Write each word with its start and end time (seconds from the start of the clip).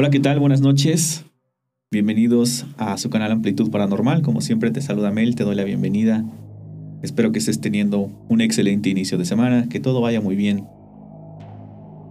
Hola, 0.00 0.10
¿qué 0.10 0.20
tal? 0.20 0.38
Buenas 0.38 0.60
noches. 0.60 1.24
Bienvenidos 1.90 2.66
a 2.76 2.96
su 2.98 3.10
canal 3.10 3.32
Amplitud 3.32 3.68
Paranormal. 3.68 4.22
Como 4.22 4.40
siempre 4.40 4.70
te 4.70 4.80
saluda 4.80 5.10
Mel, 5.10 5.34
te 5.34 5.42
doy 5.42 5.56
la 5.56 5.64
bienvenida. 5.64 6.24
Espero 7.02 7.32
que 7.32 7.40
estés 7.40 7.60
teniendo 7.60 8.08
un 8.28 8.40
excelente 8.40 8.90
inicio 8.90 9.18
de 9.18 9.24
semana, 9.24 9.68
que 9.68 9.80
todo 9.80 10.00
vaya 10.00 10.20
muy 10.20 10.36
bien. 10.36 10.68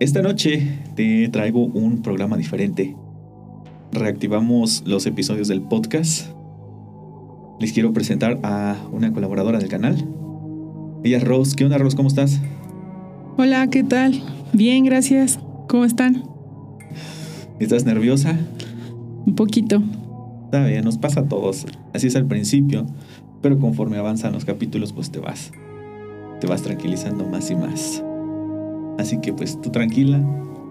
Esta 0.01 0.21
noche 0.21 0.67
te 0.97 1.29
traigo 1.29 1.63
un 1.63 2.01
programa 2.01 2.35
diferente. 2.35 2.93
Reactivamos 3.93 4.83
los 4.85 5.05
episodios 5.05 5.47
del 5.47 5.61
podcast. 5.61 6.27
Les 7.61 7.71
quiero 7.71 7.93
presentar 7.93 8.37
a 8.43 8.75
una 8.91 9.13
colaboradora 9.13 9.59
del 9.59 9.69
canal. 9.69 9.95
Ella 11.05 11.19
es 11.19 11.23
Rose. 11.23 11.55
¿Qué 11.55 11.63
onda, 11.63 11.77
Rose? 11.77 11.95
¿Cómo 11.95 12.09
estás? 12.09 12.41
Hola, 13.37 13.69
¿qué 13.69 13.85
tal? 13.85 14.21
Bien, 14.51 14.83
gracias. 14.83 15.39
¿Cómo 15.69 15.85
están? 15.85 16.35
¿Estás 17.59 17.85
nerviosa? 17.85 18.37
Un 19.25 19.33
poquito. 19.33 19.81
Está 20.45 20.63
bien, 20.65 20.83
nos 20.83 20.99
pasa 20.99 21.21
a 21.21 21.23
todos. 21.27 21.65
Así 21.91 22.05
es 22.05 22.15
al 22.15 22.27
principio, 22.27 22.85
pero 23.41 23.57
conforme 23.57 23.97
avanzan 23.97 24.33
los 24.33 24.45
capítulos, 24.45 24.93
pues 24.93 25.09
te 25.09 25.17
vas. 25.17 25.51
Te 26.39 26.45
vas 26.45 26.61
tranquilizando 26.61 27.25
más 27.25 27.49
y 27.49 27.55
más. 27.55 28.03
Así 28.99 29.19
que 29.21 29.33
pues 29.33 29.59
tú 29.59 29.71
tranquila. 29.71 30.19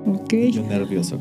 Ok. 0.06 0.32
Yo 0.52 0.62
nervioso. 0.62 1.18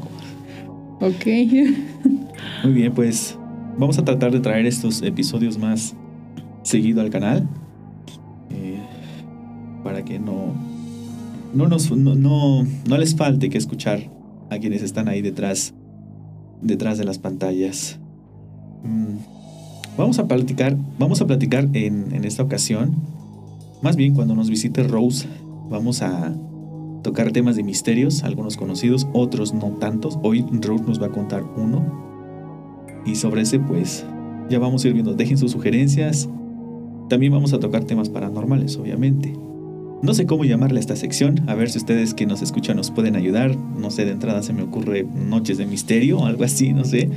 Ok. 1.01 1.25
Muy 2.63 2.73
bien, 2.73 2.93
pues 2.93 3.35
vamos 3.79 3.97
a 3.97 4.05
tratar 4.05 4.31
de 4.31 4.41
traer 4.41 4.67
estos 4.67 5.01
episodios 5.01 5.57
más 5.57 5.95
seguido 6.61 7.01
al 7.01 7.09
canal. 7.09 7.49
Eh, 8.51 8.79
para 9.83 10.05
que 10.05 10.19
no, 10.19 10.53
no, 11.55 11.67
nos, 11.67 11.89
no, 11.89 12.13
no, 12.13 12.63
no 12.87 12.97
les 12.99 13.15
falte 13.15 13.49
que 13.49 13.57
escuchar 13.57 14.13
a 14.49 14.57
quienes 14.57 14.81
están 14.81 15.07
ahí 15.07 15.21
detrás, 15.21 15.73
detrás 16.61 16.97
de 16.97 17.05
las 17.05 17.17
pantallas. 17.17 17.99
Mm, 18.83 19.35
Vamos 19.97 20.19
a 20.19 20.27
platicar, 20.27 20.75
vamos 20.99 21.21
a 21.21 21.27
platicar 21.27 21.69
en, 21.71 22.13
en 22.13 22.25
esta 22.25 22.43
ocasión. 22.43 22.95
Más 23.81 23.95
bien 23.95 24.13
cuando 24.13 24.35
nos 24.35 24.49
visite 24.49 24.83
Rose, 24.83 25.25
vamos 25.69 26.01
a 26.01 26.33
tocar 27.01 27.31
temas 27.31 27.55
de 27.55 27.63
misterios, 27.63 28.23
algunos 28.23 28.57
conocidos, 28.57 29.07
otros 29.13 29.53
no 29.53 29.67
tantos. 29.79 30.19
Hoy 30.21 30.45
Rose 30.61 30.83
nos 30.85 31.01
va 31.01 31.07
a 31.07 31.11
contar 31.11 31.45
uno. 31.55 32.03
Y 33.05 33.15
sobre 33.15 33.43
ese, 33.43 33.59
pues, 33.59 34.05
ya 34.49 34.59
vamos 34.59 34.83
a 34.83 34.87
ir 34.89 34.93
viendo. 34.93 35.13
Dejen 35.13 35.37
sus 35.37 35.51
sugerencias. 35.51 36.27
También 37.07 37.31
vamos 37.31 37.53
a 37.53 37.59
tocar 37.59 37.85
temas 37.85 38.09
paranormales, 38.09 38.75
obviamente. 38.77 39.33
No 40.05 40.13
sé 40.13 40.27
cómo 40.27 40.45
llamarle 40.45 40.77
a 40.77 40.81
esta 40.81 40.95
sección, 40.95 41.41
a 41.47 41.55
ver 41.55 41.71
si 41.71 41.79
ustedes 41.79 42.13
que 42.13 42.27
nos 42.27 42.43
escuchan 42.43 42.77
nos 42.77 42.91
pueden 42.91 43.15
ayudar. 43.15 43.57
No 43.57 43.89
sé, 43.89 44.05
de 44.05 44.11
entrada 44.11 44.43
se 44.43 44.53
me 44.53 44.61
ocurre 44.61 45.03
Noches 45.03 45.57
de 45.57 45.65
Misterio 45.65 46.19
o 46.19 46.25
algo 46.27 46.43
así, 46.43 46.73
no 46.73 46.85
sé. 46.85 47.09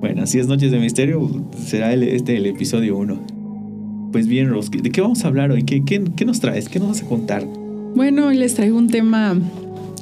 Bueno, 0.00 0.26
si 0.26 0.40
es 0.40 0.48
Noches 0.48 0.72
de 0.72 0.80
Misterio, 0.80 1.30
será 1.56 1.94
este 1.94 2.36
el 2.36 2.46
episodio 2.46 2.96
1. 2.96 4.10
Pues 4.10 4.26
bien, 4.26 4.50
Rose, 4.50 4.70
¿de 4.70 4.90
qué 4.90 5.00
vamos 5.00 5.24
a 5.24 5.28
hablar 5.28 5.52
hoy? 5.52 5.62
¿Qué, 5.62 5.84
qué, 5.84 6.02
qué 6.16 6.24
nos 6.24 6.40
traes? 6.40 6.68
¿Qué 6.68 6.80
nos 6.80 6.88
vas 6.88 7.02
a 7.04 7.06
contar? 7.06 7.46
Bueno, 7.94 8.26
hoy 8.26 8.36
les 8.36 8.54
traigo 8.54 8.76
un 8.76 8.88
tema 8.88 9.38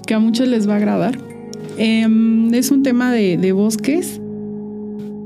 que 0.06 0.14
a 0.14 0.18
muchos 0.18 0.48
les 0.48 0.66
va 0.66 0.72
a 0.72 0.76
agradar. 0.76 1.18
Em, 1.76 2.54
es 2.54 2.70
un 2.70 2.82
tema 2.82 3.12
de, 3.12 3.36
de 3.36 3.52
bosques, 3.52 4.18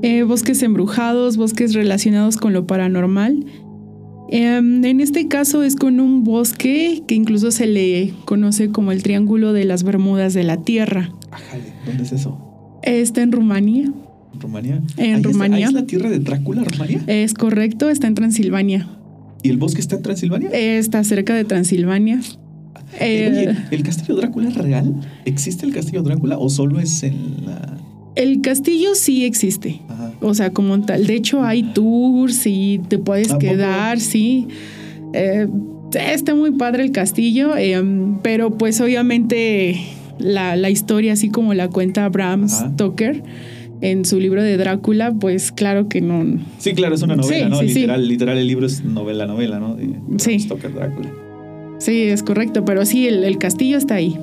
eh, 0.01 0.23
bosques 0.23 0.61
embrujados, 0.63 1.37
bosques 1.37 1.73
relacionados 1.73 2.35
con 2.35 2.51
lo 2.51 2.67
paranormal. 2.67 3.45
Em, 4.31 4.83
en 4.85 4.99
este 5.01 5.27
caso 5.27 5.63
es 5.63 5.75
con 5.75 5.99
un 5.99 6.23
bosque 6.23 7.01
que 7.07 7.15
incluso 7.15 7.51
se 7.51 7.65
le 7.67 8.13
conoce 8.25 8.69
como 8.69 8.91
el 8.91 9.01
Triángulo 9.03 9.53
de 9.53 9.65
las 9.65 9.83
Bermudas 9.83 10.33
de 10.33 10.43
la 10.43 10.57
Tierra. 10.57 11.11
¿dónde 11.85 12.03
es 12.03 12.11
eso? 12.11 12.79
Está 12.83 13.21
en 13.23 13.31
Rumania. 13.31 13.91
¿Rumania? 14.39 14.81
En 14.97 15.15
¿Ahí 15.15 15.19
es- 15.19 15.23
Rumania. 15.23 15.57
¿Ahí 15.57 15.63
es 15.63 15.73
la 15.73 15.85
tierra 15.85 16.09
de 16.09 16.19
Drácula, 16.19 16.63
Rumania? 16.63 17.01
Es 17.07 17.33
correcto, 17.33 17.89
está 17.89 18.07
en 18.07 18.15
Transilvania. 18.15 18.87
¿Y 19.41 19.49
el 19.49 19.57
bosque 19.57 19.81
está 19.81 19.95
en 19.95 20.03
Transilvania? 20.03 20.49
Está 20.51 21.03
cerca 21.03 21.33
de 21.33 21.43
Transilvania. 21.45 22.19
Eh, 22.99 22.99
Eh, 22.99 23.47
oye, 23.49 23.57
¿el 23.71 23.83
castillo 23.83 24.15
Drácula 24.15 24.49
es 24.49 24.55
real? 24.55 24.93
¿Existe 25.25 25.65
el 25.65 25.73
castillo 25.73 26.03
Drácula 26.03 26.37
o 26.37 26.49
solo 26.49 26.79
es 26.79 27.01
en 27.03 27.45
la...? 27.45 27.77
El 28.21 28.41
castillo 28.41 28.95
sí 28.95 29.25
existe. 29.25 29.79
Ajá. 29.89 30.11
O 30.21 30.33
sea, 30.33 30.51
como 30.51 30.79
tal. 30.81 31.07
De 31.07 31.15
hecho, 31.15 31.43
hay 31.43 31.63
tours 31.63 32.45
y 32.45 32.79
te 32.87 32.97
puedes 32.97 33.33
quedar, 33.35 33.99
sí. 33.99 34.47
Eh, 35.13 35.47
está 35.93 36.35
muy 36.35 36.51
padre 36.51 36.83
el 36.83 36.91
castillo, 36.91 37.55
eh, 37.57 37.81
pero 38.21 38.51
pues 38.57 38.79
obviamente 38.81 39.79
la, 40.19 40.55
la 40.55 40.69
historia, 40.69 41.13
así 41.13 41.29
como 41.29 41.53
la 41.53 41.69
cuenta 41.69 42.07
Bram 42.09 42.43
Ajá. 42.43 42.69
Stoker 42.73 43.23
en 43.81 44.03
su 44.03 44.19
libro 44.19 44.43
de 44.43 44.57
Drácula, 44.57 45.13
pues 45.13 45.51
claro 45.53 45.87
que 45.87 46.01
no. 46.01 46.37
Sí, 46.57 46.73
claro, 46.73 46.95
es 46.95 47.01
una 47.01 47.15
novela, 47.15 47.45
Sí, 47.45 47.49
¿no? 47.49 47.59
sí, 47.61 47.69
sí. 47.69 47.73
literal, 47.75 48.07
literal, 48.07 48.37
el 48.37 48.45
libro 48.47 48.65
es 48.65 48.83
novela, 48.83 49.25
novela, 49.25 49.59
¿no? 49.59 49.75
De 49.75 49.85
Bram 49.87 50.19
Sí. 50.19 50.37
Stoker 50.39 50.73
Drácula. 50.73 51.09
Sí, 51.79 52.01
es 52.03 52.21
correcto, 52.23 52.65
pero 52.65 52.85
sí, 52.85 53.07
el, 53.07 53.23
el 53.23 53.37
castillo 53.37 53.77
está 53.77 53.95
ahí. 53.95 54.17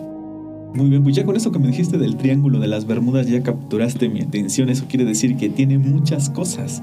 Muy 0.76 0.90
bien, 0.90 1.02
pues 1.02 1.16
ya 1.16 1.24
con 1.24 1.36
eso 1.36 1.50
que 1.52 1.58
me 1.58 1.68
dijiste 1.68 1.96
del 1.98 2.16
triángulo 2.16 2.60
de 2.60 2.66
las 2.68 2.86
Bermudas 2.86 3.26
ya 3.28 3.42
capturaste 3.42 4.08
mi 4.08 4.20
atención. 4.20 4.68
Eso 4.68 4.84
quiere 4.88 5.04
decir 5.04 5.36
que 5.36 5.48
tiene 5.48 5.78
muchas 5.78 6.28
cosas. 6.30 6.82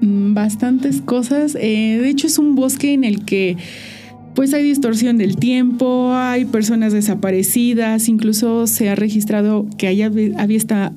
Mm, 0.00 0.32
Bastantes 0.34 1.00
cosas. 1.02 1.54
Eh, 1.60 1.98
de 2.00 2.08
hecho, 2.08 2.26
es 2.26 2.38
un 2.38 2.54
bosque 2.54 2.92
en 2.92 3.04
el 3.04 3.24
que 3.24 3.56
pues 4.34 4.54
hay 4.54 4.62
distorsión 4.62 5.18
del 5.18 5.36
tiempo, 5.36 6.12
hay 6.14 6.44
personas 6.44 6.92
desaparecidas, 6.92 8.08
incluso 8.08 8.66
se 8.68 8.88
ha 8.88 8.94
registrado 8.94 9.66
que 9.76 9.88
haya 9.88 10.06
avista- 10.06 10.92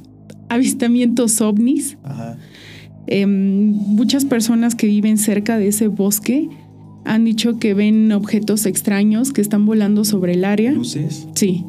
avistamientos 0.50 1.42
ovnis. 1.42 1.98
Ajá. 2.04 2.38
Em, 3.08 3.72
muchas 3.72 4.26
personas 4.26 4.76
que 4.76 4.86
viven 4.88 5.18
cerca 5.18 5.58
de 5.58 5.68
ese 5.70 5.88
bosque 5.88 6.50
han 7.04 7.26
dicho 7.26 7.58
que 7.58 7.74
ven 7.74 8.12
objetos 8.12 8.68
extraños 8.68 9.34
que 9.34 9.42
están 9.42 9.66
volando 9.66 10.06
sobre 10.06 10.34
el 10.34 10.46
área. 10.46 10.72
Luces. 10.72 11.28
Sí. 11.34 11.66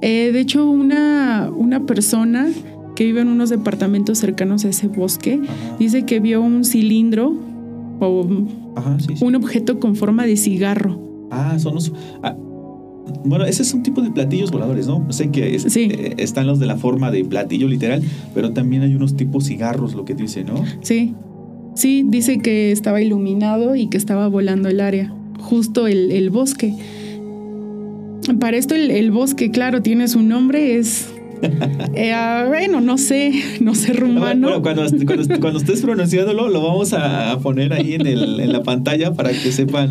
Eh, 0.00 0.30
de 0.32 0.40
hecho, 0.40 0.68
una, 0.68 1.50
una 1.56 1.86
persona 1.86 2.48
que 2.96 3.04
vive 3.04 3.20
en 3.22 3.28
unos 3.28 3.50
departamentos 3.50 4.18
cercanos 4.18 4.64
a 4.64 4.68
ese 4.68 4.86
bosque 4.88 5.40
dice 5.78 6.04
que 6.04 6.20
vio 6.20 6.40
un 6.42 6.64
cilindro 6.64 7.34
o 8.00 8.26
Ajá, 8.76 8.98
sí, 9.00 9.16
sí. 9.16 9.24
un 9.24 9.34
objeto 9.34 9.80
con 9.80 9.96
forma 9.96 10.26
de 10.26 10.36
cigarro. 10.36 11.00
Ah, 11.30 11.58
son 11.58 11.74
los. 11.74 11.92
ah, 12.22 12.36
bueno, 13.24 13.44
ese 13.44 13.62
es 13.62 13.74
un 13.74 13.82
tipo 13.82 14.00
de 14.02 14.10
platillos 14.10 14.50
voladores, 14.50 14.86
¿no? 14.86 15.10
Sé 15.12 15.30
que 15.30 15.54
es- 15.56 15.64
Sí. 15.64 15.88
eh, 15.90 16.14
están 16.18 16.46
los 16.46 16.58
de 16.58 16.66
la 16.66 16.76
forma 16.76 17.10
de 17.10 17.24
platillo 17.24 17.68
literal, 17.68 18.02
pero 18.34 18.52
también 18.52 18.82
hay 18.82 18.94
unos 18.94 19.16
tipos 19.16 19.44
cigarros, 19.46 19.94
lo 19.94 20.04
que 20.04 20.14
dice, 20.14 20.44
¿no? 20.44 20.54
Sí. 20.82 21.14
Sí, 21.74 22.04
dice 22.06 22.38
que 22.38 22.70
estaba 22.70 23.02
iluminado 23.02 23.74
y 23.74 23.88
que 23.88 23.96
estaba 23.96 24.28
volando 24.28 24.68
el 24.68 24.80
área, 24.80 25.12
justo 25.40 25.86
el, 25.88 26.12
el 26.12 26.30
bosque. 26.30 26.74
Para 28.40 28.56
esto 28.56 28.74
el, 28.74 28.90
el 28.90 29.10
bosque, 29.10 29.50
claro, 29.50 29.82
tiene 29.82 30.08
su 30.08 30.22
nombre, 30.22 30.76
es... 30.76 31.12
eh, 31.94 32.12
ah, 32.12 32.44
bueno, 32.48 32.80
no 32.80 32.96
sé, 32.96 33.32
no 33.60 33.74
sé 33.74 33.92
rumano. 33.92 34.48
Bueno, 34.48 34.62
cuando, 34.62 34.86
cuando, 35.04 35.40
cuando 35.40 35.58
estés 35.58 35.82
pronunciándolo, 35.82 36.48
lo 36.48 36.62
vamos 36.62 36.92
a 36.94 37.38
poner 37.42 37.72
ahí 37.72 37.94
en, 37.94 38.06
el, 38.06 38.40
en 38.40 38.52
la 38.52 38.62
pantalla 38.62 39.12
para 39.12 39.30
que 39.30 39.52
sepan 39.52 39.90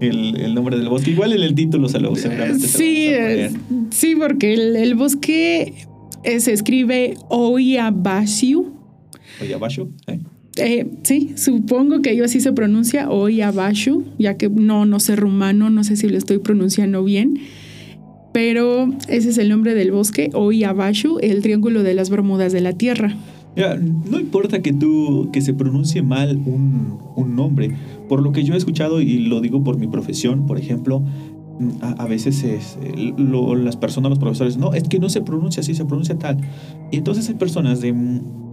el, 0.00 0.36
el 0.36 0.54
nombre 0.54 0.76
del 0.76 0.88
bosque. 0.88 1.10
Igual 1.10 1.32
en 1.32 1.42
el 1.42 1.54
título 1.54 1.88
se 1.88 1.98
lo 1.98 2.14
seguramente 2.14 2.68
se 2.68 2.78
lo 2.78 3.50
Sí, 3.50 3.56
sí, 3.90 4.14
porque 4.14 4.54
el, 4.54 4.76
el 4.76 4.94
bosque 4.94 5.74
se 6.22 6.52
escribe 6.52 7.14
Oyabashiu. 7.28 8.78
Oye, 9.40 9.54
Abasho, 9.54 9.88
¿eh? 10.06 10.18
Eh, 10.58 10.86
sí, 11.02 11.32
supongo 11.36 12.02
que 12.02 12.16
yo 12.16 12.24
así 12.24 12.40
se 12.40 12.52
pronuncia 12.52 13.10
Oyabashu, 13.10 14.04
ya 14.18 14.36
que 14.36 14.48
no, 14.48 14.86
no 14.86 15.00
sé 15.00 15.16
rumano, 15.16 15.70
no 15.70 15.84
sé 15.84 15.96
si 15.96 16.08
lo 16.08 16.18
estoy 16.18 16.38
pronunciando 16.38 17.04
bien. 17.04 17.38
Pero 18.32 18.90
ese 19.08 19.30
es 19.30 19.38
el 19.38 19.48
nombre 19.48 19.74
del 19.74 19.90
bosque, 19.90 20.30
Oyabashu, 20.32 21.18
el 21.20 21.42
triángulo 21.42 21.82
de 21.82 21.94
las 21.94 22.10
Bermudas 22.10 22.52
de 22.52 22.60
la 22.60 22.72
Tierra. 22.72 23.16
Mira, 23.56 23.76
no 23.76 24.20
importa 24.20 24.60
que 24.62 24.72
tú, 24.72 25.30
que 25.32 25.40
se 25.40 25.54
pronuncie 25.54 26.02
mal 26.02 26.36
un, 26.36 27.34
nombre, 27.34 27.74
por 28.08 28.22
lo 28.22 28.32
que 28.32 28.44
yo 28.44 28.54
he 28.54 28.56
escuchado 28.56 29.00
y 29.00 29.18
lo 29.18 29.40
digo 29.40 29.64
por 29.64 29.78
mi 29.78 29.86
profesión, 29.86 30.46
por 30.46 30.58
ejemplo, 30.58 31.02
a, 31.80 32.02
a 32.02 32.06
veces 32.06 32.44
es, 32.44 32.78
eh, 32.82 33.14
las 33.16 33.76
personas, 33.76 34.10
los 34.10 34.18
profesores, 34.18 34.56
no, 34.56 34.72
es 34.74 34.84
que 34.84 34.98
no 34.98 35.08
se 35.08 35.22
pronuncia 35.22 35.60
así, 35.60 35.74
se 35.74 35.84
pronuncia 35.84 36.16
tal. 36.18 36.38
Y 36.92 36.98
entonces 36.98 37.28
hay 37.28 37.34
personas 37.34 37.80
de 37.80 37.92
mm, 37.92 38.47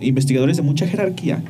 investigadores 0.00 0.56
de 0.56 0.62
mucha 0.62 0.86
jerarquía 0.86 1.42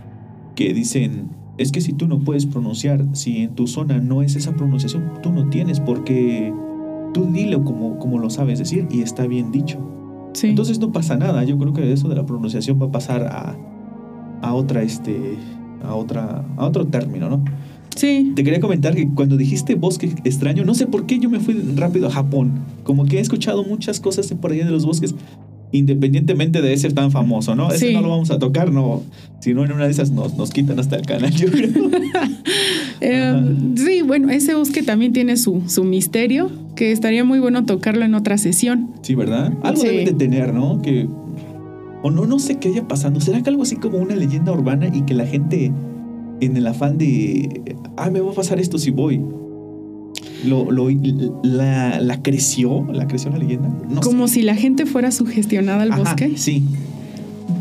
que 0.55 0.75
dicen, 0.75 1.29
es 1.59 1.73
que 1.73 1.81
si 1.81 1.93
tú 1.93 2.07
no 2.07 2.21
puedes 2.21 2.47
pronunciar, 2.47 3.05
si 3.13 3.39
en 3.39 3.55
tu 3.55 3.67
zona 3.67 3.99
no 3.99 4.23
es 4.23 4.37
esa 4.37 4.53
pronunciación, 4.57 5.13
tú 5.23 5.33
no 5.33 5.49
tienes 5.49 5.81
porque 5.81 6.53
tú 7.13 7.27
dilo 7.33 7.65
como, 7.65 7.99
como 7.99 8.19
lo 8.19 8.31
sabes 8.31 8.59
decir 8.59 8.87
y 8.91 9.03
está 9.03 9.27
bien 9.27 9.53
dicho. 9.53 9.79
Sí. 10.33 10.49
Entonces 10.49 10.79
no 10.79 10.93
pasa 10.93 11.17
nada. 11.17 11.45
Yo 11.45 11.59
creo 11.59 11.73
que 11.73 11.93
eso 11.93 12.09
de 12.09 12.15
la 12.15 12.25
pronunciación 12.25 12.81
va 12.81 12.87
a 12.87 12.93
pasar 12.93 13.25
a, 13.25 13.57
a 14.43 14.55
otra, 14.55 14.83
este, 14.83 15.37
a 15.83 15.95
otra, 15.95 16.45
a 16.57 16.67
otro 16.67 16.87
término, 16.87 17.29
¿no? 17.29 17.45
sí. 17.97 18.33
Te 18.35 18.45
quería 18.45 18.61
comentar 18.61 18.95
que 18.95 19.09
cuando 19.09 19.37
dijiste 19.37 19.75
bosque 19.75 20.15
extraño, 20.25 20.65
no 20.65 20.75
sé 20.75 20.87
por 20.87 21.07
qué 21.07 21.19
yo 21.19 21.29
me 21.29 21.41
fui 21.41 21.55
rápido 21.77 22.07
a 22.07 22.11
Japón. 22.11 22.53
Como 22.85 23.05
que 23.05 23.19
he 23.19 23.21
escuchado 23.21 23.65
muchas 23.65 24.01
cosas 24.01 24.33
por 24.41 24.53
allá 24.53 24.65
de 24.65 24.71
los 24.71 24.87
bosques, 24.87 25.15
independientemente 25.73 26.61
de 26.63 26.77
ser 26.77 26.93
tan 26.93 27.11
famoso, 27.11 27.55
¿no? 27.55 27.69
Ese 27.71 27.89
Sí. 27.89 27.95
no 27.95 28.01
lo 28.03 28.09
vamos 28.11 28.31
a 28.31 28.39
tocar, 28.39 28.73
no. 28.73 29.03
Si 29.41 29.55
no, 29.55 29.65
en 29.65 29.73
una 29.73 29.85
de 29.85 29.91
esas 29.91 30.11
nos, 30.11 30.37
nos 30.37 30.51
quitan 30.51 30.79
hasta 30.81 30.97
el 30.97 31.07
canal, 31.07 31.31
yo 31.35 31.51
creo. 31.51 31.71
Eh, 33.03 33.55
sí, 33.77 34.03
bueno, 34.03 34.29
ese 34.31 34.55
bosque 34.55 34.83
también 34.83 35.15
tiene 35.15 35.39
su, 35.39 35.63
su 35.69 35.85
misterio, 35.85 36.51
que 36.77 36.93
estaría 36.93 37.25
muy 37.25 37.39
bueno 37.39 37.65
tocarlo 37.65 38.05
en 38.05 38.15
otra 38.15 38.37
sesión. 38.37 38.91
Sí, 39.01 39.15
¿verdad? 39.15 39.55
Algo 39.63 39.81
Sí. 39.81 39.87
deben 39.89 40.05
de 40.05 40.13
tener, 40.13 40.53
¿no? 40.53 40.83
Que. 40.83 41.09
O 42.03 42.11
no, 42.11 42.27
no 42.27 42.39
sé 42.39 42.57
qué 42.59 42.69
haya 42.69 42.87
pasando. 42.87 43.21
¿Será 43.21 43.43
que 43.43 43.49
algo 43.49 43.63
así 43.63 43.77
como 43.77 43.97
una 43.99 44.15
leyenda 44.17 44.53
urbana 44.53 44.91
y 44.95 45.03
que 45.03 45.15
la 45.15 45.27
gente, 45.27 45.73
en 46.43 46.57
el 46.59 46.67
afán 46.67 46.99
de. 46.99 47.75
Ah, 47.97 48.11
me 48.11 48.21
va 48.21 48.33
a 48.33 48.35
pasar 48.35 48.61
esto 48.61 48.77
si 48.77 48.91
voy. 48.91 49.21
Lo, 50.45 50.71
lo- 50.71 50.89
la, 51.43 52.01
la 52.01 52.23
creció, 52.23 52.87
la 52.93 53.07
creció 53.07 53.31
la 53.31 53.39
leyenda. 53.39 53.69
No 53.89 54.01
Como 54.01 54.29
sé. 54.29 54.35
si 54.35 54.43
la 54.43 54.55
gente 54.55 54.87
fuera 54.87 55.11
sugestionada 55.11 55.83
al 55.83 55.93
Ajá, 55.93 56.01
bosque. 56.03 56.33
Sí. 56.37 56.63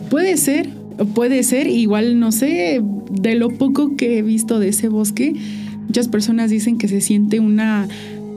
Puede 0.09 0.37
ser, 0.37 0.69
puede 1.13 1.43
ser, 1.43 1.67
igual 1.67 2.19
no 2.19 2.31
sé, 2.31 2.81
de 3.11 3.35
lo 3.35 3.49
poco 3.49 3.95
que 3.95 4.17
he 4.19 4.21
visto 4.21 4.59
de 4.59 4.69
ese 4.69 4.87
bosque, 4.87 5.33
muchas 5.87 6.07
personas 6.07 6.49
dicen 6.49 6.77
que 6.77 6.87
se 6.87 7.01
siente 7.01 7.39
una, 7.39 7.87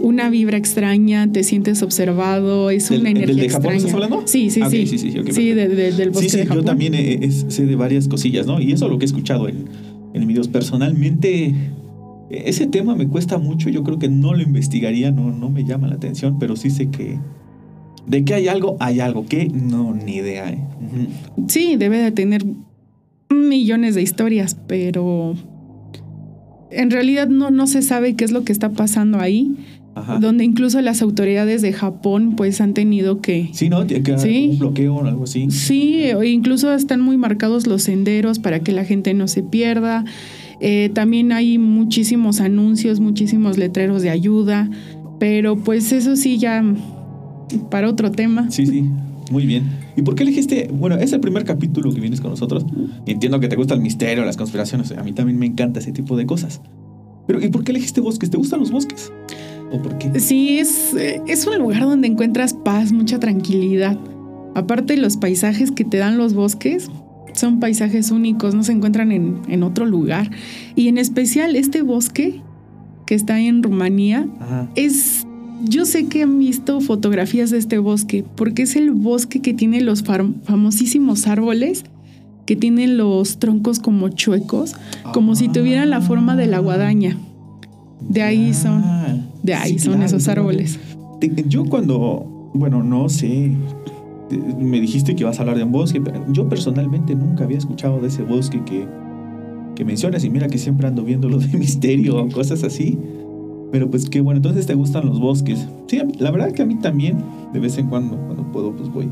una 0.00 0.28
vibra 0.30 0.56
extraña, 0.58 1.30
te 1.30 1.44
sientes 1.44 1.82
observado, 1.82 2.70
es 2.70 2.88
¿Del- 2.90 3.00
una 3.00 3.08
del 3.10 3.18
energía 3.22 3.42
de 3.44 3.48
Japón 3.48 3.72
extraña. 3.72 3.76
estás 3.76 3.94
hablando? 3.94 4.22
Sí, 4.28 4.50
sí, 4.50 4.60
Ah, 4.62 4.66
ok, 4.66 4.72
sí. 4.72 4.86
sí, 4.86 4.98
sí, 4.98 5.18
ok, 5.18 5.30
Sí, 5.30 5.50
de- 5.52 5.68
de- 5.68 5.92
del 5.92 6.10
bosque 6.10 6.24
Sí, 6.28 6.30
sí, 6.30 6.36
de 6.38 6.42
Japón. 6.46 6.58
yo 6.58 6.64
también 6.64 6.94
eh, 6.94 7.18
es- 7.22 7.46
sé 7.48 7.64
de 7.66 7.76
varias 7.76 8.08
cosillas, 8.08 8.46
¿no? 8.46 8.60
Y 8.60 8.72
eso 8.72 8.86
es 8.86 8.90
lo 8.90 8.98
que 8.98 9.04
he 9.04 9.06
escuchado 9.06 9.48
en, 9.48 9.64
en 10.14 10.26
videos. 10.26 10.48
Personalmente, 10.48 11.54
ese 12.32 12.66
tema 12.66 12.94
me 12.94 13.06
cuesta 13.08 13.38
mucho. 13.38 13.68
Yo 13.70 13.82
creo 13.84 13.98
que 13.98 14.08
no 14.08 14.34
lo 14.34 14.42
investigaría, 14.42 15.10
no, 15.10 15.30
no 15.32 15.50
me 15.50 15.64
llama 15.64 15.88
la 15.88 15.94
atención, 15.96 16.38
pero 16.38 16.56
sí 16.56 16.70
sé 16.70 16.88
que. 16.90 17.18
De 18.06 18.24
que 18.24 18.34
hay 18.34 18.48
algo, 18.48 18.76
hay 18.80 19.00
algo. 19.00 19.26
que 19.26 19.46
No, 19.48 19.94
ni 19.94 20.16
idea, 20.16 20.50
¿eh? 20.50 20.58
Sí, 21.48 21.76
debe 21.76 21.98
de 21.98 22.10
tener 22.10 22.44
millones 23.30 23.94
de 23.94 24.02
historias, 24.02 24.56
pero 24.66 25.34
en 26.70 26.90
realidad 26.90 27.28
no, 27.28 27.50
no 27.50 27.66
se 27.66 27.82
sabe 27.82 28.14
qué 28.14 28.24
es 28.24 28.32
lo 28.32 28.44
que 28.44 28.52
está 28.52 28.70
pasando 28.70 29.20
ahí, 29.20 29.54
Ajá. 29.94 30.18
donde 30.18 30.44
incluso 30.44 30.80
las 30.80 31.02
autoridades 31.02 31.60
de 31.62 31.72
Japón 31.72 32.34
pues 32.36 32.60
han 32.60 32.72
tenido 32.74 33.20
que... 33.20 33.50
Sí, 33.52 33.68
¿no? 33.68 33.86
Tiene 33.86 34.02
que 34.02 34.18
Sí. 34.18 34.48
un 34.52 34.58
bloqueo 34.58 34.96
o 34.96 35.04
algo 35.04 35.24
así. 35.24 35.50
Sí, 35.50 36.06
incluso 36.24 36.72
están 36.74 37.00
muy 37.00 37.16
marcados 37.16 37.66
los 37.66 37.82
senderos 37.82 38.38
para 38.38 38.60
que 38.60 38.72
la 38.72 38.84
gente 38.84 39.12
no 39.14 39.28
se 39.28 39.42
pierda. 39.42 40.04
Eh, 40.60 40.90
también 40.94 41.32
hay 41.32 41.58
muchísimos 41.58 42.40
anuncios, 42.40 43.00
muchísimos 43.00 43.58
letreros 43.58 44.02
de 44.02 44.10
ayuda, 44.10 44.70
pero 45.18 45.56
pues 45.56 45.92
eso 45.92 46.16
sí 46.16 46.38
ya 46.38 46.64
para 47.70 47.88
otro 47.88 48.10
tema. 48.10 48.50
Sí, 48.50 48.66
sí. 48.66 48.84
Muy 49.30 49.46
bien. 49.46 49.64
¿Y 49.96 50.02
por 50.02 50.14
qué 50.14 50.24
elegiste? 50.24 50.68
Bueno, 50.72 50.96
es 50.96 51.12
el 51.12 51.20
primer 51.20 51.44
capítulo 51.44 51.92
que 51.92 52.00
vienes 52.00 52.20
con 52.20 52.30
nosotros. 52.30 52.66
Entiendo 53.06 53.40
que 53.40 53.48
te 53.48 53.56
gusta 53.56 53.74
el 53.74 53.80
misterio, 53.80 54.24
las 54.24 54.36
conspiraciones. 54.36 54.92
A 54.92 55.02
mí 55.02 55.12
también 55.12 55.38
me 55.38 55.46
encanta 55.46 55.80
ese 55.80 55.92
tipo 55.92 56.16
de 56.16 56.26
cosas. 56.26 56.60
Pero 57.26 57.42
¿y 57.42 57.48
por 57.48 57.64
qué 57.64 57.70
elegiste 57.70 58.00
bosques? 58.00 58.30
¿Te 58.30 58.36
gustan 58.36 58.60
los 58.60 58.70
bosques? 58.70 59.12
¿O 59.72 59.80
por 59.80 59.96
qué? 59.96 60.20
Sí, 60.20 60.58
es, 60.58 60.94
eh, 60.94 61.22
es 61.26 61.46
un 61.46 61.58
lugar 61.58 61.82
donde 61.82 62.08
encuentras 62.08 62.52
paz, 62.52 62.92
mucha 62.92 63.18
tranquilidad. 63.20 63.98
Aparte, 64.54 64.96
los 64.96 65.16
paisajes 65.16 65.70
que 65.70 65.84
te 65.84 65.96
dan 65.96 66.18
los 66.18 66.34
bosques 66.34 66.90
son 67.34 67.60
paisajes 67.60 68.10
únicos, 68.10 68.54
no 68.54 68.62
se 68.62 68.72
encuentran 68.72 69.12
en, 69.12 69.38
en 69.48 69.62
otro 69.62 69.86
lugar. 69.86 70.30
Y 70.76 70.88
en 70.88 70.98
especial 70.98 71.56
este 71.56 71.82
bosque 71.82 72.40
que 73.06 73.14
está 73.14 73.40
en 73.40 73.62
Rumanía 73.62 74.26
Ajá. 74.40 74.68
es... 74.74 75.26
Yo 75.64 75.84
sé 75.84 76.06
que 76.06 76.24
han 76.24 76.40
visto 76.40 76.80
fotografías 76.80 77.50
de 77.50 77.58
este 77.58 77.78
bosque 77.78 78.24
porque 78.34 78.62
es 78.62 78.74
el 78.74 78.90
bosque 78.90 79.40
que 79.40 79.54
tiene 79.54 79.80
los 79.80 80.04
fam- 80.04 80.42
famosísimos 80.42 81.28
árboles 81.28 81.84
que 82.46 82.56
tienen 82.56 82.96
los 82.96 83.38
troncos 83.38 83.78
como 83.78 84.08
chuecos, 84.08 84.74
como 85.14 85.36
si 85.36 85.48
tuvieran 85.48 85.88
la 85.90 86.00
forma 86.00 86.34
de 86.34 86.48
la 86.48 86.58
guadaña. 86.58 87.16
De 88.00 88.22
ahí 88.22 88.52
son. 88.52 88.82
Ah, 88.84 89.16
De 89.44 89.54
ahí 89.54 89.74
sí, 89.74 89.78
son 89.78 89.92
claro, 89.94 90.06
esos 90.06 90.26
árboles. 90.26 90.80
Yo 91.46 91.64
cuando, 91.66 92.50
bueno, 92.54 92.82
no 92.82 93.08
sé, 93.08 93.52
me 94.38 94.80
dijiste 94.80 95.14
que 95.14 95.22
ibas 95.22 95.38
a 95.38 95.42
hablar 95.42 95.56
de 95.56 95.64
un 95.64 95.72
bosque, 95.72 96.00
pero 96.00 96.24
yo 96.32 96.48
personalmente 96.48 97.14
nunca 97.14 97.44
había 97.44 97.58
escuchado 97.58 98.00
de 98.00 98.08
ese 98.08 98.22
bosque 98.22 98.62
que, 98.64 98.86
que 99.74 99.84
mencionas 99.84 100.24
y 100.24 100.30
mira 100.30 100.48
que 100.48 100.58
siempre 100.58 100.86
ando 100.86 101.04
viendo 101.04 101.28
lo 101.28 101.38
de 101.38 101.48
misterio 101.58 102.16
o 102.22 102.28
cosas 102.28 102.62
así. 102.64 102.98
Pero 103.70 103.90
pues 103.90 104.10
qué 104.10 104.20
bueno, 104.20 104.36
entonces 104.38 104.66
te 104.66 104.74
gustan 104.74 105.06
los 105.06 105.18
bosques. 105.18 105.66
Sí, 105.86 106.00
la 106.18 106.30
verdad 106.30 106.52
que 106.52 106.62
a 106.62 106.66
mí 106.66 106.74
también, 106.76 107.16
de 107.54 107.58
vez 107.60 107.78
en 107.78 107.88
cuando, 107.88 108.16
cuando 108.16 108.42
puedo, 108.52 108.72
pues 108.76 108.90
voy, 108.90 109.08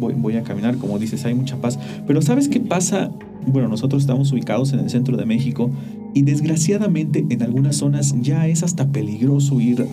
voy, 0.00 0.14
voy 0.14 0.36
a 0.36 0.42
caminar, 0.42 0.76
como 0.78 0.98
dices, 0.98 1.24
hay 1.26 1.34
mucha 1.34 1.56
paz. 1.58 1.78
Pero 2.06 2.22
¿sabes 2.22 2.48
qué 2.48 2.60
pasa? 2.60 3.10
Bueno, 3.46 3.68
nosotros 3.68 4.02
estamos 4.02 4.32
ubicados 4.32 4.72
en 4.72 4.80
el 4.80 4.88
centro 4.88 5.18
de 5.18 5.26
México 5.26 5.70
y 6.14 6.22
desgraciadamente 6.22 7.26
en 7.28 7.42
algunas 7.42 7.76
zonas 7.76 8.14
ya 8.22 8.46
es 8.48 8.62
hasta 8.62 8.86
peligroso 8.88 9.60
ir 9.60 9.86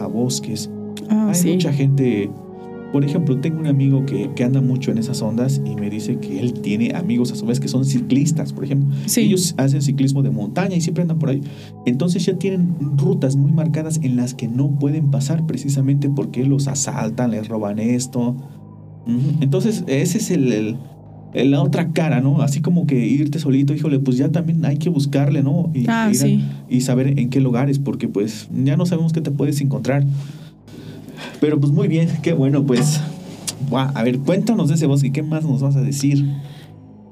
a, 0.00 0.04
a 0.04 0.06
bosques. 0.06 0.68
Ah, 1.08 1.28
Hay 1.28 1.34
sí. 1.34 1.52
mucha 1.52 1.72
gente, 1.72 2.30
por 2.92 3.04
ejemplo, 3.04 3.38
tengo 3.38 3.58
un 3.58 3.66
amigo 3.66 4.04
que, 4.04 4.30
que 4.36 4.44
anda 4.44 4.60
mucho 4.60 4.90
en 4.90 4.98
esas 4.98 5.22
ondas 5.22 5.60
y 5.64 5.74
me 5.76 5.88
dice 5.88 6.18
que 6.18 6.38
él 6.40 6.52
tiene 6.52 6.92
amigos 6.94 7.32
a 7.32 7.36
su 7.36 7.46
vez 7.46 7.58
que 7.58 7.68
son 7.68 7.84
ciclistas, 7.84 8.52
por 8.52 8.64
ejemplo. 8.64 8.94
Sí. 9.06 9.22
Ellos 9.22 9.54
hacen 9.56 9.80
ciclismo 9.82 10.22
de 10.22 10.30
montaña 10.30 10.76
y 10.76 10.80
siempre 10.82 11.02
andan 11.02 11.18
por 11.18 11.30
ahí. 11.30 11.40
Entonces 11.86 12.24
ya 12.26 12.34
tienen 12.38 12.74
rutas 12.98 13.34
muy 13.36 13.50
marcadas 13.50 13.98
en 14.02 14.16
las 14.16 14.34
que 14.34 14.46
no 14.48 14.78
pueden 14.78 15.10
pasar 15.10 15.46
precisamente 15.46 16.10
porque 16.10 16.44
los 16.44 16.68
asaltan, 16.68 17.30
les 17.30 17.48
roban 17.48 17.78
esto. 17.78 18.36
Entonces 19.40 19.84
ese 19.86 20.18
es 20.18 20.30
el, 20.30 20.52
el- 20.52 20.76
el- 21.34 21.50
la 21.50 21.62
otra 21.62 21.92
cara, 21.92 22.20
¿no? 22.20 22.42
Así 22.42 22.60
como 22.60 22.86
que 22.86 23.06
irte 23.06 23.38
solito, 23.38 23.74
híjole, 23.74 23.98
pues 23.98 24.18
ya 24.18 24.30
también 24.30 24.64
hay 24.66 24.76
que 24.76 24.90
buscarle, 24.90 25.42
¿no? 25.42 25.70
Y, 25.74 25.86
Ah, 25.88 26.08
ir 26.12 26.16
a- 26.20 26.22
sí. 26.22 26.44
y 26.68 26.82
saber 26.82 27.18
en 27.18 27.30
qué 27.30 27.40
lugares, 27.40 27.78
porque 27.78 28.06
pues 28.06 28.48
ya 28.64 28.76
no 28.76 28.84
sabemos 28.84 29.12
qué 29.14 29.22
te 29.22 29.30
puedes 29.30 29.60
encontrar. 29.62 30.04
Pero 31.42 31.58
pues 31.58 31.72
muy 31.72 31.88
bien, 31.88 32.08
qué 32.22 32.34
bueno, 32.34 32.64
pues. 32.64 33.00
A 33.72 34.02
ver, 34.04 34.20
cuéntanos 34.20 34.68
de 34.68 34.76
ese 34.76 34.86
bosque, 34.86 35.10
¿qué 35.10 35.24
más 35.24 35.44
nos 35.44 35.60
vas 35.60 35.74
a 35.74 35.80
decir? 35.80 36.24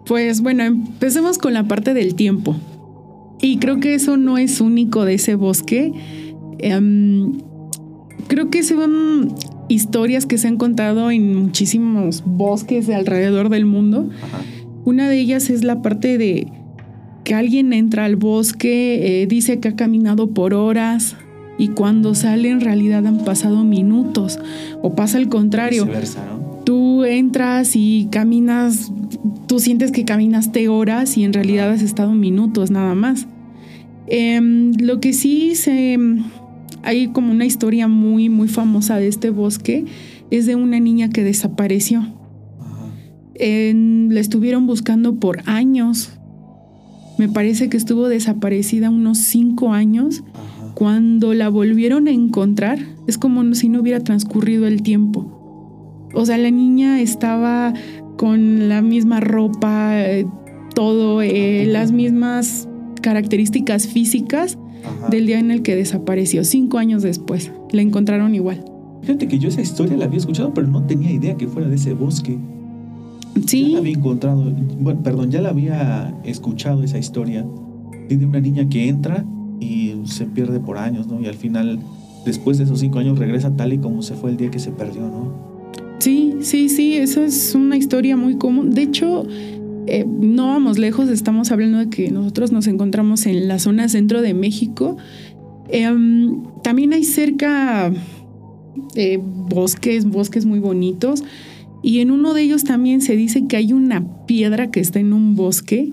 Pues 0.07 0.41
bueno, 0.41 0.63
empecemos 0.63 1.37
con 1.37 1.53
la 1.53 1.65
parte 1.65 1.95
del 1.95 2.15
tiempo. 2.15 2.55
Y 3.43 3.57
creo 3.57 3.81
que 3.81 3.93
eso 3.93 4.17
no 4.17 4.39
es 4.39 4.61
único 4.61 5.05
de 5.05 5.15
ese 5.15 5.35
bosque. 5.35 5.93
Em, 6.61 7.41
creo 8.29 8.51
que 8.51 8.63
son 8.63 9.35
historias 9.69 10.27
que 10.27 10.39
se 10.39 10.47
han 10.47 10.59
contado 10.59 11.11
en 11.11 11.35
muchísimos 11.35 12.23
bosques 12.25 12.87
de 12.87 12.95
alrededor 12.95 13.49
del 13.49 13.65
mundo. 13.65 14.11
Ajá. 14.23 14.45
Una 14.85 15.09
de 15.09 15.19
ellas 15.19 15.51
es 15.51 15.65
la 15.65 15.83
parte 15.83 16.19
de 16.19 16.47
que 17.25 17.35
alguien 17.35 17.73
entra 17.73 18.05
al 18.05 18.15
bosque, 18.15 19.23
eh, 19.23 19.27
dice 19.27 19.59
que 19.59 19.67
ha 19.67 19.75
caminado 19.75 20.31
por 20.31 20.55
horas 20.55 21.17
y 21.61 21.69
cuando 21.69 22.15
sale 22.15 22.49
en 22.51 22.61
realidad 22.61 23.07
han 23.07 23.19
pasado 23.25 23.63
minutos 23.65 24.39
o 24.83 24.95
pasa 24.95 25.19
al 25.19 25.29
contrario. 25.29 25.85
Viceversa, 25.85 26.25
¿no? 26.27 26.63
Tú 26.65 27.05
entras 27.05 27.77
y 27.77 28.09
caminas, 28.11 28.91
tú 29.47 29.61
sientes 29.61 29.93
que 29.93 30.05
caminaste 30.05 30.69
horas 30.69 31.17
y 31.19 31.25
en 31.25 31.33
realidad 31.33 31.71
has 31.71 31.83
estado 31.83 32.13
minutos 32.13 32.71
nada 32.71 32.95
más. 32.95 33.27
Em, 34.07 34.73
lo 34.81 35.01
que 35.01 35.13
sí 35.13 35.55
se, 35.55 35.99
hay 36.83 37.09
como 37.09 37.31
una 37.31 37.45
historia 37.45 37.89
muy, 37.89 38.29
muy 38.29 38.49
famosa 38.49 38.97
de 38.97 39.09
este 39.09 39.31
bosque 39.31 39.85
es 40.31 40.47
de 40.47 40.55
una 40.57 40.81
niña 40.81 41.11
que 41.11 41.23
desapareció. 41.25 42.07
En- 43.35 44.09
la 44.15 44.21
estuvieron 44.21 44.67
buscando 44.67 45.15
por 45.17 45.43
años. 45.47 46.11
Me 47.19 47.29
parece 47.29 47.69
que 47.69 47.77
estuvo 47.77 48.09
desaparecida 48.09 48.91
unos 48.91 49.19
cinco 49.19 49.73
años. 49.73 50.23
Ajá. 50.35 50.60
Cuando 50.81 51.35
la 51.35 51.51
volvieron 51.51 52.09
a 52.09 52.11
encontrar, 52.11 52.79
es 53.07 53.19
como 53.19 53.55
si 53.55 53.69
no 53.69 53.83
hubiera 53.83 54.01
transcurrido 54.01 54.67
el 54.67 54.81
tiempo. 54.81 56.09
O 56.15 56.25
sea, 56.25 56.39
la 56.39 56.51
niña 56.51 57.03
estaba 57.03 57.75
con 58.17 58.71
la 58.71 58.81
misma 58.81 59.21
ropa, 59.21 60.01
eh, 60.01 60.27
todo, 60.75 61.21
eh, 61.21 61.67
las 61.67 61.93
mismas 61.93 62.67
características 63.03 63.89
físicas 63.89 64.57
Ajá. 64.83 65.11
del 65.11 65.27
día 65.27 65.39
en 65.39 65.51
el 65.51 65.61
que 65.61 65.77
desapareció, 65.77 66.45
cinco 66.45 66.79
años 66.79 67.03
después. 67.03 67.53
La 67.73 67.83
encontraron 67.83 68.35
igual. 68.35 68.65
Fíjate 69.03 69.29
que 69.29 69.39
yo 69.39 69.51
esa 69.51 69.61
historia 69.61 69.99
la 69.99 70.07
había 70.07 70.17
escuchado, 70.17 70.55
pero 70.55 70.67
no 70.67 70.85
tenía 70.85 71.13
idea 71.13 71.37
que 71.37 71.47
fuera 71.47 71.69
de 71.69 71.75
ese 71.75 71.93
bosque. 71.93 72.39
Ya 73.35 73.43
Sí, 73.47 73.73
la 73.73 73.81
había 73.81 73.93
encontrado, 73.99 74.51
bueno, 74.81 75.03
perdón, 75.03 75.31
ya 75.31 75.43
la 75.43 75.51
había 75.51 76.15
escuchado 76.25 76.83
esa 76.83 76.97
historia 76.97 77.45
de 78.09 78.25
una 78.25 78.41
niña 78.41 78.67
que 78.67 78.89
entra 78.89 79.27
y 79.61 79.95
se 80.07 80.25
pierde 80.25 80.59
por 80.59 80.79
años, 80.79 81.07
¿no? 81.07 81.21
Y 81.21 81.27
al 81.27 81.35
final, 81.35 81.79
después 82.25 82.59
de 82.59 82.65
esos 82.65 82.81
cinco 82.81 82.99
años, 82.99 83.19
regresa 83.19 83.55
tal 83.57 83.73
y 83.73 83.79
como 83.79 84.03
se 84.03 84.15
fue 84.15 84.31
el 84.31 84.37
día 84.37 84.51
que 84.51 84.59
se 84.59 84.73
perdió, 84.73 85.03
¿no? 85.03 85.51
sí, 86.01 86.37
sí, 86.41 86.69
sí, 86.69 86.97
eso 86.97 87.23
es 87.23 87.55
una 87.55 87.77
historia 87.77 88.17
muy 88.17 88.37
común. 88.37 88.71
De 88.71 88.83
hecho, 88.83 89.27
eh, 89.87 90.05
no 90.07 90.49
vamos 90.49 90.79
lejos, 90.79 91.09
estamos 91.09 91.53
hablando 91.53 91.79
de 91.79 91.91
que 91.91 92.11
nosotros 92.11 92.53
nos 92.53 92.67
encontramos 92.67 93.27
en 93.27 93.49
la 93.49 93.59
zona 93.59 93.89
centro 93.89 94.23
de 94.23 94.35
México. 94.35 94.97
Em, 95.69 96.43
también 96.63 96.93
hay 96.93 97.05
cerca 97.05 97.93
eh, 98.95 99.19
bosques, 99.23 100.07
bosques 100.07 100.47
muy 100.47 100.59
bonitos. 100.59 101.23
Y 101.83 102.01
en 102.01 102.11
uno 102.11 102.35
de 102.35 102.43
ellos 102.43 102.65
también 102.65 103.01
se 103.01 103.17
dice 103.17 103.47
que 103.47 103.57
hay 103.57 103.73
una 103.73 104.27
piedra 104.27 104.71
que 104.71 104.81
está 104.81 105.01
en 105.01 105.13
un 105.13 105.35
bosque 105.35 105.93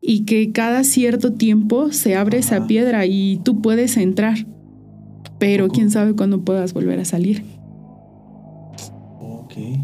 y 0.00 0.24
que 0.24 0.52
cada 0.52 0.84
cierto 0.84 1.32
tiempo 1.32 1.92
se 1.92 2.16
abre 2.16 2.38
esa 2.38 2.66
piedra 2.66 3.06
y 3.06 3.40
tú 3.42 3.60
puedes 3.60 3.96
entrar, 3.96 4.46
pero 5.38 5.68
quién 5.68 5.90
sabe 5.90 6.14
cuándo 6.14 6.42
puedas 6.42 6.72
volver 6.72 7.00
a 7.00 7.04
salir. 7.04 7.44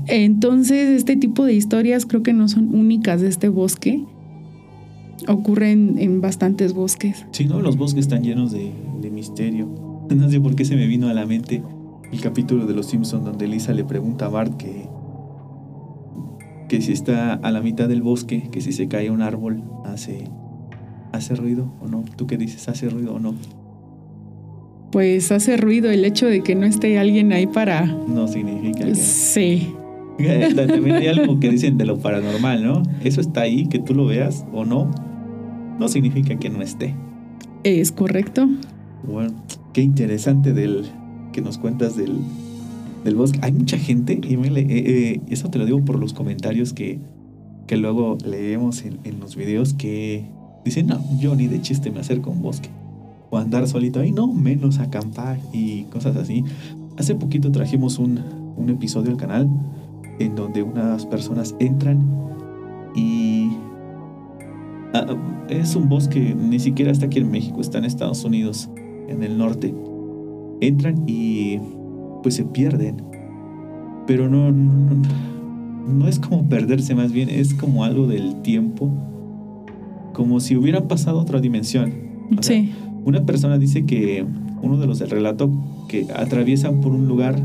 Entonces, 0.07 0.89
este 0.91 1.17
tipo 1.17 1.45
de 1.45 1.55
historias 1.55 2.07
creo 2.07 2.23
que 2.23 2.33
no 2.33 2.49
son 2.49 2.75
únicas 2.75 3.21
de 3.21 3.29
este 3.29 3.49
bosque. 3.49 4.03
Ocurren 5.29 5.97
en 5.99 6.21
bastantes 6.21 6.73
bosques. 6.73 7.27
Sí, 7.33 7.47
¿no? 7.47 7.61
Los 7.61 7.77
bosques 7.77 8.03
están 8.03 8.23
llenos 8.23 8.53
de, 8.53 8.71
de 9.01 9.11
misterio. 9.11 9.69
No 10.07 10.31
sé 10.31 10.41
por 10.41 10.55
qué 10.55 10.65
se 10.65 10.77
me 10.77 10.87
vino 10.87 11.09
a 11.09 11.15
la 11.15 11.27
mente 11.27 11.65
el 12.13 12.21
capítulo 12.21 12.65
de 12.65 12.75
Los 12.75 12.87
Simpsons 12.87 13.25
donde 13.25 13.49
Lisa 13.49 13.73
le 13.73 13.83
pregunta 13.83 14.27
a 14.27 14.29
Bart 14.29 14.57
que, 14.57 14.89
que 16.69 16.81
si 16.81 16.93
está 16.93 17.35
a 17.35 17.51
la 17.51 17.61
mitad 17.61 17.89
del 17.89 18.03
bosque, 18.03 18.49
que 18.51 18.61
si 18.61 18.73
se 18.73 18.89
cae 18.89 19.11
un 19.11 19.23
árbol, 19.23 19.63
hace, 19.85 20.29
hace 21.13 21.35
ruido 21.35 21.73
o 21.81 21.89
no. 21.89 22.05
¿Tú 22.17 22.27
qué 22.27 22.37
dices? 22.37 22.69
¿Hace 22.69 22.89
ruido 22.89 23.15
o 23.15 23.19
no? 23.19 23.35
Pues 24.93 25.33
hace 25.33 25.57
ruido 25.57 25.91
el 25.91 26.05
hecho 26.05 26.27
de 26.27 26.43
que 26.43 26.55
no 26.55 26.67
esté 26.67 26.99
alguien 26.99 27.33
ahí 27.33 27.47
para... 27.47 27.87
No 27.87 28.29
significa 28.29 28.85
que... 28.85 28.95
Sí. 28.95 29.75
También 30.57 30.97
hay 30.97 31.09
algo 31.09 31.39
que 31.41 31.51
dicen 31.51 31.77
de 31.77 31.85
lo 31.85 31.99
paranormal, 31.99 32.65
¿no? 32.65 32.83
Eso 33.05 33.21
está 33.21 33.43
ahí, 33.43 33.67
que 33.67 33.79
tú 33.79 33.95
lo 33.95 34.07
veas 34.07 34.47
o 34.53 34.65
no, 34.65 34.91
no 35.79 35.89
significa 35.89 36.37
que 36.37 36.49
no 36.49 36.63
esté. 36.63 36.95
Es 37.65 37.93
correcto. 37.93 38.49
Bueno, 39.07 39.35
qué 39.73 39.83
interesante 39.83 40.53
del 40.53 40.87
que 41.33 41.43
nos 41.43 41.59
cuentas 41.59 41.97
del, 41.97 42.17
del 43.07 43.17
bosque. 43.17 43.39
Hay 43.43 43.53
mucha 43.53 43.79
gente, 43.79 44.21
y 44.23 44.37
me 44.37 44.49
eh, 44.49 45.21
eso 45.29 45.49
te 45.49 45.59
lo 45.59 45.65
digo 45.65 45.83
por 45.85 45.99
los 45.99 46.13
comentarios 46.13 46.73
que, 46.73 46.99
que 47.67 47.77
luego 47.77 48.19
leemos 48.25 48.85
en, 48.85 48.99
en, 49.05 49.21
los 49.21 49.37
videos 49.37 49.73
que 49.75 50.27
dicen, 50.65 50.89
no, 50.89 51.01
yo 51.19 51.35
ni 51.35 51.47
de 51.47 51.63
chiste 51.63 51.91
me 51.91 52.01
acerco 52.01 52.31
a 52.31 52.33
un 52.35 52.43
bosque. 52.43 52.69
O 53.31 53.39
andar 53.39 53.67
solito 53.67 54.01
ahí, 54.01 54.13
no, 54.13 54.27
menos 54.27 54.79
acampar 54.79 55.39
y 55.53 55.85
cosas 55.85 56.17
así. 56.17 56.45
Hace 56.99 57.15
poquito 57.15 57.51
trajimos 57.51 57.99
un, 57.99 58.21
un 58.57 58.71
episodio 58.71 59.11
al 59.13 59.17
canal 59.17 59.49
en 60.19 60.35
donde 60.35 60.63
unas 60.63 61.07
personas 61.07 61.55
entran 61.59 62.05
y 62.95 63.51
ah, 64.95 65.07
es 65.49 65.77
un 65.77 65.89
bosque, 65.89 66.35
ni 66.35 66.59
siquiera 66.59 66.91
está 66.91 67.07
aquí 67.07 67.19
en 67.19 67.31
México, 67.31 67.61
está 67.61 67.79
en 67.79 67.85
Estados 67.85 68.25
Unidos, 68.25 68.69
en 69.09 69.23
el 69.23 69.39
norte. 69.39 69.75
Entran 70.61 71.05
y 71.07 71.61
pues 72.27 72.35
se 72.35 72.45
pierden. 72.45 72.97
Pero 74.09 74.29
no, 74.29 74.51
no, 74.51 76.09
es 76.09 76.19
como 76.19 76.49
perderse 76.49 76.97
más 76.97 77.13
bien, 77.13 77.31
es 77.31 77.55
como 77.55 77.85
algo 77.85 78.09
del 78.09 78.43
tiempo. 78.43 78.91
Como 80.13 80.41
si 80.41 80.57
hubieran 80.57 80.89
pasado 80.89 81.21
a 81.21 81.23
otra 81.23 81.41
dimensión. 81.41 81.93
sí. 82.41 82.73
Una 83.05 83.25
persona 83.25 83.59
dice 83.59 83.87
que 83.87 84.27
uno 84.61 84.77
de 84.77 84.89
los 84.89 84.99
del 84.99 85.11
relato 85.11 85.53
que 85.87 86.09
atraviesan 86.17 86.81
por 86.81 86.91
un 86.91 87.07
lugar 87.07 87.41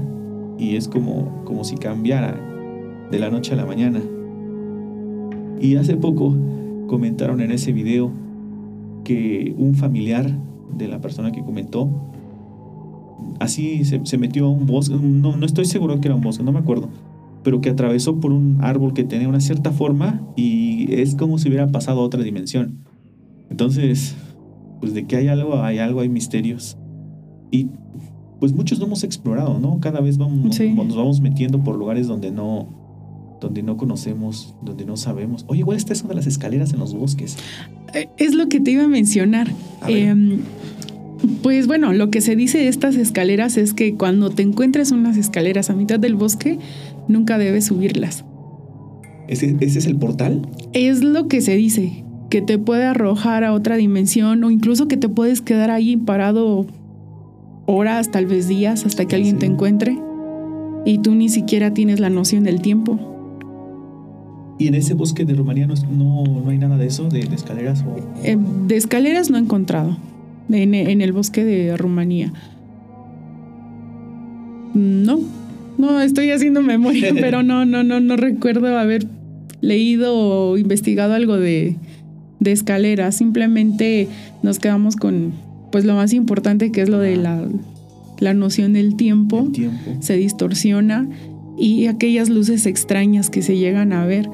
y 0.58 0.78
es 0.78 0.88
como, 0.88 1.44
como 1.46 1.64
si 1.64 1.76
cambiara 1.76 2.36
de 3.12 3.20
la 3.20 3.30
noche 3.30 3.54
a 3.54 3.58
la 3.58 3.68
mañana. 3.68 4.02
Y 5.60 5.76
hace 5.76 5.96
poco 5.96 6.36
comentaron 6.88 7.40
en 7.42 7.52
ese 7.52 7.72
video 7.72 8.12
que 9.04 9.54
un 9.60 9.76
familiar 9.76 10.36
de 10.76 10.88
la 10.88 11.02
persona 11.02 11.32
que 11.32 11.44
comentó, 11.44 12.11
así 13.40 13.84
se, 13.86 14.18
metió 14.18 14.46
a 14.46 14.50
un 14.50 14.66
bosque, 14.66 14.96
no, 14.96 15.36
no 15.36 15.46
estoy 15.46 15.66
seguro 15.66 16.00
que 16.02 16.08
era 16.08 16.16
un 16.16 16.22
bosque, 16.22 16.44
no 16.44 16.52
me 16.52 16.60
acuerdo, 16.60 16.90
pero 17.44 17.62
que 17.62 17.70
atravesó 17.70 18.20
por 18.20 18.32
un 18.32 18.60
árbol 18.62 18.94
que 18.94 19.04
tenía 19.04 19.28
una 19.28 19.40
cierta 19.40 19.72
forma 19.72 20.22
y 20.36 20.94
es 20.94 21.16
como 21.16 21.38
si 21.38 21.50
hubiera 21.50 21.68
pasado 21.72 22.02
a 22.02 22.04
otra 22.04 22.24
dimensión. 22.24 22.80
Entonces, 23.50 24.16
pues 24.80 24.94
de 24.94 25.06
que 25.06 25.16
hay 25.16 25.28
algo, 25.28 25.62
hay 25.62 25.80
algo, 25.80 26.02
hay 26.02 26.10
misterios. 26.10 26.78
Y 27.52 27.68
pues 28.40 28.54
muchos 28.54 28.80
no 28.80 28.86
hemos 28.86 29.04
explorado, 29.04 29.60
¿no? 29.60 29.80
Cada 29.80 30.00
vez 30.02 30.18
vamos, 30.18 30.60
nos 30.60 30.96
vamos 30.96 31.22
metiendo 31.22 31.64
por 31.64 31.76
lugares 31.76 32.08
donde 32.08 32.32
no, 32.32 32.68
donde 33.42 33.62
no 33.62 33.78
conocemos, 33.78 34.56
donde 34.62 34.86
no 34.86 34.96
sabemos. 34.98 35.46
Oye, 35.48 35.60
igual 35.60 35.78
está 35.78 35.94
eso 35.94 36.08
de 36.08 36.16
las 36.16 36.28
escaleras 36.28 36.74
en 36.74 36.80
los 36.80 36.94
bosques. 36.94 37.38
Eh, 37.94 38.08
es 38.18 38.34
lo 38.34 38.48
que 38.48 38.60
te 38.60 38.72
iba 38.72 38.84
a 38.84 38.88
mencionar. 38.88 39.52
Em, 39.88 40.40
pues 41.42 41.68
bueno, 41.68 41.94
lo 41.94 42.10
que 42.10 42.22
se 42.22 42.36
dice 42.36 42.60
de 42.60 42.68
estas 42.68 42.96
escaleras 42.96 43.58
es 43.58 43.74
que 43.74 43.96
cuando 43.96 44.30
te 44.30 44.44
encuentres 44.44 44.92
unas 44.92 45.18
escaleras 45.18 45.70
a 45.70 45.76
mitad 45.76 46.00
del 46.00 46.16
bosque, 46.16 46.60
nunca 47.08 47.38
debes 47.38 47.66
subirlas. 47.66 48.26
¿Ese, 49.28 49.56
¿Ese, 49.60 49.80
es 49.80 49.86
el 49.86 49.98
portal? 49.98 50.48
Es 50.74 51.04
lo 51.04 51.28
que 51.28 51.42
se 51.42 51.56
dice, 51.56 52.04
que 52.30 52.42
te 52.42 52.58
puede 52.58 52.86
arrojar 52.86 53.44
a 53.44 53.54
otra 53.54 53.78
dimensión 53.78 54.44
o 54.44 54.52
incluso 54.52 54.88
que 54.88 54.98
te 54.98 55.10
puedes 55.10 55.42
quedar 55.42 55.72
ahí 55.72 55.96
parado 55.98 56.66
horas, 57.66 58.12
tal 58.12 58.26
vez 58.26 58.48
días, 58.48 58.86
hasta 58.86 59.06
que 59.06 59.16
alguien 59.16 59.38
te 59.38 59.46
encuentre 59.46 59.98
y 60.86 60.98
tú 60.98 61.14
ni 61.16 61.30
siquiera 61.30 61.74
tienes 61.74 62.00
la 62.00 62.10
noción 62.10 62.44
del 62.44 62.62
tiempo. 62.62 63.00
¿Y 64.58 64.68
en 64.68 64.76
ese 64.76 64.94
bosque 64.94 65.26
de 65.26 65.34
Rumanía 65.34 65.66
no, 65.66 65.76
no, 65.76 66.50
hay 66.50 66.58
nada 66.58 66.78
de 66.78 66.88
eso, 66.88 67.10
de, 67.10 67.22
escaleras? 67.22 67.84
O... 67.84 67.96
Eh, 68.24 68.38
de 68.68 68.76
escaleras 68.76 69.30
no 69.30 69.38
he 69.38 69.40
encontrado 69.40 69.98
en, 70.50 70.74
en, 70.74 71.02
el 71.02 71.12
bosque 71.12 71.44
de 71.44 71.76
Rumanía. 71.78 72.34
No, 74.74 75.20
no, 75.78 76.02
estoy 76.02 76.32
haciendo 76.32 76.62
memoria, 76.62 77.14
pero 77.20 77.44
no, 77.44 77.66
no, 77.66 77.84
no, 77.84 78.00
no 78.00 78.16
recuerdo 78.16 78.78
haber 78.78 79.08
leído 79.62 80.16
o 80.16 80.58
investigado 80.58 81.14
algo 81.14 81.38
de, 81.38 81.76
de 82.40 82.52
escaleras. 82.52 83.18
Simplemente 83.18 84.08
nos 84.44 84.60
quedamos 84.60 84.96
con 84.96 85.34
pues 85.72 85.86
lo 85.86 85.96
más 85.96 86.14
importante 86.14 86.72
que 86.72 86.82
es 86.82 86.90
lo 86.90 87.00
de 87.00 87.16
la, 87.16 87.48
la 88.20 88.34
noción 88.34 88.74
del 88.74 88.96
tiempo. 88.96 89.50
Tiempo. 89.52 89.98
Se 90.00 90.16
distorsiona 90.16 91.08
y 91.58 91.88
aquellas 91.88 92.30
luces 92.30 92.66
extrañas 92.66 93.30
que 93.30 93.42
se 93.42 93.58
llegan 93.58 93.94
a 93.94 94.06
ver 94.06 94.30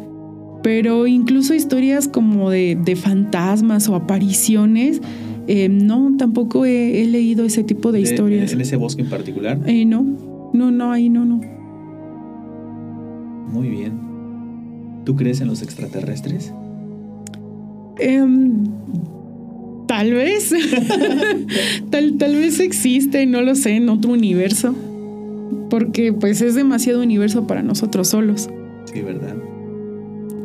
pero 0.67 1.07
incluso 1.07 1.53
historias 1.53 2.07
como 2.07 2.49
de, 2.49 2.97
fantasmas 3.01 3.87
o 3.89 3.95
apariciones, 3.95 5.01
eh, 5.47 5.69
no, 5.69 6.13
tampoco 6.17 6.65
he, 6.65 7.05
leído 7.05 7.45
ese 7.45 7.63
tipo 7.63 7.93
de, 7.93 8.01
historias. 8.01 8.51
¿En 8.51 8.59
ese 8.59 8.75
bosque 8.75 9.01
en 9.01 9.09
particular? 9.09 9.57
Eh, 9.65 9.85
no, 9.85 10.05
no, 10.53 10.71
no, 10.71 10.91
ahí 10.91 11.07
no, 11.07 11.23
no. 11.23 11.41
Muy 13.51 13.69
bien. 13.69 13.93
¿Tú 15.05 15.15
crees 15.15 15.39
en 15.39 15.47
los 15.47 15.61
extraterrestres? 15.61 16.53
Em, 17.97 18.65
tal 19.87 20.13
vez. 20.13 20.53
tal, 21.89 22.17
tal 22.17 22.35
vez 22.35 22.59
existe, 22.59 23.25
no 23.25 23.41
lo 23.41 23.55
sé, 23.55 23.77
en 23.77 23.87
otro 23.87 24.11
universo. 24.11 24.75
Porque 25.69 26.11
pues 26.11 26.41
es 26.41 26.55
demasiado 26.55 27.01
universo 27.01 27.47
para 27.47 27.63
nosotros 27.63 28.09
solos. 28.09 28.49
Sí, 28.91 29.01
¿verdad? 29.01 29.37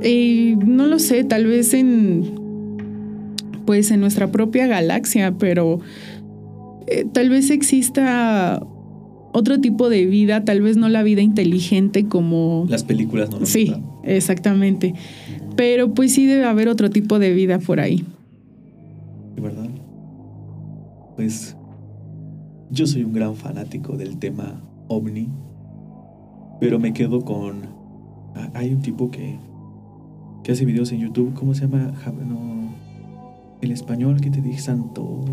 Y 0.04 0.54
no 0.64 0.86
lo 0.86 1.00
sé, 1.00 1.24
tal 1.24 1.46
vez 1.46 1.74
en 1.74 2.41
pues 3.64 3.90
en 3.90 4.00
nuestra 4.00 4.30
propia 4.30 4.66
galaxia, 4.66 5.34
pero 5.38 5.80
eh, 6.86 7.04
tal 7.12 7.30
vez 7.30 7.50
exista 7.50 8.62
otro 9.32 9.60
tipo 9.60 9.88
de 9.88 10.06
vida, 10.06 10.44
tal 10.44 10.60
vez 10.60 10.76
no 10.76 10.88
la 10.88 11.02
vida 11.02 11.22
inteligente 11.22 12.06
como 12.06 12.66
las 12.68 12.84
películas 12.84 13.30
no. 13.30 13.46
Sí, 13.46 13.74
exactamente. 14.04 14.94
Pero 15.56 15.92
pues 15.94 16.12
sí 16.12 16.26
debe 16.26 16.44
haber 16.44 16.68
otro 16.68 16.90
tipo 16.90 17.18
de 17.18 17.32
vida 17.32 17.58
por 17.58 17.80
ahí. 17.80 18.04
¿Verdad? 19.40 19.68
Pues 21.16 21.56
yo 22.70 22.86
soy 22.86 23.04
un 23.04 23.12
gran 23.12 23.36
fanático 23.36 23.96
del 23.96 24.18
tema 24.18 24.62
ovni, 24.88 25.28
pero 26.60 26.78
me 26.78 26.92
quedo 26.92 27.24
con 27.24 27.72
hay 28.54 28.72
un 28.72 28.80
tipo 28.80 29.10
que 29.10 29.36
que 30.42 30.52
hace 30.52 30.64
videos 30.64 30.92
en 30.92 31.00
YouTube. 31.00 31.34
¿Cómo 31.34 31.54
se 31.54 31.62
llama? 31.62 31.92
No, 32.26 32.74
el 33.62 33.70
español 33.70 34.20
que 34.20 34.30
te 34.30 34.42
dije, 34.42 34.60
Santo. 34.60 35.24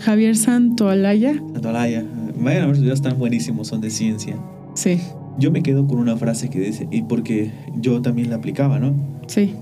Javier 0.00 0.36
Santo 0.36 0.88
Alaya. 0.88 1.34
Santo 1.34 1.68
Alaya. 1.68 2.04
A 2.04 2.68
sus 2.68 2.80
videos 2.80 2.98
están 2.98 3.18
buenísimos, 3.18 3.68
son 3.68 3.80
de 3.80 3.90
ciencia. 3.90 4.36
Sí. 4.74 5.00
Yo 5.38 5.50
me 5.50 5.62
quedo 5.62 5.86
con 5.86 5.98
una 5.98 6.16
frase 6.16 6.50
que 6.50 6.60
dice, 6.60 6.88
y 6.90 7.02
porque 7.02 7.52
yo 7.80 8.02
también 8.02 8.28
la 8.28 8.36
aplicaba, 8.36 8.78
¿no? 8.78 8.94
Sí. 9.28 9.54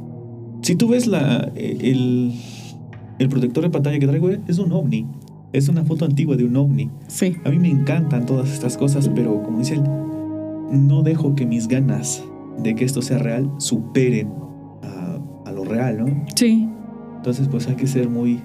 Si 0.63 0.75
tú 0.75 0.89
ves 0.89 1.07
la, 1.07 1.53
el, 1.55 2.33
el 3.19 3.29
protector 3.29 3.63
de 3.63 3.71
pantalla 3.71 3.99
que 3.99 4.07
traigo, 4.07 4.31
es 4.31 4.59
un 4.59 4.73
ovni. 4.73 5.07
Es 5.53 5.69
una 5.69 5.85
foto 5.85 6.07
antigua 6.07 6.37
de 6.37 6.45
un 6.45 6.57
ovni. 6.57 6.91
Sí. 7.09 7.37
A 7.45 7.51
mí 7.51 7.59
me 7.59 7.69
encantan 7.69 8.25
todas 8.25 8.51
estas 8.51 8.79
cosas, 8.79 9.11
pero 9.15 9.43
como 9.43 9.59
dice 9.59 9.75
él, 9.75 9.83
no 9.83 11.03
dejo 11.03 11.35
que 11.35 11.45
mis 11.45 11.69
ganas 11.69 12.25
de 12.63 12.75
que 12.75 12.87
esto 12.87 13.03
sea 13.03 13.19
real 13.19 13.51
superen 13.59 14.43
real, 15.65 15.99
¿no? 15.99 16.25
Sí. 16.35 16.69
Entonces, 17.23 17.47
pues 17.47 17.69
hay 17.69 17.77
que 17.77 17.87
ser 17.87 18.09
muy, 18.09 18.41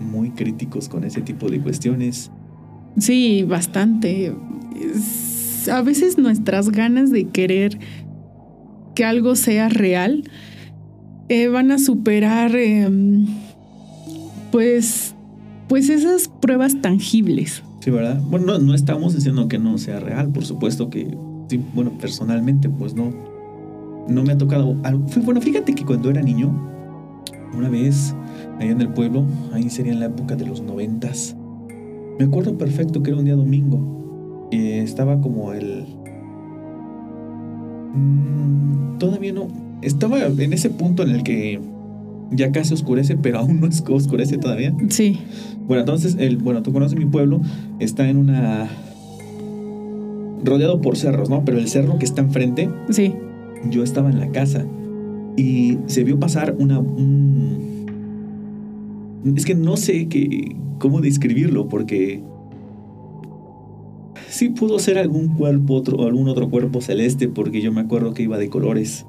muy 0.00 0.30
críticos 0.30 0.88
con 0.88 1.04
ese 1.04 1.20
tipo 1.20 1.48
de 1.48 1.60
cuestiones. 1.60 2.28
Sí, 2.98 3.44
bastante. 3.44 4.34
a 5.70 5.80
veces 5.82 6.18
nuestras 6.18 6.70
ganas 6.70 7.12
de 7.12 7.28
querer 7.28 7.78
que 8.96 9.04
algo 9.04 9.36
sea 9.36 9.68
real, 9.68 10.24
eh, 11.28 11.46
van 11.46 11.70
a 11.70 11.78
superar 11.78 12.56
em, 12.56 13.26
pues, 14.50 15.14
pues 15.68 15.88
esas 15.88 16.26
pruebas 16.26 16.80
tangibles. 16.80 17.62
Sí, 17.78 17.92
¿verdad? 17.92 18.20
Bueno, 18.28 18.46
no, 18.46 18.58
no, 18.58 18.74
estamos 18.74 19.14
diciendo 19.14 19.46
que 19.46 19.60
no 19.60 19.78
sea 19.78 20.00
real, 20.00 20.32
por 20.32 20.44
supuesto 20.44 20.90
que, 20.90 21.16
sí, 21.48 21.60
bueno, 21.76 21.92
personalmente, 21.96 22.68
pues 22.68 22.96
no, 22.96 23.12
no 24.08 24.24
me 24.24 24.32
ha 24.32 24.36
tocado 24.36 24.76
algo. 24.82 25.06
Bueno, 25.22 25.40
fíjate 25.40 25.76
que 25.76 25.84
cuando 25.84 26.10
era 26.10 26.22
niño, 26.22 26.73
una 27.56 27.68
vez, 27.68 28.14
allá 28.58 28.70
en 28.70 28.80
el 28.80 28.88
pueblo, 28.88 29.24
ahí 29.52 29.70
sería 29.70 29.92
en 29.92 30.00
la 30.00 30.06
época 30.06 30.36
de 30.36 30.46
los 30.46 30.62
noventas, 30.62 31.36
me 32.18 32.24
acuerdo 32.24 32.56
perfecto 32.56 33.02
que 33.02 33.10
era 33.10 33.18
un 33.18 33.24
día 33.24 33.34
domingo, 33.34 34.48
estaba 34.50 35.20
como 35.20 35.52
el... 35.52 35.84
Mm, 37.94 38.98
todavía 38.98 39.32
no, 39.32 39.48
estaba 39.82 40.18
en 40.26 40.52
ese 40.52 40.70
punto 40.70 41.02
en 41.02 41.10
el 41.10 41.22
que 41.22 41.60
ya 42.30 42.52
casi 42.52 42.74
oscurece, 42.74 43.16
pero 43.16 43.38
aún 43.40 43.60
no 43.60 43.68
oscurece 43.94 44.38
todavía. 44.38 44.74
Sí. 44.88 45.18
Bueno, 45.66 45.80
entonces, 45.80 46.16
el, 46.18 46.36
bueno, 46.36 46.62
tú 46.62 46.72
conoces 46.72 46.98
mi 46.98 47.06
pueblo, 47.06 47.40
está 47.80 48.08
en 48.08 48.16
una... 48.16 48.68
rodeado 50.44 50.80
por 50.80 50.96
cerros, 50.96 51.30
¿no? 51.30 51.44
Pero 51.44 51.58
el 51.58 51.68
cerro 51.68 51.98
que 51.98 52.04
está 52.04 52.22
enfrente... 52.22 52.70
Sí. 52.90 53.14
Yo 53.70 53.82
estaba 53.82 54.10
en 54.10 54.20
la 54.20 54.28
casa 54.28 54.64
y 55.36 55.78
se 55.86 56.04
vio 56.04 56.18
pasar 56.18 56.54
una... 56.58 56.80
es 59.36 59.44
que 59.44 59.54
no 59.54 59.76
sé 59.76 60.08
qué, 60.08 60.56
cómo 60.78 61.00
describirlo, 61.00 61.68
porque... 61.68 62.22
Sí 64.28 64.48
pudo 64.48 64.78
ser 64.78 64.98
algún 64.98 65.34
cuerpo, 65.36 65.74
otro, 65.74 66.02
algún 66.06 66.28
otro 66.28 66.50
cuerpo 66.50 66.80
celeste, 66.80 67.28
porque 67.28 67.60
yo 67.60 67.72
me 67.72 67.80
acuerdo 67.80 68.14
que 68.14 68.24
iba 68.24 68.38
de 68.38 68.48
colores. 68.48 69.06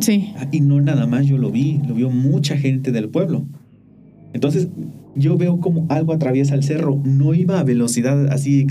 Sí. 0.00 0.32
Ah, 0.36 0.48
y 0.50 0.60
no 0.60 0.80
nada 0.80 1.06
más 1.06 1.26
yo 1.26 1.38
lo 1.38 1.50
vi, 1.50 1.80
lo 1.86 1.94
vio 1.94 2.10
mucha 2.10 2.56
gente 2.56 2.90
del 2.90 3.08
pueblo. 3.08 3.46
Entonces 4.32 4.68
yo 5.14 5.36
veo 5.36 5.60
como 5.60 5.86
algo 5.88 6.12
atraviesa 6.12 6.54
el 6.54 6.62
cerro. 6.62 7.00
No 7.04 7.34
iba 7.34 7.58
a 7.58 7.64
velocidad 7.64 8.26
así 8.32 8.66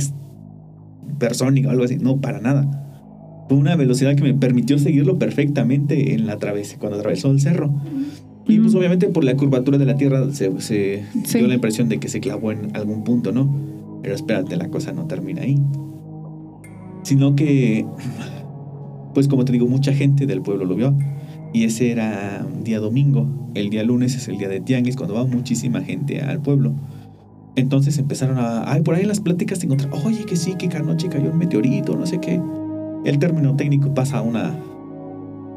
persónica 1.19 1.69
o 1.69 1.71
algo 1.71 1.83
así, 1.83 1.97
no, 1.97 2.19
para 2.21 2.39
nada. 2.39 2.86
Fue 3.47 3.57
una 3.57 3.75
velocidad 3.75 4.15
que 4.15 4.23
me 4.23 4.33
permitió 4.33 4.77
seguirlo 4.77 5.17
perfectamente 5.17 6.13
en 6.13 6.27
la 6.27 6.37
travesía, 6.37 6.77
cuando 6.79 6.97
atravesó 6.97 7.31
el 7.31 7.39
cerro. 7.39 7.71
Y 8.47 8.59
pues 8.59 8.75
obviamente 8.75 9.07
por 9.07 9.23
la 9.23 9.35
curvatura 9.35 9.77
de 9.77 9.85
la 9.85 9.95
Tierra 9.95 10.25
se, 10.31 10.49
dio 10.49 11.47
la 11.47 11.53
impresión 11.53 11.89
de 11.89 11.99
que 11.99 12.07
se 12.07 12.19
clavó 12.19 12.51
en 12.51 12.75
algún 12.75 13.03
punto, 13.03 13.31
¿no? 13.31 13.53
Pero 14.01 14.15
espérate, 14.15 14.55
la 14.55 14.69
cosa 14.69 14.93
no 14.93 15.05
termina 15.05 15.41
ahí. 15.41 15.59
Sino 17.03 17.35
que 17.35 17.85
pues 19.17 19.27
como 19.27 19.45
te 19.45 19.51
digo, 19.51 19.65
mucha 19.65 19.93
gente 19.93 20.27
del 20.27 20.43
pueblo 20.43 20.65
lo 20.65 20.75
vio. 20.75 20.93
Y 21.51 21.63
ese 21.63 21.89
era 21.91 22.45
día 22.63 22.79
domingo. 22.79 23.27
El 23.55 23.71
día 23.71 23.83
lunes 23.83 24.15
es 24.15 24.27
el 24.27 24.37
día 24.37 24.47
de 24.47 24.59
Tianguis, 24.59 24.95
cuando 24.95 25.15
va 25.15 25.25
muchísima 25.25 25.81
gente 25.81 26.21
al 26.21 26.39
pueblo. 26.39 26.73
Entonces 27.55 27.97
empezaron 27.97 28.37
a. 28.37 28.71
Ay, 28.71 28.83
por 28.83 28.93
ahí 28.93 29.01
en 29.01 29.07
las 29.07 29.19
pláticas 29.19 29.57
se 29.57 29.65
encontraron. 29.65 30.05
Oye, 30.05 30.23
que 30.25 30.35
sí, 30.35 30.53
que 30.53 30.67
anoche 30.77 31.09
cayó 31.09 31.31
un 31.31 31.37
meteorito, 31.39 31.95
no 31.95 32.05
sé 32.05 32.19
qué. 32.19 32.39
El 33.05 33.19
término 33.19 33.55
técnico 33.55 33.93
pasa 33.93 34.19
a 34.19 34.21
una. 34.21 34.55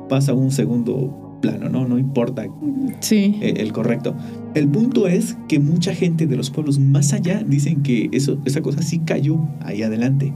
pasa 0.08 0.32
a 0.32 0.34
un 0.34 0.50
segundo 0.50 1.38
plano, 1.40 1.68
¿no? 1.68 1.88
No 1.88 1.98
importa 1.98 2.46
sí. 3.00 3.38
el, 3.40 3.58
el, 3.58 3.72
correcto. 3.72 4.14
El 4.54 4.68
punto 4.68 5.08
es 5.08 5.36
que 5.48 5.58
mucha 5.58 5.94
gente 5.94 6.26
de 6.26 6.36
los 6.36 6.50
pueblos 6.50 6.78
más 6.78 7.12
allá 7.12 7.42
dicen 7.46 7.82
que 7.82 8.10
eso, 8.12 8.38
esa 8.44 8.60
cosa 8.60 8.82
sí 8.82 8.98
cayó 9.00 9.38
ahí 9.62 9.82
adelante. 9.82 10.32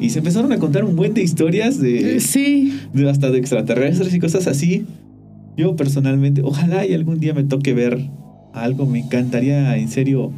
Y 0.00 0.10
se 0.10 0.18
empezaron 0.18 0.52
a 0.52 0.58
contar 0.58 0.84
un 0.84 0.96
buen 0.96 1.14
de 1.14 1.22
historias 1.22 1.78
de. 1.78 2.16
Eh, 2.16 2.20
sí. 2.20 2.76
De 2.92 3.08
hasta 3.08 3.30
de 3.30 3.38
extraterrestres 3.38 4.12
y 4.14 4.18
cosas 4.18 4.46
así. 4.46 4.84
Yo 5.56 5.76
personalmente, 5.76 6.42
ojalá 6.42 6.86
y 6.86 6.94
algún 6.94 7.20
día 7.20 7.34
me 7.34 7.44
toque 7.44 7.72
ver 7.72 8.10
algo. 8.52 8.86
Me 8.86 9.00
encantaría, 9.00 9.76
en 9.76 9.88
serio, 9.88 10.32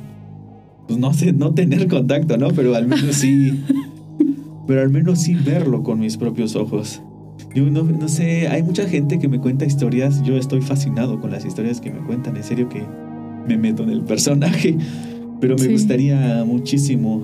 pues 0.86 0.98
no 0.98 1.14
sé, 1.14 1.32
no 1.32 1.54
tener 1.54 1.88
contacto, 1.88 2.36
¿no? 2.36 2.48
Pero 2.48 2.74
al 2.74 2.86
menos 2.86 3.14
sí. 3.16 3.52
pero 4.66 4.82
al 4.82 4.90
menos 4.90 5.20
sí 5.20 5.34
verlo 5.34 5.82
con 5.82 6.00
mis 6.00 6.16
propios 6.16 6.56
ojos. 6.56 7.02
Yo 7.54 7.64
no, 7.64 7.82
no 7.82 8.08
sé, 8.08 8.48
hay 8.48 8.62
mucha 8.62 8.88
gente 8.88 9.18
que 9.18 9.28
me 9.28 9.40
cuenta 9.40 9.64
historias. 9.64 10.22
Yo 10.22 10.36
estoy 10.36 10.60
fascinado 10.60 11.20
con 11.20 11.30
las 11.30 11.44
historias 11.44 11.80
que 11.80 11.90
me 11.90 12.00
cuentan. 12.00 12.36
En 12.36 12.44
serio 12.44 12.68
que 12.68 12.82
me 13.46 13.56
meto 13.56 13.82
en 13.82 13.90
el 13.90 14.02
personaje. 14.02 14.76
Pero 15.40 15.56
me 15.56 15.64
sí. 15.64 15.72
gustaría 15.72 16.44
muchísimo 16.44 17.22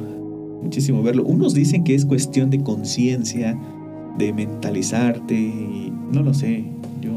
muchísimo 0.62 1.03
verlo. 1.03 1.24
Unos 1.24 1.55
dicen 1.55 1.85
que 1.85 1.94
es 1.94 2.05
cuestión 2.05 2.50
de 2.50 2.62
conciencia, 2.62 3.59
de 4.18 4.33
mentalizarte, 4.33 5.35
y 5.35 5.92
no 6.12 6.22
lo 6.22 6.35
sé, 6.35 6.64
yo... 7.00 7.11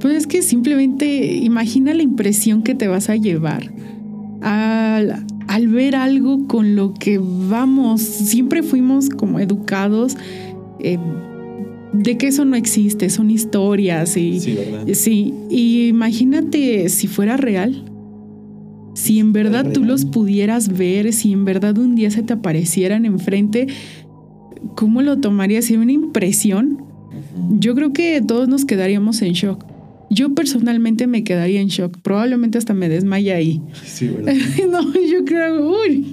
Pues 0.00 0.16
es 0.16 0.26
que 0.26 0.42
simplemente 0.42 1.36
imagina 1.36 1.94
la 1.94 2.02
impresión 2.02 2.62
que 2.62 2.74
te 2.74 2.88
vas 2.88 3.08
a 3.08 3.16
llevar 3.16 3.72
al, 4.42 5.24
al 5.48 5.68
ver 5.68 5.96
algo 5.96 6.46
con 6.46 6.76
lo 6.76 6.94
que 6.94 7.18
vamos, 7.20 8.00
siempre 8.00 8.62
fuimos 8.62 9.08
como 9.08 9.40
educados. 9.40 10.16
Eh, 10.80 10.98
de 11.92 12.18
que 12.18 12.26
eso 12.26 12.44
no 12.44 12.56
existe, 12.56 13.08
son 13.08 13.30
historias 13.30 14.16
y 14.16 14.40
sí, 14.40 14.54
¿verdad? 14.54 14.86
sí, 14.94 15.32
y 15.48 15.86
imagínate 15.86 16.88
si 16.88 17.06
fuera 17.06 17.36
real, 17.36 17.84
si 18.94 19.20
en 19.20 19.32
verdad 19.32 19.72
tú 19.72 19.84
los 19.84 20.04
pudieras 20.04 20.76
ver, 20.76 21.12
si 21.12 21.32
en 21.32 21.44
verdad 21.44 21.78
un 21.78 21.94
día 21.94 22.10
se 22.10 22.24
te 22.24 22.32
aparecieran 22.32 23.04
enfrente, 23.04 23.68
¿cómo 24.74 25.02
lo 25.02 25.18
tomarías? 25.18 25.66
¿Sería 25.66 25.82
una 25.82 25.92
impresión? 25.92 26.82
Yo 27.58 27.74
creo 27.74 27.92
que 27.92 28.20
todos 28.22 28.48
nos 28.48 28.64
quedaríamos 28.64 29.22
en 29.22 29.32
shock. 29.32 29.64
Yo 30.14 30.34
personalmente 30.34 31.06
me 31.06 31.24
quedaría 31.24 31.60
en 31.60 31.68
shock. 31.68 31.98
Probablemente 32.00 32.58
hasta 32.58 32.74
me 32.74 32.88
desmaya 32.88 33.36
ahí. 33.36 33.60
Sí, 33.84 34.08
¿verdad? 34.08 34.34
no, 34.70 34.92
yo 34.94 35.24
creo, 35.24 35.70
uy, 35.70 36.12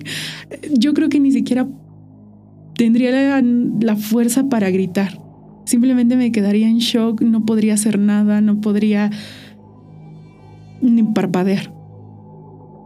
yo 0.77 0.93
creo 0.93 1.09
que 1.09 1.19
ni 1.19 1.31
siquiera 1.31 1.67
tendría 2.75 3.11
la, 3.11 3.43
la, 3.79 3.95
fuerza 3.95 4.49
para 4.49 4.69
gritar. 4.71 5.21
Simplemente 5.65 6.15
me 6.15 6.31
quedaría 6.31 6.67
en 6.67 6.79
shock, 6.79 7.21
no 7.21 7.45
podría 7.45 7.75
hacer 7.75 7.99
nada, 7.99 8.41
no 8.41 8.59
podría 8.59 9.11
ni 10.81 11.03
parpadear 11.03 11.81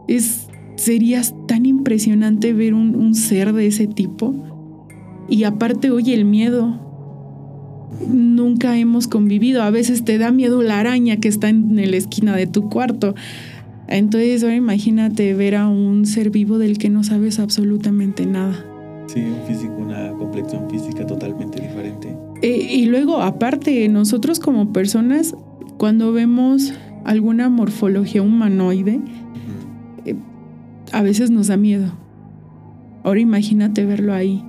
es, 0.08 0.48
sería 0.76 1.22
tan 1.46 1.66
impresionante 1.66 2.52
ver 2.52 2.74
un, 2.74 2.94
un 2.94 3.14
ser 3.14 3.52
de 3.52 3.66
ese 3.66 3.86
tipo. 3.86 4.34
Y 5.28 5.44
aparte, 5.44 5.90
oye, 5.90 6.14
el 6.14 6.24
miedo. 6.24 6.85
Nunca 8.08 8.76
hemos 8.78 9.08
convivido. 9.08 9.62
A 9.62 9.70
veces 9.70 10.04
te 10.04 10.18
da 10.18 10.32
miedo 10.32 10.62
la 10.62 10.80
araña 10.80 11.18
que 11.18 11.28
está 11.28 11.48
en 11.48 11.76
la 11.76 11.96
esquina 11.96 12.36
de 12.36 12.46
tu 12.46 12.68
cuarto. 12.68 13.14
Entonces, 13.88 14.42
ahora 14.42 14.56
imagínate 14.56 15.34
ver 15.34 15.54
a 15.56 15.68
un 15.68 16.06
ser 16.06 16.30
vivo 16.30 16.58
del 16.58 16.78
que 16.78 16.90
no 16.90 17.04
sabes 17.04 17.38
absolutamente 17.38 18.26
nada. 18.26 18.64
Sí, 19.06 19.20
un 19.20 19.46
físico, 19.46 19.74
una 19.76 20.10
complexión 20.12 20.68
física 20.68 21.06
totalmente 21.06 21.60
diferente. 21.60 22.16
Eh, 22.42 22.68
y 22.70 22.86
luego, 22.86 23.22
aparte, 23.22 23.88
nosotros 23.88 24.40
como 24.40 24.72
personas, 24.72 25.34
cuando 25.78 26.12
vemos 26.12 26.74
alguna 27.04 27.48
morfología 27.48 28.22
humanoide, 28.22 29.00
a 30.92 31.02
veces 31.02 31.30
nos 31.30 31.48
da 31.48 31.56
miedo. 31.56 31.92
Ahora 33.04 33.20
imagínate 33.20 33.84
verlo 33.84 34.12
ahí, 34.12 34.44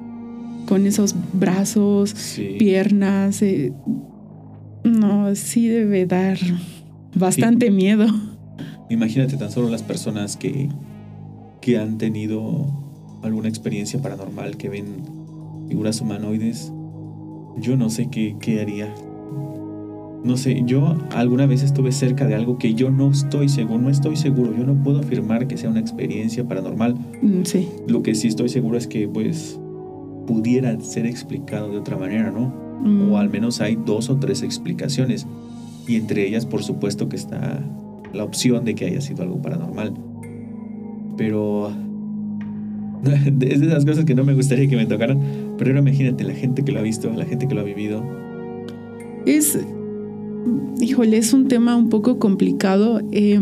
con 0.67 0.85
esos 0.85 1.15
brazos, 1.33 2.11
sí. 2.11 2.55
piernas. 2.59 3.41
Eh, 3.41 3.73
no, 4.83 5.33
sí 5.35 5.67
debe 5.67 6.05
dar 6.05 6.37
bastante 7.15 7.67
Sí. 7.67 7.71
miedo. 7.71 8.05
Imagínate 8.89 9.35
tan 9.37 9.51
solo 9.51 9.69
las 9.69 9.83
personas 9.83 10.37
que, 10.37 10.69
que 11.61 11.77
han 11.77 11.97
tenido 11.97 12.67
alguna 13.23 13.49
experiencia 13.49 14.01
paranormal, 14.01 14.57
que 14.57 14.69
ven 14.69 14.85
figuras 15.67 15.99
humanoides. 15.99 16.71
Yo 17.59 17.75
no 17.75 17.89
sé 17.89 18.09
qué, 18.09 18.35
qué 18.39 18.61
haría. 18.61 18.93
No 20.23 20.35
sé, 20.37 20.61
yo 20.65 20.97
alguna 21.15 21.45
vez 21.45 21.63
estuve 21.63 21.91
cerca 21.91 22.25
de 22.27 22.35
algo 22.35 22.57
que 22.57 22.73
yo 22.73 22.89
no 22.91 23.11
estoy 23.11 23.49
seguro, 23.49 23.79
no 23.81 23.89
estoy 23.89 24.15
seguro, 24.15 24.55
yo 24.57 24.65
no 24.65 24.81
puedo 24.83 24.99
afirmar 24.99 25.47
que 25.47 25.57
sea 25.57 25.69
una 25.69 25.79
experiencia 25.79 26.47
paranormal. 26.47 26.95
Mm, 27.21 27.43
Sí, 27.43 27.67
Lo 27.87 28.03
que 28.03 28.13
sí 28.15 28.27
estoy 28.27 28.49
seguro 28.49 28.77
es 28.77 28.87
que 28.87 29.07
pues 29.07 29.59
pudiera 30.27 30.79
ser 30.81 31.07
explicado 31.07 31.71
de 31.71 31.77
otra 31.77 31.97
manera, 31.97 32.29
¿no? 32.29 32.53
Mm, 32.81 33.11
O 33.11 33.17
al 33.17 33.29
menos 33.29 33.61
hay 33.61 33.75
dos 33.75 34.09
o 34.09 34.17
tres 34.17 34.43
explicaciones. 34.43 35.25
Y 35.87 35.95
entre 35.95 36.27
ellas, 36.27 36.45
por 36.45 36.63
supuesto, 36.63 37.09
que 37.09 37.15
está 37.15 37.63
la 38.13 38.23
opción 38.23 38.65
de 38.65 38.75
que 38.75 38.85
haya 38.85 39.01
sido 39.01 39.23
algo 39.23 39.41
paranormal. 39.41 39.93
Pero 41.17 41.71
es 43.41 43.59
de 43.59 43.67
esas 43.67 43.85
cosas 43.85 44.05
que 44.05 44.13
no 44.13 44.23
me 44.23 44.33
gustaría 44.33 44.67
que 44.67 44.75
me 44.75 44.85
tocaran. 44.85 45.19
Pero 45.57 45.71
ahora 45.71 45.79
imagínate 45.79 46.23
la 46.23 46.33
gente 46.33 46.63
que 46.63 46.71
lo 46.71 46.79
ha 46.79 46.83
visto, 46.83 47.09
la 47.11 47.25
gente 47.25 47.47
que 47.47 47.55
lo 47.55 47.61
ha 47.61 47.63
vivido. 47.63 48.03
es, 49.25 49.57
híjole, 50.79 51.17
es 51.17 51.33
un 51.33 51.47
tema 51.47 51.75
un 51.75 51.89
poco 51.89 52.19
complicado. 52.19 53.01
Eh, 53.11 53.39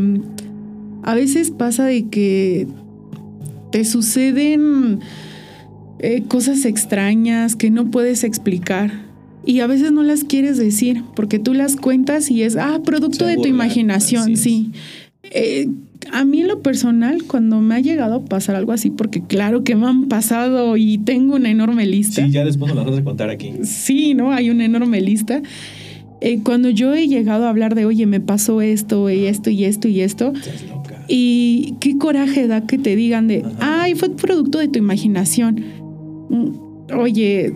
a 1.04 1.14
veces 1.14 1.52
pasa 1.52 1.86
de 1.86 2.08
que 2.08 2.68
te 3.72 3.84
suceden 3.86 5.00
eh, 6.06 6.24
cosas 6.28 6.66
extrañas 6.66 7.56
que 7.56 7.72
no 7.72 7.90
puedes 7.90 8.24
explicar 8.24 8.92
y 9.44 9.62
a 9.62 9.66
veces 9.66 9.92
no 9.92 10.04
las 10.04 10.24
quieres 10.24 10.56
decir 10.56 11.02
porque 11.16 11.40
tú 11.40 11.56
las 11.56 11.78
cuentas 11.78 12.30
y 12.30 12.44
es, 12.44 12.58
ah, 12.58 12.80
producto 12.86 13.26
de 13.26 13.38
tu 13.38 13.48
imaginación, 13.48 14.38
sí. 14.38 14.72
Eh, 15.24 15.68
a 16.12 16.24
mí 16.24 16.42
en 16.42 16.48
lo 16.48 16.62
personal, 16.62 17.24
cuando 17.24 17.60
me 17.60 17.74
ha 17.74 17.80
llegado 17.80 18.18
a 18.18 18.26
pasar 18.26 18.56
algo 18.56 18.72
así, 18.72 18.92
porque 18.92 19.24
claro 19.24 19.64
que 19.64 19.76
me 19.76 19.88
han 19.88 20.08
pasado 20.08 20.78
y 20.78 21.00
tengo 21.00 21.38
una 21.38 21.50
enorme 21.50 21.88
lista. 21.88 22.24
Sí, 22.24 22.32
ya 22.32 22.46
después 22.46 22.70
nos 22.70 22.84
las 22.84 22.92
vas 22.92 23.02
a 23.02 23.04
contar 23.04 23.32
aquí. 23.32 23.54
Sí, 23.64 24.14
¿no? 24.14 24.32
Hay 24.32 24.52
una 24.52 24.64
enorme 24.64 25.02
lista. 25.02 25.42
Eh, 26.22 26.40
cuando 26.44 26.70
yo 26.70 26.94
he 26.94 27.08
llegado 27.08 27.46
a 27.46 27.50
hablar 27.50 27.74
de, 27.74 27.86
oye, 27.86 28.06
me 28.06 28.20
pasó 28.20 28.62
esto 28.62 29.10
y 29.10 29.26
esto 29.26 29.50
y 29.50 29.66
esto 29.66 29.88
y 29.88 30.02
esto. 30.02 30.34
Y 31.08 31.74
qué 31.80 31.98
coraje 31.98 32.46
da 32.46 32.62
que 32.68 32.78
te 32.78 32.96
digan 32.96 33.28
de, 33.28 33.44
ay, 33.60 33.96
fue 33.96 34.10
producto 34.12 34.60
de 34.60 34.68
tu 34.68 34.78
imaginación. 34.78 35.85
Oye, 36.96 37.54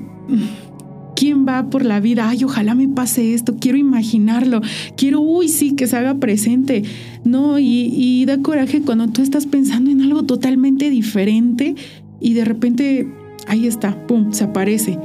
¿quién 1.15 1.45
va 1.47 1.69
por 1.69 1.85
la 1.85 1.99
vida? 1.99 2.29
Ay, 2.29 2.43
ojalá 2.43 2.75
me 2.75 2.87
pase 2.87 3.33
esto, 3.33 3.55
quiero 3.59 3.77
imaginarlo, 3.77 4.61
quiero, 4.95 5.19
uy, 5.19 5.47
sí, 5.47 5.75
que 5.75 5.87
se 5.87 5.97
haga 5.97 6.15
presente. 6.15 6.83
No, 7.23 7.59
y, 7.59 7.91
y 7.93 8.25
da 8.25 8.41
coraje 8.41 8.81
cuando 8.81 9.07
tú 9.07 9.21
estás 9.21 9.45
pensando 9.45 9.91
en 9.91 10.01
algo 10.01 10.23
totalmente 10.23 10.89
diferente 10.89 11.75
y 12.19 12.33
de 12.33 12.45
repente, 12.45 13.07
ahí 13.47 13.67
está, 13.67 14.07
pum, 14.07 14.31
se 14.31 14.43
aparece. 14.43 14.97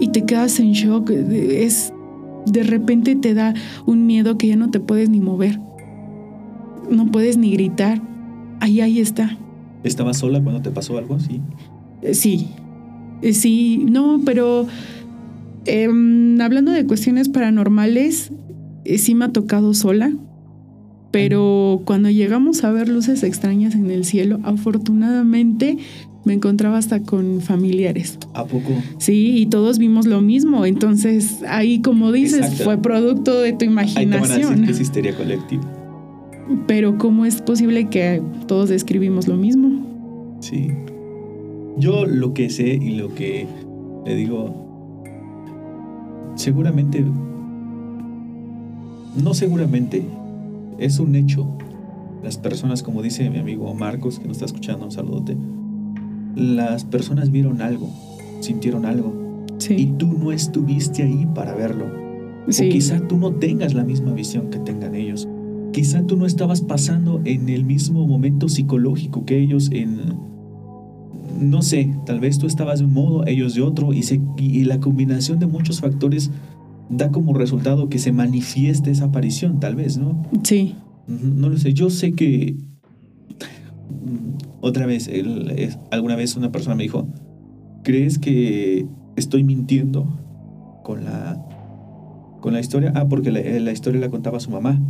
Y 0.00 0.08
te 0.08 0.24
quedas 0.24 0.58
en 0.60 0.72
shock. 0.72 1.10
Es 1.10 1.92
de 2.46 2.62
repente 2.62 3.16
te 3.16 3.34
da 3.34 3.54
un 3.86 4.06
miedo 4.06 4.36
que 4.38 4.48
ya 4.48 4.56
no 4.56 4.70
te 4.70 4.80
puedes 4.80 5.08
ni 5.08 5.20
mover. 5.20 5.60
No 6.90 7.10
puedes 7.10 7.36
ni 7.36 7.52
gritar. 7.52 8.02
Ahí, 8.60 8.80
ahí 8.80 9.00
está. 9.00 9.36
¿Estabas 9.82 10.18
sola 10.18 10.42
cuando 10.42 10.62
te 10.62 10.70
pasó 10.70 10.98
algo? 10.98 11.16
Eh, 12.02 12.14
sí. 12.14 12.48
Eh, 13.24 13.32
sí, 13.32 13.86
no, 13.90 14.20
pero 14.26 14.66
em, 15.64 16.38
hablando 16.42 16.72
de 16.72 16.84
cuestiones 16.84 17.30
paranormales, 17.30 18.30
eh, 18.84 18.98
sí 18.98 19.14
me 19.14 19.24
ha 19.24 19.28
tocado 19.30 19.72
sola. 19.72 20.12
Pero 21.10 21.80
cuando 21.86 22.10
llegamos 22.10 22.64
a 22.64 22.70
ver 22.72 22.88
luces 22.88 23.22
extrañas 23.22 23.74
en 23.74 23.90
el 23.90 24.04
cielo, 24.04 24.40
afortunadamente 24.42 25.78
me 26.24 26.34
encontraba 26.34 26.76
hasta 26.76 27.00
con 27.00 27.40
familiares. 27.40 28.18
¿A 28.34 28.44
poco? 28.44 28.72
Sí, 28.98 29.38
y 29.38 29.46
todos 29.46 29.78
vimos 29.78 30.06
lo 30.06 30.20
mismo. 30.20 30.66
Entonces, 30.66 31.38
ahí, 31.48 31.80
como 31.80 32.12
dices, 32.12 32.62
fue 32.62 32.76
producto 32.76 33.40
de 33.40 33.54
tu 33.54 33.64
imaginación. 33.64 34.52
Ahí 34.52 34.60
te 34.60 34.66
que 34.66 34.72
es 34.72 34.80
histeria 34.80 35.16
colectiva. 35.16 35.62
Pero, 36.66 36.98
¿cómo 36.98 37.24
es 37.24 37.40
posible 37.40 37.88
que 37.88 38.20
todos 38.46 38.68
describimos 38.68 39.28
lo 39.28 39.36
mismo? 39.36 40.36
Sí. 40.40 40.72
Yo 41.76 42.06
lo 42.06 42.34
que 42.34 42.50
sé 42.50 42.68
y 42.68 42.96
lo 42.96 43.14
que 43.14 43.46
le 44.04 44.14
digo, 44.14 44.54
seguramente, 46.36 47.04
no 49.22 49.34
seguramente, 49.34 50.04
es 50.78 50.98
un 50.98 51.14
hecho. 51.16 51.46
Las 52.22 52.38
personas, 52.38 52.82
como 52.82 53.02
dice 53.02 53.28
mi 53.28 53.38
amigo 53.38 53.72
Marcos, 53.74 54.18
que 54.18 54.26
nos 54.26 54.36
está 54.36 54.46
escuchando, 54.46 54.84
un 54.86 54.92
saludote 54.92 55.36
las 56.36 56.84
personas 56.84 57.30
vieron 57.30 57.62
algo, 57.62 57.90
sintieron 58.40 58.86
algo. 58.86 59.12
Y 59.68 59.86
tú 59.86 60.18
no 60.18 60.32
estuviste 60.32 61.02
ahí 61.02 61.26
para 61.34 61.54
verlo. 61.54 61.86
O 62.46 62.50
quizá 62.50 63.00
tú 63.06 63.16
no 63.16 63.32
tengas 63.32 63.72
la 63.72 63.84
misma 63.84 64.12
visión 64.12 64.50
que 64.50 64.58
tengan 64.58 64.94
ellos. 64.94 65.28
Quizá 65.72 66.02
tú 66.02 66.16
no 66.16 66.26
estabas 66.26 66.60
pasando 66.60 67.20
en 67.24 67.48
el 67.48 67.64
mismo 67.64 68.06
momento 68.06 68.48
psicológico 68.48 69.24
que 69.24 69.38
ellos 69.38 69.70
en... 69.72 70.33
No 71.38 71.62
sé, 71.62 71.94
tal 72.06 72.20
vez 72.20 72.38
tú 72.38 72.46
estabas 72.46 72.78
de 72.78 72.86
un 72.86 72.94
modo, 72.94 73.26
ellos 73.26 73.54
de 73.54 73.62
otro, 73.62 73.92
y, 73.92 74.02
y 74.38 74.64
la 74.64 74.80
combinación 74.80 75.38
de 75.38 75.46
muchos 75.46 75.80
factores 75.80 76.30
da 76.88 77.10
como 77.10 77.34
resultado 77.34 77.88
que 77.88 77.98
se 77.98 78.12
manifieste 78.12 78.90
esa 78.90 79.06
aparición, 79.06 79.60
tal 79.60 79.74
vez, 79.74 79.96
¿no? 79.96 80.22
Sí. 80.42 80.74
No 81.06 81.48
lo 81.48 81.58
sé, 81.58 81.74
yo 81.74 81.90
sé 81.90 82.12
que 82.12 82.56
otra 84.66 84.86
vez, 84.86 85.10
alguna 85.90 86.16
vez 86.16 86.36
una 86.36 86.50
persona 86.50 86.74
me 86.74 86.84
dijo, 86.84 87.06
¿crees 87.82 88.18
que 88.18 88.86
estoy 89.14 89.44
mintiendo 89.44 90.06
con 90.82 91.04
la, 91.04 91.38
con 92.40 92.54
la 92.54 92.60
historia? 92.60 92.90
Ah, 92.94 93.06
porque 93.06 93.30
la, 93.30 93.72
historia 93.72 94.00
la 94.00 94.08
contaba 94.08 94.40
su 94.40 94.50
mamá. 94.50 94.80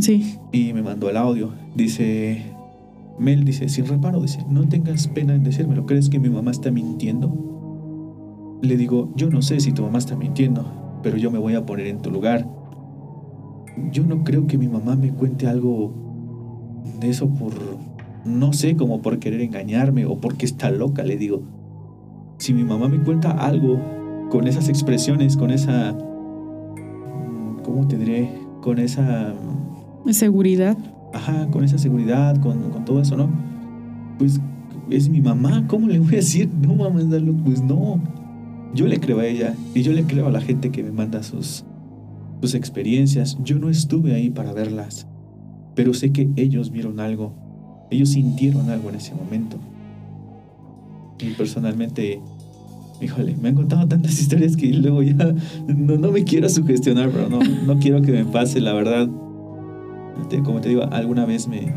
Sí. 0.00 0.36
Y 0.52 0.72
me 0.72 0.82
mandó 0.82 1.10
el 1.10 1.16
audio. 1.16 1.52
Dice, 1.76 2.42
Mel 3.20 3.44
dice, 3.44 3.68
sin 3.68 3.86
reparo, 3.86 4.22
dice, 4.22 4.44
no 4.48 4.66
tengas 4.66 5.06
pena 5.06 5.34
en 5.34 5.44
decírmelo. 5.44 5.84
¿Crees 5.84 6.08
que 6.08 6.18
mi 6.18 6.30
mamá 6.30 6.50
está 6.50 6.70
mintiendo? 6.70 8.58
Le 8.62 8.78
digo, 8.78 9.12
yo 9.14 9.28
no 9.28 9.42
sé 9.42 9.60
si 9.60 9.72
tu 9.72 9.82
mamá 9.82 9.98
está 9.98 10.16
mintiendo, 10.16 10.64
pero 11.02 11.18
yo 11.18 11.30
me 11.30 11.38
voy 11.38 11.54
a 11.54 11.66
poner 11.66 11.86
en 11.86 12.00
tu 12.00 12.10
lugar. 12.10 12.48
Yo 13.92 14.04
no 14.04 14.24
creo 14.24 14.46
que 14.46 14.56
mi 14.56 14.68
mamá 14.68 14.96
me 14.96 15.12
cuente 15.12 15.46
algo 15.46 15.92
de 16.98 17.10
eso 17.10 17.28
por 17.28 17.52
no 18.24 18.52
sé, 18.54 18.76
como 18.76 19.02
por 19.02 19.18
querer 19.18 19.42
engañarme 19.42 20.06
o 20.06 20.16
porque 20.16 20.46
está 20.46 20.70
loca, 20.70 21.02
le 21.02 21.16
digo. 21.16 21.42
Si 22.38 22.54
mi 22.54 22.64
mamá 22.64 22.88
me 22.88 23.00
cuenta 23.00 23.32
algo 23.32 23.78
con 24.30 24.46
esas 24.46 24.70
expresiones, 24.70 25.36
con 25.36 25.50
esa... 25.50 25.92
Mm, 25.92 27.62
¿Cómo 27.64 27.86
te 27.86 27.98
diré? 27.98 28.30
Con 28.62 28.78
esa... 28.78 29.34
Mm, 30.04 30.10
seguridad. 30.10 30.78
Ajá, 31.12 31.46
con 31.50 31.64
esa 31.64 31.78
seguridad, 31.78 32.40
con, 32.40 32.70
con 32.70 32.84
todo 32.84 33.00
eso, 33.00 33.16
¿no? 33.16 33.28
Pues 34.18 34.40
es 34.90 35.08
mi 35.08 35.20
mamá, 35.20 35.66
¿cómo 35.66 35.88
le 35.88 35.98
voy 35.98 36.14
a 36.14 36.16
decir? 36.16 36.48
No, 36.60 36.74
mamá, 36.74 37.00
pues 37.44 37.62
no. 37.62 38.00
Yo 38.74 38.86
le 38.86 39.00
creo 39.00 39.18
a 39.18 39.26
ella 39.26 39.54
y 39.74 39.82
yo 39.82 39.92
le 39.92 40.04
creo 40.04 40.28
a 40.28 40.30
la 40.30 40.40
gente 40.40 40.70
que 40.70 40.82
me 40.82 40.92
manda 40.92 41.22
sus, 41.22 41.64
sus 42.40 42.54
experiencias. 42.54 43.36
Yo 43.42 43.58
no 43.58 43.68
estuve 43.68 44.14
ahí 44.14 44.30
para 44.30 44.52
verlas, 44.52 45.08
pero 45.74 45.92
sé 45.92 46.12
que 46.12 46.30
ellos 46.36 46.70
vieron 46.70 47.00
algo 47.00 47.34
ellos 47.90 48.10
sintieron 48.10 48.70
algo 48.70 48.88
en 48.88 48.96
ese 48.96 49.14
momento. 49.14 49.58
Y 51.18 51.30
personalmente, 51.30 52.20
híjole, 53.00 53.36
me 53.36 53.50
han 53.50 53.56
contado 53.56 53.86
tantas 53.86 54.12
historias 54.20 54.56
que 54.56 54.72
luego 54.72 55.02
ya 55.02 55.34
no, 55.66 56.12
me 56.12 56.24
quiero 56.24 56.48
sugestionar, 56.48 57.10
pero 57.10 57.28
no, 57.28 57.40
no 57.40 57.78
quiero 57.78 58.00
que 58.00 58.12
me 58.12 58.24
pase, 58.24 58.60
la 58.60 58.72
verdad. 58.72 59.08
Como 60.44 60.60
te 60.60 60.68
digo, 60.68 60.84
alguna 60.90 61.24
vez 61.26 61.48
me 61.48 61.72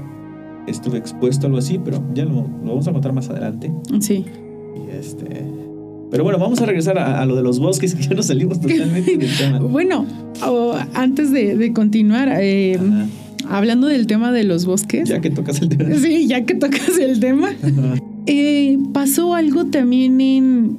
estuve 0.68 0.98
expuesto 0.98 1.46
a 1.46 1.48
algo 1.48 1.60
así, 1.60 1.80
pero 1.84 2.04
ya 2.14 2.26
lo, 2.26 2.44
vamos 2.64 2.88
a 2.88 2.92
contar 2.92 3.14
más 3.14 3.30
adelante. 3.30 3.72
Sí. 4.00 4.26
Y 4.76 4.96
este. 4.96 5.46
Pero 6.12 6.24
bueno, 6.24 6.38
vamos 6.38 6.62
a 6.62 6.66
regresar 6.66 7.00
a, 7.00 7.26
lo 7.26 7.36
de 7.36 7.42
los 7.42 7.60
bosques, 7.60 7.96
que 7.96 8.04
ya 8.04 8.16
nos 8.16 8.28
salimos 8.28 8.60
totalmente 8.60 9.18
del 9.18 9.36
tema. 9.36 9.60
bueno, 9.62 10.06
antes 10.94 11.32
de, 11.32 11.74
continuar, 11.74 12.30
eh, 12.40 12.80
hablando 13.50 13.88
del 13.88 14.08
tema 14.08 14.32
de 14.32 14.44
los 14.44 14.66
bosques. 14.66 15.10
Ya 15.10 15.22
que 15.22 15.30
tocas 15.30 15.62
el 15.62 15.70
tema. 15.70 15.96
Sí, 15.96 16.28
ya 16.28 16.46
que 16.46 16.56
tocas 16.56 16.98
el 17.00 17.20
tema. 17.20 17.50
Eh, 18.26 18.78
pasó 18.94 19.36
algo 19.36 19.66
también 19.66 20.22
en, 20.22 20.78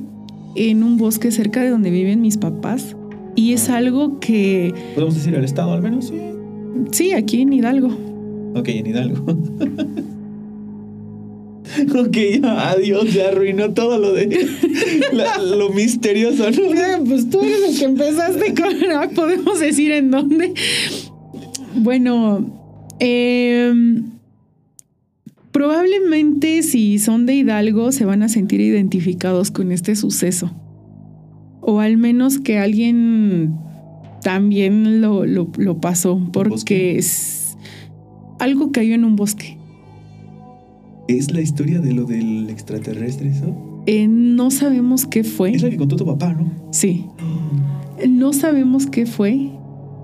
en 0.54 0.82
un 0.82 0.96
bosque 0.96 1.30
cerca 1.30 1.60
de 1.60 1.68
donde 1.68 1.90
viven 1.90 2.22
mis 2.22 2.38
papás. 2.38 2.96
Y 3.36 3.52
es 3.52 3.68
algo 3.68 4.18
que... 4.18 4.72
¿Podemos 4.94 5.14
decir 5.14 5.34
el 5.34 5.44
estado 5.44 5.74
al 5.74 5.82
menos? 5.82 6.06
Sí. 6.06 6.18
Sí, 6.92 7.12
aquí 7.12 7.42
en 7.42 7.52
Hidalgo. 7.52 7.88
Ok, 8.54 8.68
en 8.68 8.86
Hidalgo. 8.86 9.24
ok, 11.98 12.16
adiós, 12.44 13.12
ya 13.12 13.28
arruinó 13.28 13.72
todo 13.72 13.98
lo 13.98 14.12
de 14.12 14.46
lo 15.42 15.70
misterioso, 15.70 16.50
¿no? 16.50 16.56
Eh, 16.56 16.98
pues 17.08 17.30
tú 17.30 17.40
eres 17.40 17.70
el 17.70 17.78
que 17.78 17.84
empezaste 17.84 18.54
con. 18.54 19.14
podemos 19.14 19.60
decir 19.60 19.92
en 19.92 20.10
dónde. 20.10 20.54
Bueno, 21.76 22.92
em, 23.00 24.10
probablemente 25.50 26.62
si 26.62 26.98
son 26.98 27.26
de 27.26 27.34
Hidalgo 27.34 27.92
se 27.92 28.04
van 28.04 28.22
a 28.22 28.28
sentir 28.28 28.60
identificados 28.60 29.50
con 29.50 29.72
este 29.72 29.96
suceso. 29.96 30.52
O 31.60 31.80
al 31.80 31.96
menos 31.96 32.38
que 32.38 32.58
alguien 32.58 33.63
también 34.24 35.02
lo, 35.02 35.26
lo, 35.26 35.80
pasó, 35.80 36.18
porque 36.32 36.96
es 36.96 37.58
algo 38.38 38.72
cayó 38.72 38.94
en 38.94 39.04
un 39.04 39.16
bosque. 39.16 39.58
¿Es 41.08 41.30
la 41.30 41.42
historia 41.42 41.78
de 41.78 41.92
lo 41.92 42.04
del 42.04 42.48
extraterrestre 42.48 43.28
eso? 43.28 43.54
Eh, 43.84 44.08
no 44.08 44.50
sabemos 44.50 45.04
qué 45.04 45.24
fue. 45.24 45.52
Es 45.52 45.62
la 45.62 45.68
que 45.68 45.76
contó 45.76 45.96
tu 45.96 46.06
papá, 46.06 46.32
¿no? 46.32 46.50
Sí. 46.72 47.04
No 48.08 48.32
sabemos 48.32 48.86
qué 48.86 49.04
fue, 49.04 49.50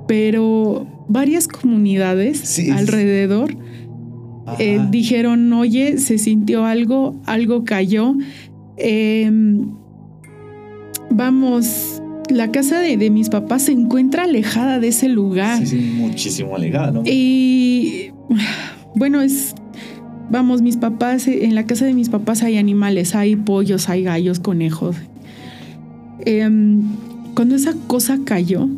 pero 0.06 0.86
varias 1.08 1.48
comunidades 1.48 2.60
alrededor 2.70 3.56
eh, 4.58 4.86
dijeron, 4.90 5.50
oye, 5.54 5.96
se 5.96 6.18
sintió 6.18 6.66
algo, 6.66 7.18
algo 7.24 7.64
cayó. 7.64 8.14
Em, 8.76 9.70
vamos, 11.10 11.99
la 12.30 12.50
casa 12.50 12.80
de, 12.80 13.10
mis 13.10 13.28
papás 13.28 13.62
se 13.62 13.72
encuentra 13.72 14.24
alejada 14.24 14.78
de 14.80 14.88
ese 14.88 15.08
lugar. 15.08 15.58
Sí, 15.60 15.66
sí, 15.66 15.94
muchísimo 15.96 16.56
alejada, 16.56 16.90
¿no? 16.90 17.02
Y 17.04 18.10
bueno, 18.94 19.20
es, 19.20 19.54
vamos, 20.30 20.62
mis 20.62 20.76
papás, 20.76 21.26
en 21.28 21.54
la 21.54 21.66
casa 21.66 21.84
de 21.84 21.94
mis 21.94 22.08
papás 22.08 22.42
hay 22.42 22.56
animales, 22.56 23.14
hay 23.14 23.36
pollos, 23.36 23.88
hay 23.88 24.02
gallos, 24.02 24.40
conejos. 24.40 24.96
Em, 26.24 26.82
cuando 27.34 27.54
esa 27.54 27.74
cosa 27.86 28.18
cayó, 28.24 28.68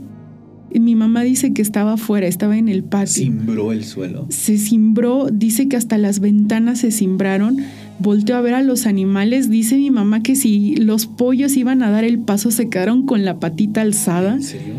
mi 0.81 0.95
mamá 0.95 1.23
dice 1.23 1.53
que 1.53 1.63
estaba 1.63 1.95
afuera, 1.95 2.27
estaba 2.27 2.57
en 2.57 2.69
el 2.69 2.83
patio. 2.83 3.25
Cimbró 3.25 3.73
el 3.73 3.85
suelo. 3.85 4.27
Se 4.31 4.57
cimbró, 4.59 5.29
dice 5.31 5.69
que 5.69 5.77
hasta 5.77 5.99
las 5.99 6.21
ventanas 6.21 6.81
se 6.81 6.91
cimbraron. 6.91 7.59
Volteó 7.99 8.37
a 8.37 8.41
ver 8.41 8.55
a 8.55 8.63
los 8.63 8.87
animales. 8.87 9.51
Dice 9.51 9.77
mi 9.77 9.91
mamá 9.91 10.23
que 10.23 10.35
si 10.35 10.77
los 10.77 11.07
pollos 11.07 11.57
iban 11.57 11.83
a 11.83 11.91
dar 11.91 12.05
el 12.05 12.19
paso, 12.19 12.51
se 12.51 12.69
quedaron 12.69 13.07
con 13.07 13.25
la 13.25 13.39
patita 13.39 13.81
alzada. 13.81 14.35
¿En 14.35 14.43
serio? 14.43 14.75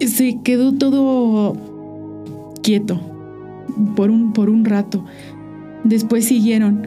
Se 0.00 0.38
quedó 0.42 0.72
todo 0.72 2.54
quieto 2.62 3.00
por 3.96 4.10
un, 4.10 4.32
por 4.32 4.50
un 4.50 4.64
rato. 4.64 5.04
Después 5.84 6.24
siguieron. 6.24 6.86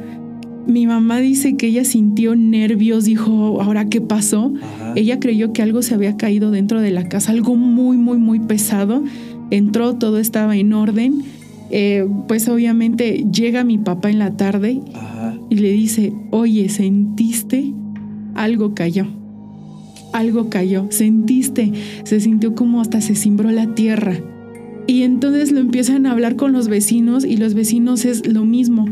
Mi 0.68 0.86
mamá 0.86 1.20
dice 1.20 1.58
que 1.58 1.68
ella 1.68 1.84
sintió 1.84 2.36
nervios, 2.36 3.06
dijo, 3.06 3.62
¿ahora 3.62 3.86
qué 3.86 4.00
pasó? 4.00 4.54
Ajá. 4.62 4.94
Ella 4.96 5.20
creyó 5.20 5.54
que 5.54 5.62
algo 5.62 5.82
se 5.82 5.96
había 5.96 6.18
caído 6.18 6.52
dentro 6.52 6.82
de 6.82 6.92
la 6.92 7.10
casa, 7.10 7.32
algo 7.32 7.56
muy, 7.56 7.98
muy, 7.98 8.18
muy 8.18 8.40
pesado. 8.40 9.04
Entró, 9.50 9.96
todo 9.96 10.20
estaba 10.20 10.56
en 10.56 10.74
orden. 10.74 11.24
Eh, 11.72 12.08
pues 12.28 12.48
obviamente 12.48 13.26
llega 13.32 13.64
mi 13.64 13.78
papá 13.78 14.10
en 14.10 14.20
la 14.20 14.32
tarde 14.32 14.82
Ajá. 14.94 15.11
Y 15.52 15.56
le 15.56 15.70
dice, 15.74 16.14
oye, 16.30 16.70
¿sentiste? 16.70 17.74
Algo 18.36 18.74
cayó. 18.74 19.06
Algo 20.14 20.50
cayó. 20.50 20.88
¿Sentiste? 20.92 21.74
Se 22.06 22.22
sintió 22.22 22.56
como 22.56 22.80
hasta 22.80 23.02
se 23.02 23.16
cimbró 23.16 23.52
la 23.52 23.76
tierra. 23.76 24.18
Y 24.88 25.04
entonces 25.04 25.52
lo 25.52 25.60
empiezan 25.60 26.06
a 26.06 26.14
hablar 26.14 26.38
con 26.38 26.54
los 26.54 26.70
vecinos 26.70 27.26
y 27.26 27.36
los 27.36 27.54
vecinos 27.54 28.06
es 28.06 28.26
lo 28.26 28.46
mismo. 28.46 28.86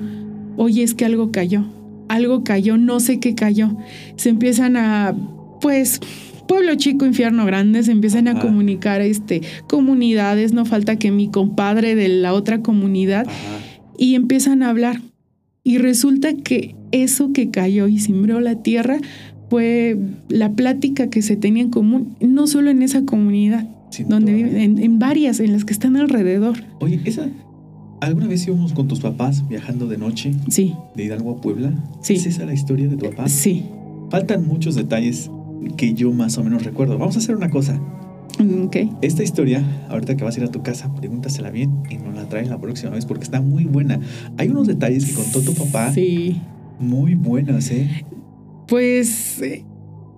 Oye, 0.57 0.83
es 0.83 0.95
que 0.95 1.05
algo 1.05 1.31
cayó. 1.31 1.63
Algo 2.09 2.43
cayó, 2.43 2.77
no 2.77 2.99
sé 2.99 3.21
qué 3.21 3.35
cayó. 3.35 3.77
Se 4.17 4.27
empiezan 4.27 4.75
a, 4.75 5.15
pues, 5.61 6.01
pueblo 6.45 6.75
chico, 6.75 7.05
infierno 7.05 7.45
grande, 7.45 7.83
se 7.83 7.93
empiezan 7.93 8.27
a 8.27 8.37
comunicar 8.37 8.99
este, 8.99 9.43
comunidades, 9.69 10.51
no 10.51 10.65
falta 10.65 10.97
que 10.97 11.09
mi 11.09 11.29
compadre 11.29 11.95
de 11.95 12.09
la 12.09 12.33
otra 12.33 12.61
comunidad 12.61 13.27
Ajá. 13.29 13.35
y 13.97 14.15
empiezan 14.15 14.61
a 14.61 14.69
hablar. 14.71 14.99
Y 15.69 15.77
resulta 15.77 16.33
que 16.33 16.73
eso 16.91 17.31
que 17.31 17.51
cayó 17.51 17.87
y 17.87 17.99
cimbró 17.99 18.39
la 18.39 18.55
tierra 18.55 18.97
fue 19.51 19.99
la 20.27 20.53
plática 20.53 21.11
que 21.11 21.21
se 21.21 21.35
tenía 21.35 21.61
en 21.61 21.69
común, 21.69 22.15
no 22.19 22.47
solo 22.47 22.71
en 22.71 22.81
esa 22.81 23.05
comunidad, 23.05 23.67
Sin 23.91 24.09
donde 24.09 24.33
viven, 24.33 24.57
en, 24.57 24.77
en 24.79 24.97
varias, 24.97 25.39
en 25.39 25.51
las 25.51 25.65
que 25.65 25.73
están 25.73 25.95
alrededor. 25.95 26.63
Oye, 26.79 26.99
esa. 27.05 27.27
¿Alguna 28.01 28.25
vez 28.25 28.47
íbamos 28.47 28.73
con 28.73 28.87
tus 28.87 28.99
papás 28.99 29.47
viajando 29.47 29.87
de 29.87 29.97
noche 29.99 30.31
Sí, 30.47 30.73
de 30.95 31.03
Hidalgo 31.05 31.33
a 31.33 31.41
Puebla? 31.41 31.71
Sí. 32.01 32.15
¿Es 32.15 32.25
esa 32.25 32.45
la 32.45 32.53
historia 32.55 32.87
de 32.87 32.97
tu 32.97 33.05
papá? 33.11 33.27
sí. 33.29 33.65
Faltan 34.09 34.47
muchos 34.47 34.73
detalles 34.73 35.29
que 35.77 35.93
yo 35.93 36.11
más 36.11 36.35
o 36.39 36.43
menos 36.43 36.63
recuerdo. 36.63 36.97
Vamos 36.97 37.15
a 37.15 37.19
hacer 37.19 37.35
una 37.35 37.51
cosa. 37.51 37.79
Mm, 38.39 38.65
Ok. 38.65 38.75
Esta 39.01 39.21
historia, 39.23 39.63
ahorita 39.89 40.15
que 40.15 40.23
vas 40.23 40.35
a 40.37 40.39
ir 40.41 40.45
a 40.47 40.51
tu 40.51 40.61
casa, 40.63 40.93
pregúntasela 40.95 41.49
bien 41.51 41.83
y 41.89 41.97
nos 41.97 42.15
la 42.15 42.27
traes 42.29 42.49
la 42.49 42.57
próxima 42.57 42.91
vez 42.91 43.05
porque 43.05 43.23
está 43.23 43.41
muy 43.41 43.65
buena. 43.65 43.99
Hay 44.37 44.49
unos 44.49 44.65
detalles 44.67 45.05
que 45.05 45.13
contó 45.13 45.41
tu 45.41 45.53
papá 45.53 45.91
Sí. 45.93 46.39
muy 46.79 47.15
buenos, 47.15 47.69
¿eh? 47.71 48.05
Pues 48.67 49.41
eh, 49.41 49.63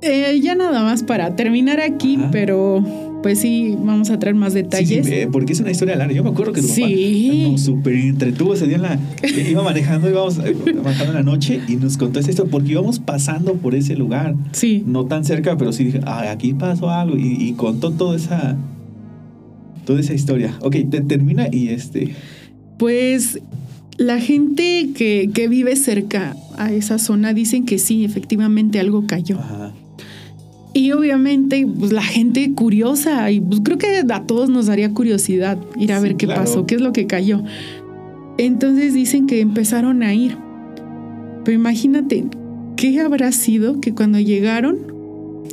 eh, 0.01 0.39
ya 0.41 0.55
nada 0.55 0.83
más 0.83 1.03
para 1.03 1.35
terminar 1.35 1.79
aquí, 1.79 2.15
Ajá. 2.17 2.29
pero 2.31 2.83
pues 3.21 3.39
sí, 3.39 3.75
vamos 3.79 4.09
a 4.09 4.19
traer 4.19 4.35
más 4.35 4.53
Sí, 4.53 4.59
detalles. 4.61 5.05
sí, 5.05 5.13
eh, 5.13 5.27
porque 5.31 5.53
es 5.53 5.59
una 5.59 5.71
historia 5.71 5.95
larga. 5.95 6.13
Yo 6.13 6.23
me 6.23 6.29
acuerdo 6.29 6.53
que 6.53 6.61
tu 6.61 6.67
Sí. 6.67 6.81
papá 6.81 7.51
nos 7.51 7.61
súper 7.61 7.93
entretuvo 7.95 8.53
ese 8.53 8.67
día 8.67 8.75
en 8.77 8.81
la... 8.83 8.99
Iba 9.49 9.63
manejando, 9.63 10.09
íbamos 10.09 10.37
eh, 10.39 10.55
manejando 10.83 11.11
en 11.11 11.13
la 11.13 11.23
noche 11.23 11.61
y 11.67 11.75
nos 11.75 11.97
contó 11.97 12.19
historia 12.19 12.45
porque 12.45 12.71
íbamos 12.71 12.99
pasando 12.99 13.53
por 13.55 13.75
ese 13.75 13.95
lugar. 13.95 14.35
Sí. 14.51 14.83
No 14.85 15.05
tan 15.05 15.25
cerca, 15.25 15.57
pero 15.57 15.71
sí 15.73 15.83
dije, 15.85 15.99
ah, 16.05 16.29
aquí 16.31 16.53
pasó 16.53 16.89
algo 16.89 17.17
y, 17.17 17.33
y 17.39 17.53
contó 17.53 17.91
toda 17.91 18.15
esa... 18.15 18.57
Toda 19.85 19.99
esa 19.99 20.13
historia. 20.13 20.57
Ok, 20.61 20.75
te, 20.89 21.01
termina 21.01 21.47
y 21.51 21.69
este... 21.69 22.13
Pues 22.77 23.39
la 23.97 24.19
gente 24.19 24.89
que, 24.95 25.29
que 25.33 25.47
vive 25.47 25.75
cerca 25.75 26.35
a 26.57 26.71
esa 26.71 26.97
zona 26.97 27.33
dicen 27.33 27.65
que 27.65 27.77
sí, 27.77 28.03
efectivamente 28.05 28.79
algo 28.79 29.05
cayó. 29.05 29.37
Ajá. 29.39 29.73
Y 30.73 30.91
obviamente, 30.93 31.67
pues 31.79 31.91
la 31.91 32.01
gente 32.03 32.53
curiosa, 32.53 33.29
y 33.29 33.41
pues 33.41 33.59
creo 33.63 33.77
que 33.77 33.87
a 34.09 34.23
todos 34.23 34.49
nos 34.49 34.67
daría 34.67 34.93
curiosidad 34.93 35.57
ir 35.77 35.91
a 35.91 35.97
Sí, 35.97 36.03
ver 36.03 36.15
qué 36.15 36.25
claro. 36.27 36.41
pasó, 36.41 36.65
qué 36.65 36.75
es 36.75 36.81
lo 36.81 36.93
que 36.93 37.07
cayó. 37.07 37.43
Entonces 38.37 38.93
dicen 38.93 39.27
que 39.27 39.41
empezaron 39.41 40.01
a 40.03 40.13
ir. 40.13 40.37
Pero 41.43 41.55
imagínate, 41.55 42.25
¿qué 42.77 42.99
habrá 43.01 43.31
sido 43.31 43.81
que 43.81 43.93
cuando 43.93 44.19
llegaron, 44.19 44.77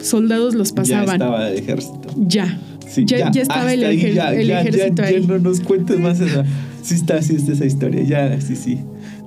soldados 0.03 0.55
los 0.55 0.69
Ya 0.71 0.75
pasaban? 0.77 1.15
estaba 1.17 1.49
el 1.51 1.59
ejército. 1.59 2.01
Ya. 2.17 2.61
Sí, 2.89 3.05
Ya- 3.05 3.31
ya 3.31 3.43
estaba 3.43 3.73
el 3.75 3.85
ahí, 3.85 3.99
ejer- 4.01 4.35
el 4.39 4.51
ejército 4.51 5.03
ya, 5.03 5.09
ahí. 5.09 5.25
no 5.27 5.39
nos 5.39 5.61
cuentes 5.61 5.99
más 6.01 6.21
esa. 6.21 6.45
Sí 6.83 6.95
está, 6.95 7.21
sí 7.23 7.35
está 7.35 7.53
esa 7.53 7.67
historia. 7.67 8.03
Ya, 8.05 8.41
sí, 8.41 8.55
sí. 8.57 8.79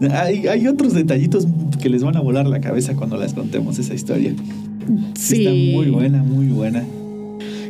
Hay, 0.10 0.48
hay 0.48 0.68
otros 0.68 0.94
detallitos 0.94 1.46
que 1.80 1.90
les 1.90 2.02
van 2.04 2.16
a 2.16 2.22
volar 2.22 2.48
la 2.48 2.60
cabeza 2.62 2.96
cuando 2.96 3.18
les 3.18 3.34
contemos 3.34 3.78
esa 3.78 3.94
historia. 3.94 4.34
Sí. 5.16 5.36
Sí. 5.36 5.46
Está 5.46 5.78
muy 5.78 5.92
buena, 5.92 6.24
muy 6.24 6.48
buena. 6.48 6.84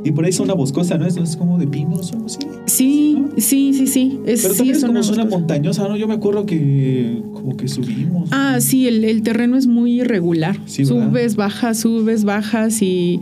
Y 0.04 0.12
por 0.12 0.26
ahí 0.26 0.32
zona 0.32 0.54
boscosa, 0.54 0.97
¿no? 0.97 1.06
Eso 1.06 1.21
es 1.21 1.38
como 1.38 1.60
de 1.60 1.67
pinos 1.67 2.12
o 2.12 2.15
algo 2.15 2.26
así. 2.26 2.39
Sí, 2.65 3.17
¿no? 3.19 3.30
sí, 3.38 3.74
sí, 3.74 3.86
sí. 3.86 4.19
Es, 4.26 4.41
Pero 4.41 4.54
sí, 4.54 4.58
también 4.60 4.76
es 4.76 4.82
son 4.82 4.88
como 4.88 5.00
unas 5.00 5.06
zona 5.06 5.26
montañosa, 5.26 5.88
¿no? 5.88 5.95
Yo 5.95 6.08
me 6.08 6.15
acuerdo 6.15 6.45
que 6.45 7.21
como 7.34 7.56
que 7.56 7.67
subimos. 7.67 8.30
Ah, 8.32 8.58
sí, 8.60 8.88
el, 8.88 9.04
el 9.04 9.21
terreno 9.21 9.58
es 9.58 9.67
muy 9.67 10.02
irregular. 10.02 10.58
Sí, 10.65 10.86
subes, 10.86 11.36
bajas, 11.36 11.80
subes, 11.82 12.24
bajas 12.24 12.82
y, 12.82 13.19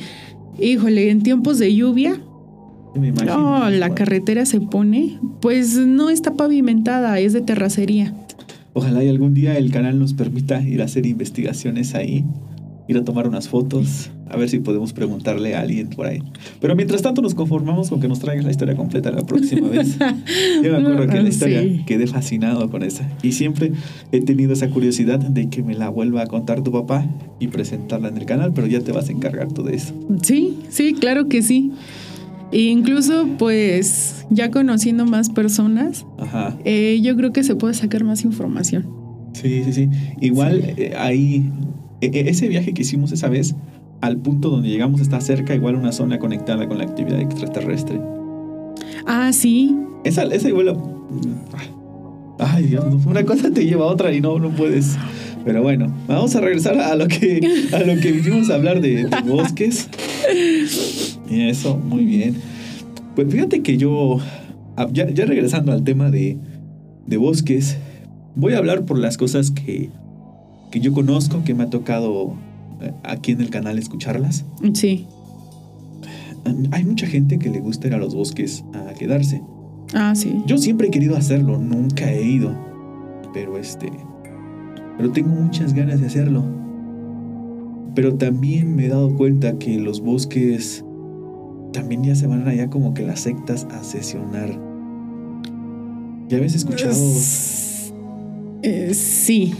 híjole, 0.61 1.09
en 1.09 1.21
tiempos 1.21 1.59
de 1.59 1.75
lluvia, 1.75 2.21
me 2.95 3.09
imagino. 3.09 3.59
no, 3.59 3.69
la 3.69 3.93
carretera 3.93 4.45
se 4.45 4.61
pone, 4.61 5.19
pues 5.41 5.75
no 5.75 6.09
está 6.09 6.33
pavimentada, 6.35 7.19
es 7.19 7.33
de 7.33 7.41
terracería. 7.41 8.13
Ojalá 8.73 9.03
y 9.03 9.09
algún 9.09 9.33
día 9.33 9.57
el 9.57 9.71
canal 9.71 9.99
nos 9.99 10.13
permita 10.13 10.61
ir 10.61 10.81
a 10.81 10.85
hacer 10.85 11.05
investigaciones 11.05 11.95
ahí, 11.95 12.23
ir 12.89 12.97
a 12.97 13.03
tomar 13.03 13.27
unas 13.27 13.47
fotos, 13.47 14.09
a 14.27 14.35
ver 14.35 14.49
si 14.49 14.59
podemos 14.59 14.93
preguntarle 14.93 15.55
a 15.55 15.61
alguien 15.61 15.89
por 15.89 16.07
ahí. 16.07 16.23
Pero 16.59 16.75
mientras 16.75 17.03
tanto 17.03 17.21
nos 17.21 17.35
conformamos 17.35 17.89
con 17.89 17.99
que 18.01 18.07
nos 18.07 18.19
traigas 18.19 18.43
la 18.45 18.51
historia 18.51 18.75
completa 18.75 19.11
la 19.11 19.21
próxima 19.25 19.67
vez. 19.69 19.95
Yo 20.63 20.71
me 20.71 20.77
acuerdo 20.79 21.07
que 21.07 21.21
la 21.21 21.29
historia 21.29 21.61
Sí. 21.61 21.83
quedé 21.85 22.07
fascinado 22.07 22.67
con 22.71 22.81
esa. 22.81 23.07
Y 23.21 23.33
siempre 23.33 23.71
he 24.11 24.21
tenido 24.21 24.53
esa 24.53 24.69
curiosidad 24.71 25.19
de 25.19 25.49
que 25.49 25.61
me 25.61 25.75
la 25.75 25.89
vuelva 25.89 26.23
a 26.23 26.27
contar 26.27 26.63
tu 26.63 26.71
papá 26.71 27.05
y 27.39 27.47
presentarla 27.49 28.07
en 28.09 28.17
el 28.17 28.25
canal, 28.25 28.53
pero 28.53 28.65
ya 28.65 28.79
te 28.81 28.91
vas 28.91 29.09
a 29.09 29.11
encargar 29.11 29.51
tú 29.53 29.61
de 29.63 29.75
eso. 29.75 29.93
Sí, 30.23 30.57
sí, 30.69 30.93
claro 30.93 31.27
que 31.29 31.43
sí. 31.43 31.71
E 32.51 32.61
incluso, 32.63 33.27
pues, 33.37 34.25
ya 34.31 34.49
conociendo 34.49 35.05
más 35.05 35.29
personas, 35.29 36.07
Ajá. 36.17 36.57
eh, 36.65 36.99
yo 37.03 37.15
creo 37.15 37.31
que 37.31 37.43
se 37.43 37.53
puede 37.55 37.75
sacar 37.75 38.03
más 38.03 38.25
información. 38.25 38.87
Sí, 39.33 39.61
sí, 39.63 39.73
sí. 39.73 39.89
Igual 40.21 40.63
eh, 40.75 40.93
ahí, 40.97 41.51
e- 42.01 42.07
e- 42.13 42.29
ese 42.29 42.47
viaje 42.47 42.73
que 42.73 42.81
hicimos 42.83 43.11
esa 43.11 43.29
vez, 43.29 43.55
al 44.01 44.17
punto 44.17 44.49
donde 44.49 44.69
llegamos 44.69 45.01
está 45.01 45.19
cerca, 45.21 45.53
igual 45.55 45.75
una 45.75 45.91
zona 45.91 46.19
conectada 46.19 46.67
con 46.67 46.77
la 46.77 46.85
actividad 46.85 47.19
extraterrestre. 47.19 47.99
Ah, 49.05 49.31
sí, 49.33 49.75
Esa, 50.03 50.23
esa 50.23 50.47
igual... 50.49 50.67
la- 50.67 50.77
Ay, 52.41 52.67
Dios, 52.67 52.85
una 53.05 53.25
cosa 53.25 53.51
te 53.51 53.65
lleva 53.65 53.83
a 53.83 53.87
otra 53.89 54.13
y 54.13 54.21
no, 54.21 54.39
no 54.39 54.49
puedes. 54.51 54.97
Pero 55.43 55.61
bueno, 55.61 55.93
vamos 56.07 56.33
a 56.35 56.41
regresar 56.41 56.77
a 56.79 56.95
lo 56.95 57.07
que, 57.07 57.41
a 57.73 57.79
lo 57.79 57.99
que 57.99 58.11
vinimos 58.13 58.49
a 58.49 58.55
hablar 58.55 58.79
de, 58.79 59.05
de 59.05 59.21
bosques. 59.27 59.89
Y 61.29 61.49
eso, 61.49 61.75
muy 61.77 62.05
bien. 62.05 62.35
Pues 63.15 63.29
fíjate 63.29 63.61
que 63.61 63.75
yo, 63.77 64.19
ah, 64.77 64.87
ya, 64.91 65.09
ya 65.09 65.25
regresando 65.25 65.73
al 65.73 65.83
tema 65.83 66.09
de, 66.11 66.37
de 67.07 67.17
bosques, 67.17 67.77
voy 68.35 68.53
a 68.53 68.57
hablar 68.59 68.85
por 68.85 68.97
las 68.99 69.17
cosas 69.17 69.51
que, 69.51 69.89
que 70.71 70.79
yo 70.79 70.93
conozco, 70.93 71.43
que 71.43 71.53
me 71.53 71.63
ha 71.63 71.69
tocado 71.69 72.33
eh, 72.81 72.93
aquí 73.03 73.31
en 73.31 73.41
el 73.41 73.49
canal 73.49 73.77
escucharlas. 73.77 74.45
sí. 74.73 75.07
Hay 76.71 76.83
mucha 76.83 77.05
gente 77.05 77.37
que 77.37 77.49
le 77.49 77.59
gusta 77.59 77.87
ir 77.87 77.93
a 77.93 77.97
los 77.97 78.15
bosques 78.15 78.63
a 78.73 78.93
quedarse. 78.93 79.43
Ah, 79.93 80.15
sí. 80.15 80.41
Yo 80.47 80.57
siempre 80.57 80.87
he 80.87 80.91
querido 80.91 81.15
hacerlo, 81.15 81.59
nunca 81.59 82.11
he 82.11 82.23
ido. 82.23 82.55
Pero 83.33 83.57
este. 83.57 83.91
Pero 84.97 85.11
tengo 85.11 85.29
muchas 85.29 85.73
ganas 85.73 85.99
de 85.99 86.07
hacerlo. 86.07 86.43
Pero 87.93 88.15
también 88.15 88.75
me 88.75 88.85
he 88.85 88.89
dado 88.89 89.15
cuenta 89.15 89.59
que 89.59 89.77
los 89.77 90.01
bosques 90.01 90.83
también 91.73 92.03
ya 92.03 92.15
se 92.15 92.25
van 92.25 92.47
allá 92.47 92.69
como 92.69 92.93
que 92.93 93.05
las 93.05 93.19
sectas 93.19 93.67
a 93.71 93.83
sesionar. 93.83 94.49
¿Ya 96.29 96.37
habías 96.37 96.55
escuchado? 96.55 96.95
Eh, 98.61 98.93
sí. 98.93 99.53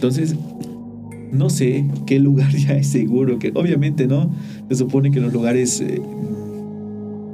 Entonces, 0.00 0.34
no 1.30 1.50
sé 1.50 1.84
qué 2.06 2.18
lugar 2.18 2.50
ya 2.56 2.74
es 2.74 2.86
seguro. 2.86 3.38
Que 3.38 3.52
obviamente, 3.54 4.06
¿no? 4.06 4.30
Se 4.70 4.76
supone 4.76 5.10
que 5.10 5.20
los 5.20 5.30
lugares. 5.30 5.78
eh, 5.82 6.00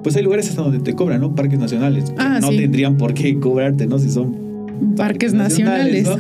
pues 0.03 0.17
hay 0.17 0.25
lugares 0.25 0.49
hasta 0.49 0.63
donde 0.63 0.81
te 0.81 0.95
cobran, 0.95 1.21
¿no? 1.21 1.37
Parques 1.37 1.61
nacionales. 1.61 2.11
que 2.11 2.17
Ah, 2.19 2.39
no 2.41 2.51
sí. 2.51 2.57
tendrían 2.57 2.97
por 2.97 3.15
qué 3.15 3.39
cobrarte, 3.39 3.87
¿no? 3.87 4.01
Si 4.01 4.11
son 4.11 4.35
Parques 4.97 5.33
nacionales. 5.33 6.09
¿no? 6.09 6.17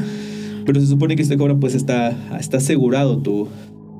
Pero 0.64 0.80
se 0.80 0.86
supone 0.86 1.16
que 1.16 1.22
este 1.22 1.36
cobran, 1.36 1.58
pues 1.58 1.74
está, 1.74 2.16
está 2.38 2.58
asegurado 2.58 3.18
tu, 3.18 3.48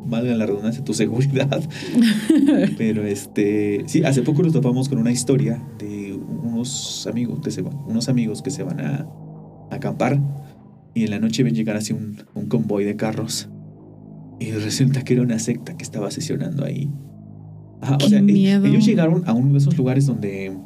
valga 0.06 0.34
la 0.36 0.46
redundancia, 0.46 0.84
tu 0.84 0.94
seguridad. 0.94 1.62
Pero 2.78 3.04
este, 3.04 3.82
sí, 3.86 4.04
hace 4.04 4.22
poco 4.22 4.42
nos 4.44 4.52
topamos 4.52 4.88
con 4.88 4.98
una 4.98 5.10
historia 5.10 5.60
de 5.78 6.16
unos 6.42 7.08
amigos, 7.08 7.42
de, 7.42 7.64
unos 7.86 8.08
amigos 8.08 8.40
que 8.40 8.50
se 8.50 8.62
van 8.62 8.80
a, 8.80 9.06
acampar 9.70 10.20
y 10.96 11.04
en 11.04 11.10
la 11.10 11.18
noche 11.18 11.42
ven 11.42 11.54
llegar 11.54 11.76
así 11.76 11.92
un, 11.92 12.16
un 12.34 12.46
convoy 12.46 12.84
de 12.84 12.96
carros 12.96 13.50
y 14.40 14.50
resulta 14.52 15.02
que 15.02 15.12
era 15.12 15.22
una 15.22 15.38
secta 15.38 15.76
que 15.76 15.84
estaba 15.84 16.10
sesionando 16.10 16.64
ahí. 16.64 16.88
o 17.82 18.08
sea, 18.08 18.18
e-, 18.18 18.54
ellos 18.66 18.86
llegaron 18.86 19.22
a 19.26 19.34
uno 19.34 19.52
de 19.52 19.58
esos 19.58 19.76
lugares 19.76 20.06
donde 20.06 20.56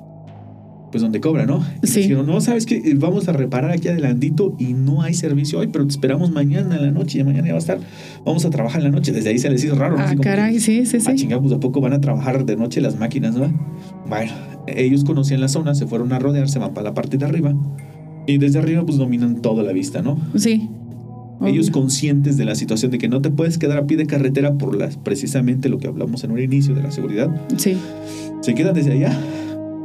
pues 0.92 1.02
donde 1.02 1.20
cobra, 1.20 1.46
¿no? 1.46 1.64
sí. 1.82 2.02
Dijeron, 2.02 2.26
no, 2.26 2.40
sabes 2.40 2.66
que 2.66 2.94
vamos 2.96 3.28
a 3.28 3.32
reparar 3.32 3.72
aquí 3.72 3.88
adelantito 3.88 4.56
y 4.58 4.72
no 4.72 5.02
hay 5.02 5.14
servicio 5.14 5.60
hoy, 5.60 5.68
pero 5.68 5.84
te 5.86 5.92
esperamos 5.92 6.30
mañana 6.30 6.76
en 6.76 6.82
la 6.82 6.90
noche 6.90 7.20
y 7.20 7.24
mañana 7.24 7.46
ya 7.46 7.52
va 7.52 7.58
a 7.58 7.60
estar, 7.60 7.78
vamos 8.24 8.44
a 8.44 8.50
trabajar 8.50 8.80
en 8.80 8.90
la 8.90 8.90
noche. 8.90 9.12
Desde 9.12 9.30
ahí 9.30 9.38
se 9.38 9.50
les 9.50 9.64
hizo 9.64 9.74
raro, 9.74 9.96
¿no? 9.96 10.02
Ah, 10.04 10.14
caray, 10.20 10.58
sí, 10.60 10.86
sí, 10.86 11.00
sí. 11.00 11.32
A 11.32 11.40
pues 11.40 11.52
a 11.52 11.60
poco 11.60 11.80
van 11.80 11.92
a 11.92 12.00
trabajar 12.00 12.44
de 12.44 12.56
noche 12.56 12.80
las 12.80 12.96
máquinas, 12.96 13.36
¿no? 13.36 13.52
Bueno, 14.08 14.32
ellos 14.68 15.04
conocían 15.04 15.40
la 15.40 15.48
zona, 15.48 15.76
se 15.76 15.86
fueron 15.86 16.12
a 16.12 16.18
rodear, 16.18 16.48
se 16.48 16.58
van 16.58 16.74
para 16.74 16.88
la 16.88 16.94
parte 16.94 17.18
de 17.18 17.24
arriba 17.24 17.54
y 18.26 18.38
desde 18.38 18.58
arriba 18.58 18.84
pues 18.84 18.98
dominan 18.98 19.42
toda 19.42 19.62
la 19.62 19.72
vista, 19.72 20.02
¿no? 20.02 20.18
Sí. 20.36 20.68
Ellos 21.44 21.70
conscientes 21.70 22.36
de 22.36 22.44
la 22.44 22.54
situación 22.54 22.90
de 22.90 22.98
que 22.98 23.08
no 23.08 23.22
te 23.22 23.30
puedes 23.30 23.56
quedar 23.56 23.78
a 23.78 23.86
pie 23.86 23.96
de 23.96 24.06
carretera 24.06 24.58
por 24.58 24.76
las, 24.76 24.98
precisamente 24.98 25.70
lo 25.70 25.78
que 25.78 25.88
hablamos 25.88 26.22
en 26.22 26.32
un 26.32 26.38
inicio 26.38 26.74
de 26.74 26.82
la 26.82 26.90
seguridad. 26.90 27.30
Sí. 27.56 27.78
Se 28.42 28.54
quedan 28.54 28.74
desde 28.74 28.92
allá 28.92 29.18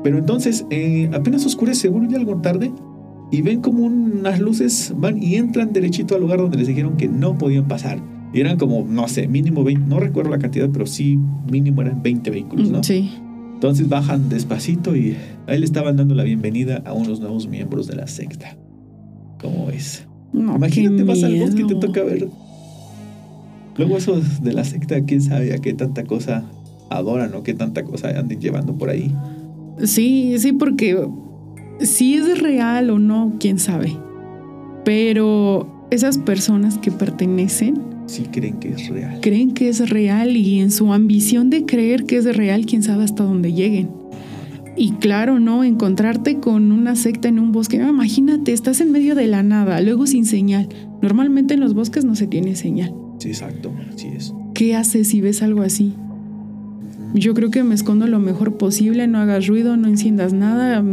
pero 0.06 0.20
entonces 0.20 0.68
eh, 0.70 1.10
apenas 1.14 1.48
oscurece, 1.48 1.82
seguro 1.82 2.08
ya 2.08 2.18
algo 2.18 2.40
tarde, 2.40 2.72
y 3.32 3.42
ven 3.42 3.62
como 3.62 3.86
unas 3.86 4.40
luces 4.40 4.94
van 4.96 5.18
y 5.18 5.34
entran 5.34 5.74
derechito 5.74 6.14
al 6.14 6.22
lugar 6.22 6.38
donde 6.38 6.58
les 6.58 6.68
dijeron 6.68 6.96
que 6.96 7.08
no 7.08 7.40
podían 7.40 7.68
pasar. 7.68 7.98
Y 8.32 8.40
eran 8.40 8.60
como, 8.60 8.86
no 8.88 9.08
sé, 9.08 9.28
mínimo 9.28 9.64
20, 9.64 9.90
no 9.90 10.00
recuerdo 10.00 10.30
la 10.30 10.38
cantidad, 10.38 10.70
pero 10.72 10.86
sí, 10.86 11.18
mínimo 11.52 11.82
eran 11.82 12.04
20 12.04 12.30
vehículos, 12.30 12.70
¿no? 12.70 12.84
Sí. 12.84 13.14
Entonces 13.56 13.90
bajan 13.90 14.30
despacito 14.30 14.96
y 14.96 15.16
ahí 15.48 15.58
le 15.58 15.66
estaban 15.66 15.96
dando 15.96 16.14
la 16.14 16.24
bienvenida 16.24 16.84
a 16.86 16.94
unos 16.94 17.20
nuevos 17.20 17.48
miembros 17.48 17.88
de 17.88 17.96
la 17.96 18.06
secta. 18.06 18.56
¿Cómo 19.42 19.70
es? 19.70 20.06
Imagínate, 20.34 21.04
vas 21.04 21.24
al 21.24 21.40
bosque 21.40 21.62
y 21.62 21.68
te 21.68 21.76
toca 21.76 22.04
ver. 22.04 22.28
Luego 23.78 23.98
esos 23.98 24.44
de 24.44 24.54
la 24.54 24.64
secta, 24.66 25.02
quién 25.06 25.22
sabe 25.22 25.54
a 25.54 25.58
qué 25.58 25.74
tanta 25.74 26.04
cosa 26.04 26.44
adoran 26.90 27.34
o 27.34 27.44
qué 27.44 27.54
tanta 27.54 27.84
cosa 27.84 28.10
anden 28.10 28.40
llevando 28.40 28.76
por 28.76 28.90
ahí. 28.90 29.16
Sí, 29.84 30.36
sí, 30.38 30.52
porque 30.52 31.08
si 31.80 32.16
es 32.16 32.42
real 32.42 32.90
o 32.90 33.00
no, 33.00 33.36
quién 33.40 33.58
sabe. 33.58 33.96
Pero 34.84 35.88
esas 35.92 36.18
personas 36.18 36.78
que 36.78 36.92
pertenecen... 36.92 37.95
Sí 38.08 38.24
creen 38.32 38.60
que 38.60 38.70
es 38.70 38.90
real. 38.90 39.20
Creen 39.22 39.54
que 39.54 39.70
es 39.70 39.90
real 39.90 40.36
y 40.36 40.60
en 40.60 40.72
su 40.72 40.94
ambición 40.94 41.50
de 41.50 41.66
creer 41.66 42.06
que 42.06 42.18
es 42.18 42.38
real, 42.38 42.66
quién 42.66 42.84
sabe 42.84 43.04
hasta 43.04 43.24
dónde 43.24 43.54
lleguen. 43.54 43.90
Y 44.78 44.92
claro, 44.94 45.40
¿no? 45.40 45.64
Encontrarte 45.64 46.40
con 46.40 46.72
una 46.72 46.96
secta 46.96 47.30
en 47.30 47.40
un 47.40 47.52
bosque. 47.52 47.78
imagínate, 47.78 48.52
estás 48.52 48.82
en 48.82 48.92
medio 48.92 49.16
de 49.16 49.28
la 49.28 49.42
nada, 49.42 49.80
luego 49.82 50.06
sin 50.06 50.26
señal. 50.26 50.68
Normalmente 51.02 51.54
en 51.54 51.62
los 51.62 51.74
bosques 51.74 52.04
no 52.04 52.16
se 52.16 52.28
tiene 52.28 52.56
señal. 52.56 52.94
Sí, 53.20 53.30
exacto, 53.30 53.72
así 53.94 54.08
es. 54.08 54.34
¿Qué 54.54 54.76
haces 54.76 55.08
si 55.08 55.22
ves 55.22 55.42
algo 55.42 55.62
así? 55.62 55.94
Yo 57.14 57.34
creo 57.34 57.50
que 57.50 57.64
me 57.64 57.74
escondo 57.74 58.08
lo 58.08 58.20
mejor 58.20 58.58
posible, 58.58 59.08
no 59.08 59.20
hagas 59.20 59.48
ruido, 59.48 59.78
no 59.78 59.88
enciendas 59.88 60.34
nada, 60.34 60.84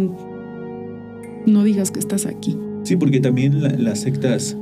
no 1.47 1.65
digas 1.65 1.91
que 1.91 1.99
estás 1.99 2.27
aquí. 2.27 2.57
Sí, 2.85 2.97
porque 2.97 3.21
también 3.21 3.61
las 3.85 4.01
sectas, 4.01 4.57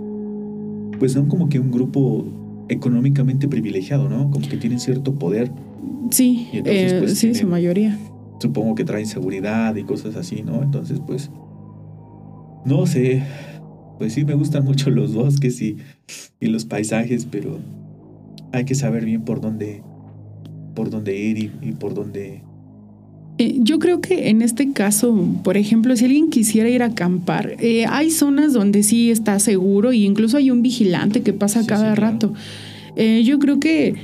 pues 0.98 1.12
son 1.12 1.26
como 1.28 1.50
que 1.50 1.58
un 1.58 1.70
grupo 1.70 2.24
económicamente 2.72 3.48
privilegiado, 3.48 4.08
¿no? 4.08 4.30
Como 4.30 4.48
que 4.48 4.56
tienen 4.56 4.80
cierto 4.80 5.14
poder. 5.14 5.50
Sí, 6.10 6.48
eh, 6.52 6.98
pues, 7.00 7.18
sí, 7.18 7.34
su 7.34 7.46
mayoría. 7.46 7.98
Supongo 8.40 8.74
que 8.74 8.84
traen 8.84 9.06
seguridad 9.06 9.76
y 9.76 9.84
cosas 9.84 10.16
así, 10.16 10.42
¿no? 10.42 10.62
Entonces, 10.62 11.00
pues, 11.06 11.30
no 12.64 12.86
sé, 12.86 13.22
pues 13.98 14.14
sí 14.14 14.24
me 14.24 14.34
gustan 14.34 14.64
mucho 14.64 14.90
los 14.90 15.14
bosques 15.14 15.60
y, 15.60 15.76
y 16.40 16.46
los 16.46 16.64
paisajes, 16.64 17.26
pero 17.26 17.58
hay 18.52 18.64
que 18.64 18.74
saber 18.74 19.04
bien 19.04 19.22
por 19.22 19.40
dónde 19.40 19.82
por 20.74 20.90
dónde 20.90 21.16
ir 21.16 21.52
y, 21.60 21.72
por 21.72 21.94
dónde... 21.94 22.42
Eh, 23.40 23.56
yo 23.62 23.78
creo 23.78 24.02
que 24.02 24.28
en 24.28 24.42
este 24.42 24.74
caso, 24.74 25.18
por 25.42 25.56
ejemplo, 25.56 25.96
si 25.96 26.04
alguien 26.04 26.28
quisiera 26.28 26.68
ir 26.68 26.82
a 26.82 26.88
acampar, 26.88 27.56
eh, 27.58 27.86
hay 27.88 28.10
zonas 28.10 28.52
donde 28.52 28.82
sí 28.82 29.10
está 29.10 29.38
seguro 29.38 29.92
e 29.92 29.96
incluso 29.96 30.36
hay 30.36 30.50
un 30.50 30.60
vigilante 30.60 31.22
que 31.22 31.32
pasa 31.32 31.64
cada 31.64 31.94
rato. 31.94 32.34
Eh, 32.96 33.22
yo 33.24 33.38
creo 33.38 33.58
que, 33.58 33.94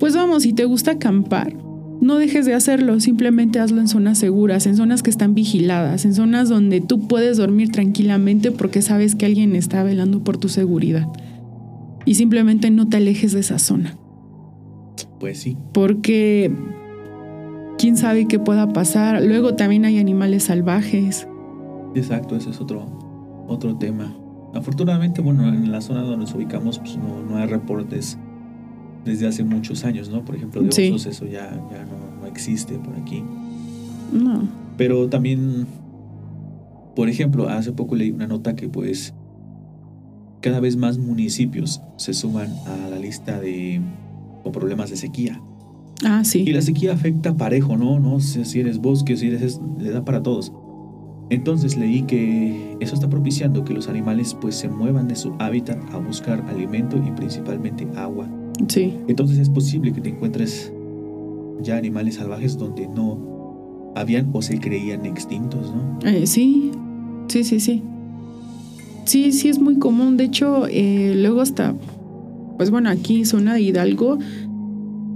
pues 0.00 0.16
vamos, 0.16 0.42
si 0.42 0.52
te 0.52 0.64
gusta 0.64 0.90
acampar, 0.90 1.54
no 2.00 2.16
dejes 2.16 2.44
de 2.44 2.54
hacerlo, 2.54 2.98
simplemente 2.98 3.60
hazlo 3.60 3.80
en 3.80 3.86
zonas 3.86 4.18
seguras, 4.18 4.66
en 4.66 4.74
zonas 4.74 5.04
que 5.04 5.10
están 5.10 5.34
vigiladas, 5.34 6.04
en 6.04 6.12
zonas 6.12 6.48
donde 6.48 6.80
tú 6.80 7.06
puedes 7.06 7.36
dormir 7.36 7.70
tranquilamente 7.70 8.50
porque 8.50 8.82
sabes 8.82 9.14
que 9.14 9.24
alguien 9.24 9.54
está 9.54 9.84
velando 9.84 10.24
por 10.24 10.36
tu 10.36 10.48
seguridad. 10.48 11.06
Y 12.06 12.16
simplemente 12.16 12.72
no 12.72 12.88
te 12.88 12.96
alejes 12.96 13.30
de 13.30 13.38
esa 13.38 13.60
zona. 13.60 13.96
Pues 15.20 15.38
sí. 15.38 15.56
Porque 15.72 16.50
quién 17.82 17.96
sabe 17.96 18.28
qué 18.28 18.38
pueda 18.38 18.68
pasar. 18.68 19.20
Luego 19.24 19.56
también 19.56 19.84
hay 19.84 19.98
animales 19.98 20.44
salvajes. 20.44 21.26
Exacto, 21.96 22.36
ese 22.36 22.50
es 22.50 22.60
otro, 22.60 22.86
otro 23.48 23.74
tema. 23.76 24.16
Afortunadamente, 24.54 25.20
bueno, 25.20 25.48
en 25.48 25.72
la 25.72 25.80
zona 25.80 26.02
donde 26.02 26.18
nos 26.18 26.32
ubicamos, 26.32 26.78
pues 26.78 26.96
no, 26.96 27.36
hay 27.36 27.48
reportes 27.48 28.18
desde 29.04 29.26
hace 29.26 29.42
muchos 29.42 29.84
años, 29.84 30.10
¿no? 30.10 30.24
Por 30.24 30.36
ejemplo, 30.36 30.62
de 30.62 30.68
osos, 30.68 31.06
eso 31.06 31.26
ya, 31.26 31.50
ya 31.72 31.84
no, 31.84 32.20
no 32.20 32.26
existe 32.28 32.74
por 32.74 32.94
aquí. 32.94 33.24
No. 34.12 34.46
Pero 34.76 35.08
también, 35.08 35.66
por 36.94 37.08
ejemplo, 37.08 37.48
hace 37.48 37.72
poco 37.72 37.96
leí 37.96 38.12
una 38.12 38.28
nota 38.28 38.54
que 38.54 38.68
pues 38.68 39.12
cada 40.40 40.60
vez 40.60 40.76
más 40.76 40.98
municipios 40.98 41.82
se 41.96 42.14
suman 42.14 42.48
a 42.66 42.90
la 42.90 42.98
lista 43.00 43.40
de 43.40 43.80
o 44.44 44.52
problemas 44.52 44.90
de 44.90 44.96
sequía. 44.96 45.40
Ah, 46.04 46.24
sí. 46.24 46.44
Y 46.46 46.52
la 46.52 46.62
sequía 46.62 46.92
afecta 46.92 47.36
parejo, 47.36 47.76
¿no? 47.76 48.00
No 48.00 48.20
sé 48.20 48.44
si 48.44 48.60
eres 48.60 48.78
bosque, 48.78 49.16
si 49.16 49.28
eres... 49.28 49.60
le 49.78 49.90
da 49.90 50.04
para 50.04 50.22
todos. 50.22 50.52
Entonces 51.30 51.76
leí 51.76 52.02
que 52.02 52.76
eso 52.80 52.94
está 52.94 53.08
propiciando 53.08 53.64
que 53.64 53.72
los 53.72 53.88
animales 53.88 54.36
pues 54.38 54.54
se 54.54 54.68
muevan 54.68 55.08
de 55.08 55.16
su 55.16 55.32
hábitat 55.38 55.78
a 55.92 55.96
buscar 55.96 56.44
alimento 56.48 56.96
y 56.96 57.10
principalmente 57.12 57.86
agua. 57.96 58.28
Sí. 58.68 58.94
Entonces 59.08 59.38
es 59.38 59.48
posible 59.48 59.92
que 59.92 60.00
te 60.00 60.10
encuentres 60.10 60.72
ya 61.62 61.76
animales 61.76 62.16
salvajes 62.16 62.58
donde 62.58 62.86
no 62.88 63.92
habían 63.96 64.28
o 64.32 64.42
se 64.42 64.58
creían 64.58 65.06
extintos, 65.06 65.72
¿no? 65.74 66.06
Eh, 66.06 66.26
sí, 66.26 66.72
sí, 67.28 67.44
sí, 67.44 67.60
sí. 67.60 67.82
Sí, 69.04 69.32
sí 69.32 69.48
es 69.48 69.58
muy 69.58 69.78
común. 69.78 70.16
De 70.16 70.24
hecho, 70.24 70.66
eh, 70.68 71.14
luego 71.16 71.40
hasta 71.40 71.74
pues 72.56 72.70
bueno, 72.70 72.90
aquí 72.90 73.24
zona 73.24 73.54
de 73.54 73.62
Hidalgo, 73.62 74.18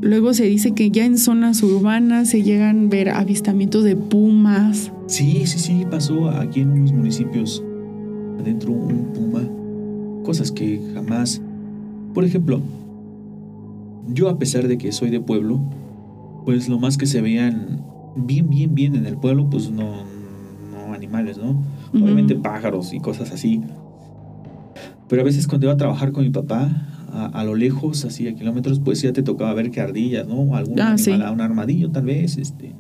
luego 0.00 0.35
se 0.35 0.44
dice 0.44 0.72
que 0.72 0.90
ya 0.90 1.04
en 1.04 1.18
zonas 1.18 1.62
urbanas 1.62 2.30
se 2.30 2.42
llegan 2.42 2.87
a 2.87 2.88
ver 2.88 3.09
avistamientos 3.11 3.85
de 3.85 3.96
pumas. 3.96 4.92
Sí, 5.06 5.46
sí, 5.46 5.59
sí, 5.59 5.87
pasó 5.90 6.30
aquí 6.30 6.61
en 6.61 6.70
unos 6.70 6.92
municipios, 6.92 7.62
adentro 8.40 8.72
un 8.72 9.12
puma, 9.12 9.42
cosas 10.24 10.50
que 10.50 10.80
jamás, 10.94 11.40
por 12.14 12.24
ejemplo, 12.24 12.61
yo 14.09 14.28
a 14.28 14.38
pesar 14.38 14.68
de 14.68 14.79
que 14.79 14.92
soy 14.92 15.10
de 15.10 15.21
pueblo, 15.21 15.60
pues 16.44 16.68
lo 16.68 16.79
más 16.79 16.96
que 16.96 17.06
se 17.06 17.21
vean 17.21 17.83
bien, 18.16 18.48
bien, 18.48 18.75
bien 18.75 18.94
en 18.94 19.06
el 19.06 19.16
pueblo, 19.16 19.48
pues 19.50 19.71
no, 19.71 20.04
no 20.73 20.94
animales, 20.94 21.38
¿no? 21.38 21.62
Obviamente 21.92 22.35
pájaros 22.35 22.92
y 22.92 23.00
cosas 23.00 23.33
así. 23.33 23.62
Pero 25.08 25.23
a 25.23 25.25
veces 25.25 25.46
cuando 25.46 25.66
iba 25.66 25.75
a 25.75 25.77
trabajar 25.77 26.12
con 26.12 26.25
mi 26.25 26.31
papá, 26.31 26.68
a, 27.13 27.44
lo 27.44 27.54
lejos, 27.54 28.04
así 28.04 28.29
a 28.29 28.35
kilómetros, 28.35 28.81
pues 28.81 29.00
ya 29.00 29.13
te 29.13 29.23
tocaba 29.23 29.54
ver 29.54 29.71
que 29.71 29.81
ardillas, 29.81 30.27
¿no? 30.27 30.57
Algún 30.57 30.81
ah, 30.81 30.92
animal, 30.92 31.33
un 31.33 31.40
armadillo 31.40 31.90
tal 31.90 32.04
vez, 32.04 32.37
este, 32.37 32.75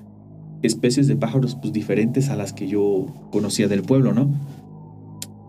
especies 0.62 1.06
de 1.06 1.16
pájaros 1.16 1.56
pues 1.56 1.72
diferentes 1.72 2.28
a 2.28 2.36
las 2.36 2.52
que 2.52 2.68
yo 2.68 3.06
conocía 3.30 3.68
del 3.68 3.82
pueblo, 3.82 4.12
¿no? 4.12 4.30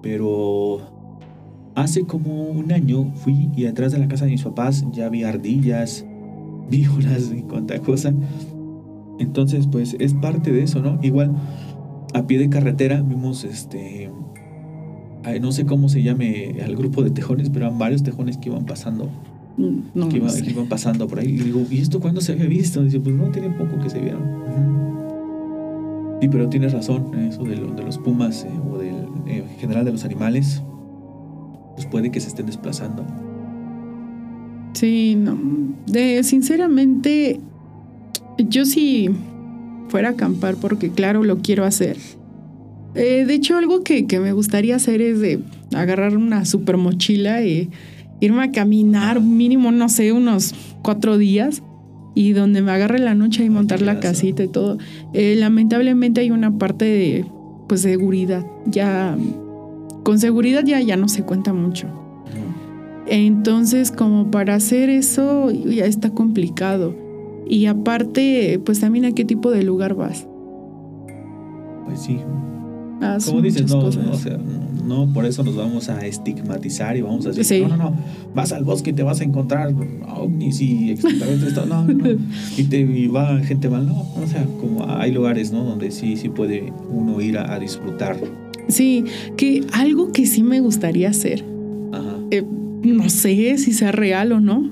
Pero 0.02 1.72
hace 1.76 2.06
como 2.06 2.46
un 2.46 2.72
año 2.72 3.12
fui 3.16 3.50
y 3.56 3.66
atrás 3.66 3.92
de 3.92 4.00
la 4.00 4.08
casa 4.08 4.26
de 4.26 4.32
mis 4.32 4.44
papás 4.44 4.86
ya 4.92 5.10
vi 5.10 5.24
ardillas, 5.24 6.06
víboras 6.70 7.32
y 7.36 7.42
cuanta 7.42 7.80
cosa. 7.80 8.14
Entonces, 9.20 9.68
pues 9.68 9.96
es 10.00 10.14
parte 10.14 10.52
de 10.52 10.64
eso, 10.64 10.82
¿no? 10.82 11.00
Igual 11.02 11.36
a 12.14 12.28
pie 12.28 12.38
de 12.38 12.50
carretera 12.50 13.02
vimos 13.02 13.44
este 13.44 14.10
no 15.42 15.52
sé 15.52 15.66
cómo 15.66 15.90
se 15.90 16.04
llame 16.04 16.58
al 16.64 16.76
grupo 16.76 17.04
de 17.04 17.12
tejones, 17.12 17.50
pero 17.50 17.66
eran 17.68 17.78
varios 17.78 18.04
tejones 18.04 18.38
que 18.38 18.50
iban 18.50 18.66
pasando. 18.66 19.10
Mm, 19.58 20.08
que, 20.10 20.18
iban 20.50 20.68
pasando 20.68 21.08
por 21.08 21.20
ahí. 21.20 21.30
Y 21.30 21.38
digo, 21.38 21.66
¿y 21.70 21.80
esto 21.80 22.00
cuándo 22.00 22.22
se 22.22 22.34
había 22.34 22.46
visto? 22.46 22.84
dice, 22.84 23.00
pues 23.00 23.16
no, 23.16 23.26
tiene 23.26 23.50
poco 23.50 23.80
que 23.82 23.90
se 23.90 24.00
vieron. 24.00 24.22
Sí, 26.22 26.28
pero 26.30 26.50
tienes 26.50 26.74
razón, 26.74 27.14
eso 27.20 27.44
de, 27.44 27.56
de 27.56 27.84
los 27.84 27.98
pumas 27.98 28.44
eh, 28.44 28.50
o 28.72 28.78
del 28.78 28.96
eh, 29.28 29.44
general 29.60 29.86
de 29.86 29.92
los 29.92 30.04
animales, 30.04 30.62
pues 31.76 31.86
puede 31.88 32.10
que 32.10 32.20
se 32.20 32.30
estén 32.30 32.48
desplazando. 32.48 33.06
Sí, 34.74 35.16
no. 35.16 35.38
De, 35.86 36.24
sinceramente, 36.24 37.40
yo 38.38 38.66
sí 38.66 39.10
fuera 39.90 40.10
a 40.10 40.12
acampar 40.12 40.56
porque 40.56 40.90
claro, 40.90 41.24
lo 41.24 41.38
quiero 41.40 41.66
hacer. 41.66 41.98
Eh, 42.98 43.26
de 43.26 43.34
hecho, 43.34 43.58
algo 43.58 43.84
que, 43.84 44.08
que, 44.08 44.20
me 44.20 44.32
gustaría 44.32 44.76
hacer 44.76 45.02
es 45.02 45.20
de 45.20 45.40
agarrar 45.74 46.18
una 46.18 46.46
super 46.46 46.78
mochila 46.78 47.44
y 47.44 47.70
irme 48.20 48.44
a 48.44 48.52
caminar 48.52 49.22
mínimo, 49.22 49.72
no 49.72 49.88
sé, 49.88 50.12
unos 50.12 50.56
cuatro 50.82 51.18
días 51.18 51.62
y 52.16 52.34
donde 52.34 52.64
me 52.64 52.72
agarre 52.72 52.98
la 52.98 53.14
noche 53.14 53.46
y 53.46 53.50
montar 53.52 53.84
la 53.84 54.00
casita 54.00 54.44
y 54.44 54.48
todo. 54.48 54.80
Eh, 55.14 55.36
lamentablemente 55.38 56.22
hay 56.22 56.32
una 56.32 56.58
parte 56.58 56.86
de 56.86 57.26
pues 57.68 57.82
seguridad. 57.82 58.44
Ya 58.66 59.16
con 60.02 60.18
seguridad 60.18 60.64
ya, 60.66 60.82
ya 60.82 60.98
no 60.98 61.10
se 61.10 61.22
cuenta 61.22 61.54
mucho. 61.54 61.88
Entonces, 63.06 63.92
como 63.92 64.32
para 64.32 64.56
hacer 64.56 64.90
eso 64.90 65.52
ya 65.52 65.86
está 65.86 66.10
complicado. 66.10 66.96
Y 67.48 67.68
aparte, 67.68 68.60
pues 68.66 68.80
también 68.80 69.06
a 69.06 69.12
qué 69.12 69.24
tipo 69.24 69.52
de 69.52 69.62
lugar 69.62 69.94
vas. 69.94 70.28
Pues 71.86 72.02
sí. 72.02 72.18
Como 73.26 73.42
dices, 73.42 73.70
no, 73.70 73.82
no, 73.82 74.12
o 74.12 74.18
sea, 74.18 74.38
no 74.88 75.14
por 75.14 75.26
eso 75.26 75.44
nos 75.44 75.56
vamos 75.56 75.90
a 75.90 76.06
estigmatizar 76.06 76.96
y 76.98 77.02
vamos 77.02 77.26
a 77.26 77.32
decir, 77.32 77.68
no, 77.68 77.76
no, 77.76 77.92
no, 77.92 77.96
vas 78.34 78.52
al 78.54 78.64
bosque 78.64 78.92
y 78.92 78.94
te 78.94 79.04
vas 79.04 79.22
a 79.22 79.24
encontrar 79.24 79.74
ovnis 80.16 80.62
y 80.62 80.92
extraterrestres, 80.92 81.56
no, 81.68 81.84
no, 81.84 82.10
y, 82.58 82.64
te, 82.64 82.80
y 82.80 83.08
va 83.08 83.38
gente 83.40 83.70
mal, 83.70 83.88
no, 83.88 84.02
o 84.02 84.28
sea, 84.28 84.46
como 84.60 84.90
hay 84.90 85.12
lugares, 85.12 85.52
¿no? 85.52 85.64
Donde 85.64 85.92
sí, 85.92 86.18
sí 86.18 86.30
puede 86.30 86.72
uno 86.90 87.22
ir 87.22 87.38
a, 87.38 87.58
disfrutar. 87.60 88.18
Sí, 88.68 89.06
que 89.36 89.66
algo 89.74 90.12
que 90.12 90.26
sí 90.26 90.44
me 90.44 90.60
gustaría 90.60 91.10
hacer, 91.10 91.44
eh, 92.32 92.44
no 92.84 93.10
sé 93.10 93.58
si 93.58 93.74
sea 93.74 93.92
real 93.92 94.32
o 94.32 94.40
no, 94.40 94.70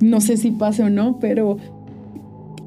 no 0.00 0.20
sé 0.20 0.36
si 0.36 0.50
pase 0.50 0.82
o 0.82 0.90
no, 0.90 1.18
pero 1.20 1.58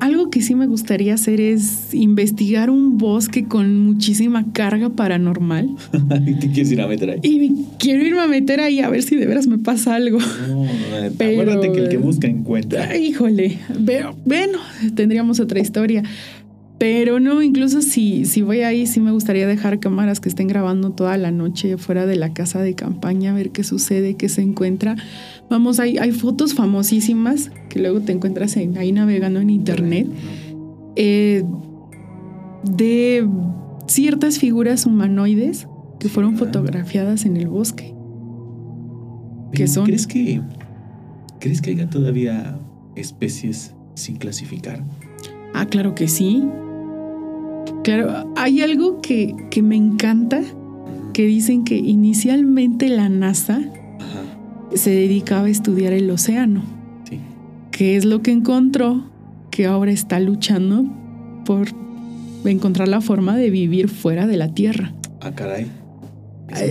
algo 0.03 0.29
que 0.29 0.41
sí 0.41 0.53
me 0.53 0.67
gustaría 0.67 1.13
hacer 1.13 1.39
es 1.39 1.93
investigar 1.93 2.69
un 2.69 2.97
bosque 2.97 3.45
con 3.45 3.79
muchísima 3.79 4.51
carga 4.51 4.89
paranormal. 4.89 5.69
¿Y 6.27 6.33
te 6.33 6.51
quieres 6.51 6.73
ir 6.73 6.81
a 6.81 6.87
meter 6.87 7.09
ahí? 7.11 7.19
Y 7.23 7.65
quiero 7.79 8.05
irme 8.05 8.19
a 8.19 8.27
meter 8.27 8.59
ahí 8.59 8.81
a 8.81 8.89
ver 8.89 9.01
si 9.01 9.15
de 9.15 9.25
veras 9.25 9.47
me 9.47 9.59
pasa 9.59 9.95
algo. 9.95 10.19
No, 10.49 10.65
Acuérdate 11.07 11.71
que 11.71 11.79
el 11.79 11.87
que 11.87 11.97
busca 11.97 12.27
encuentra. 12.27 12.97
Híjole, 12.97 13.59
bueno, 14.25 14.59
tendríamos 14.93 15.39
otra 15.39 15.61
historia. 15.61 16.03
Pero 16.83 17.21
no, 17.21 17.41
incluso 17.41 17.81
si, 17.81 18.25
si 18.25 18.41
voy 18.41 18.59
ahí, 18.59 18.87
sí 18.87 18.99
me 18.99 19.11
gustaría 19.11 19.47
dejar 19.47 19.79
cámaras 19.79 20.19
que 20.19 20.27
estén 20.27 20.49
grabando 20.49 20.91
toda 20.91 21.15
la 21.15 21.31
noche 21.31 21.77
fuera 21.77 22.05
de 22.05 22.17
la 22.17 22.33
casa 22.33 22.61
de 22.61 22.75
campaña, 22.75 23.31
a 23.31 23.33
ver 23.33 23.51
qué 23.51 23.63
sucede, 23.63 24.15
qué 24.15 24.27
se 24.27 24.41
encuentra. 24.41 24.97
Vamos, 25.49 25.79
hay, 25.79 25.97
hay 25.97 26.11
fotos 26.11 26.53
famosísimas 26.55 27.51
que 27.69 27.79
luego 27.79 28.01
te 28.01 28.11
encuentras 28.11 28.57
ahí 28.57 28.91
navegando 28.91 29.39
en 29.39 29.49
internet 29.49 30.09
eh, 30.97 31.45
de 32.69 33.29
ciertas 33.87 34.37
figuras 34.37 34.85
humanoides 34.85 35.69
que 36.01 36.09
fueron 36.09 36.35
fotografiadas 36.35 37.23
en 37.23 37.37
el 37.37 37.47
bosque. 37.47 37.95
¿Qué 39.53 39.67
son? 39.67 39.85
¿Crees 39.85 40.05
que, 40.05 40.41
¿Crees 41.39 41.61
que 41.61 41.71
haya 41.71 41.89
todavía 41.89 42.59
especies 42.97 43.73
sin 43.95 44.17
clasificar? 44.17 44.83
Ah, 45.53 45.65
claro 45.65 45.95
que 45.95 46.09
sí. 46.09 46.43
Claro, 47.83 48.33
hay 48.35 48.61
algo 48.61 49.01
que, 49.01 49.35
que 49.49 49.61
me 49.61 49.75
encanta, 49.75 50.41
que 51.13 51.25
dicen 51.25 51.63
que 51.63 51.77
inicialmente 51.77 52.87
la 52.89 53.09
NASA 53.09 53.61
se 54.73 54.89
dedicaba 54.89 55.47
a 55.47 55.49
estudiar 55.49 55.93
el 55.93 56.09
océano. 56.09 56.63
Sí. 57.09 57.19
¿Qué 57.71 57.95
es 57.95 58.05
lo 58.05 58.21
que 58.21 58.31
encontró? 58.31 59.11
Que 59.51 59.65
ahora 59.65 59.91
está 59.91 60.19
luchando 60.19 60.85
por 61.45 61.67
encontrar 62.45 62.87
la 62.87 63.01
forma 63.01 63.37
de 63.37 63.49
vivir 63.49 63.89
fuera 63.89 64.27
de 64.27 64.37
la 64.37 64.53
Tierra. 64.53 64.93
Ah, 65.21 65.31
caray. 65.31 65.67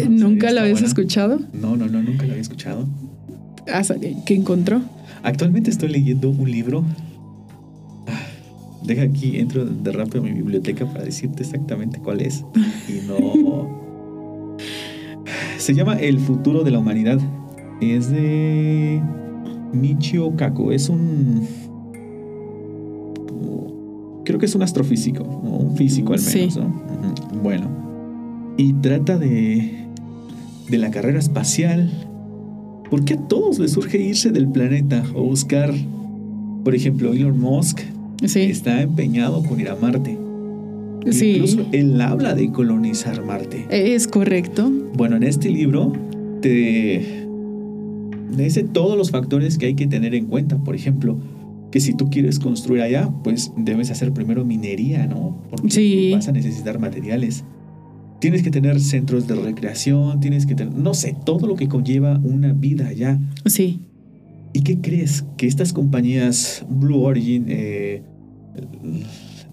¿Nunca 0.09 0.53
lo 0.53 0.61
habías 0.61 0.83
escuchado? 0.83 1.41
No, 1.53 1.77
no, 1.77 1.87
no, 1.87 2.03
nunca 2.03 2.25
lo 2.25 2.33
había 2.33 2.43
escuchado. 2.43 2.89
¿Qué 4.27 4.35
encontró? 4.35 4.83
Actualmente 5.23 5.71
estoy 5.71 5.89
leyendo 5.89 6.31
un 6.31 6.51
libro 6.51 6.85
Deja 8.85 9.03
aquí, 9.03 9.39
entro 9.39 9.65
de 9.65 9.93
rápido 9.93 10.21
a 10.21 10.25
mi 10.25 10.33
biblioteca 10.33 10.87
para 10.87 11.05
decirte 11.05 11.43
exactamente 11.43 12.01
cuál 12.01 12.21
es. 12.21 12.45
Y 12.89 13.07
no. 13.07 14.57
Se 15.59 15.75
llama 15.75 15.95
El 15.95 16.19
futuro 16.19 16.65
de 16.65 16.73
la 16.73 16.81
humanidad. 16.81 17.21
Es 17.81 18.11
de 18.11 19.01
Michio 19.73 20.35
Kaku. 20.35 20.73
Es 20.73 20.89
un. 20.89 21.47
Creo 24.25 24.39
que 24.39 24.47
es 24.47 24.55
un 24.55 24.63
astrofísico, 24.63 25.25
o 25.25 25.57
un 25.59 25.77
físico 25.77 26.15
al 26.15 26.21
menos. 26.21 26.59
Bueno. 27.43 27.69
Y 28.57 28.73
trata 28.75 29.17
de. 29.17 29.87
de 30.69 30.79
la 30.79 30.91
carrera 30.91 31.21
espacial. 31.21 31.91
¿Por 32.91 33.05
qué 33.05 33.15
a 33.15 33.29
todos 33.29 33.59
les 33.59 33.73
surge 33.73 33.99
irse 33.99 34.33
del 34.33 34.49
planeta 34.49 35.03
o 35.15 35.23
buscar, 35.23 35.73
por 36.63 36.75
ejemplo, 36.75 37.13
Elon 37.13 37.39
Musk 37.39 37.81
está 38.23 38.83
empeñado 38.83 39.43
con 39.43 39.61
ir 39.61 39.69
a 39.69 39.77
Marte. 39.77 40.19
Sí. 41.11 41.33
Incluso 41.33 41.67
él 41.73 42.01
habla 42.01 42.35
de 42.35 42.51
colonizar 42.53 43.25
Marte. 43.25 43.67
Es 43.71 44.07
correcto. 44.07 44.71
Bueno, 44.95 45.17
en 45.17 45.25
este 45.25 45.51
libro 45.51 45.93
te 46.41 47.27
dice 48.37 48.65
todos 48.65 48.97
los 48.97 49.11
factores 49.11 49.59
que 49.59 49.67
hay 49.67 49.75
que 49.75 49.87
tener 49.87 50.15
en 50.15 50.27
cuenta. 50.27 50.57
Por 50.59 50.75
ejemplo, 50.75 51.19
que 51.71 51.81
si 51.81 51.95
tú 51.95 52.11
quieres 52.11 52.39
construir 52.39 52.83
allá, 52.83 53.11
pues 53.25 53.53
debes 53.57 53.91
hacer 53.91 54.13
primero 54.13 54.45
minería, 54.45 55.07
¿no? 55.07 55.43
Porque 55.51 56.13
vas 56.15 56.29
a 56.29 56.33
necesitar 56.33 56.79
materiales. 56.79 57.45
Tienes 58.21 58.43
que 58.45 58.51
tener 58.51 58.79
centros 58.79 59.27
de 59.27 59.35
recreación, 59.35 60.21
tienes 60.21 60.47
que 60.47 60.55
tener, 60.55 60.75
no 60.75 60.95
sé, 60.95 61.17
todo 61.25 61.49
lo 61.49 61.57
que 61.57 61.67
conlleva 61.67 62.21
una 62.23 62.53
vida 62.53 62.87
allá. 62.87 63.19
Sí. 63.47 63.81
¿Y 64.53 64.61
qué 64.61 64.79
crees? 64.79 65.25
Que 65.37 65.47
estas 65.47 65.73
compañías 65.73 66.65
Blue 66.69 67.01
Origin, 67.01 67.47
eh, 67.49 68.03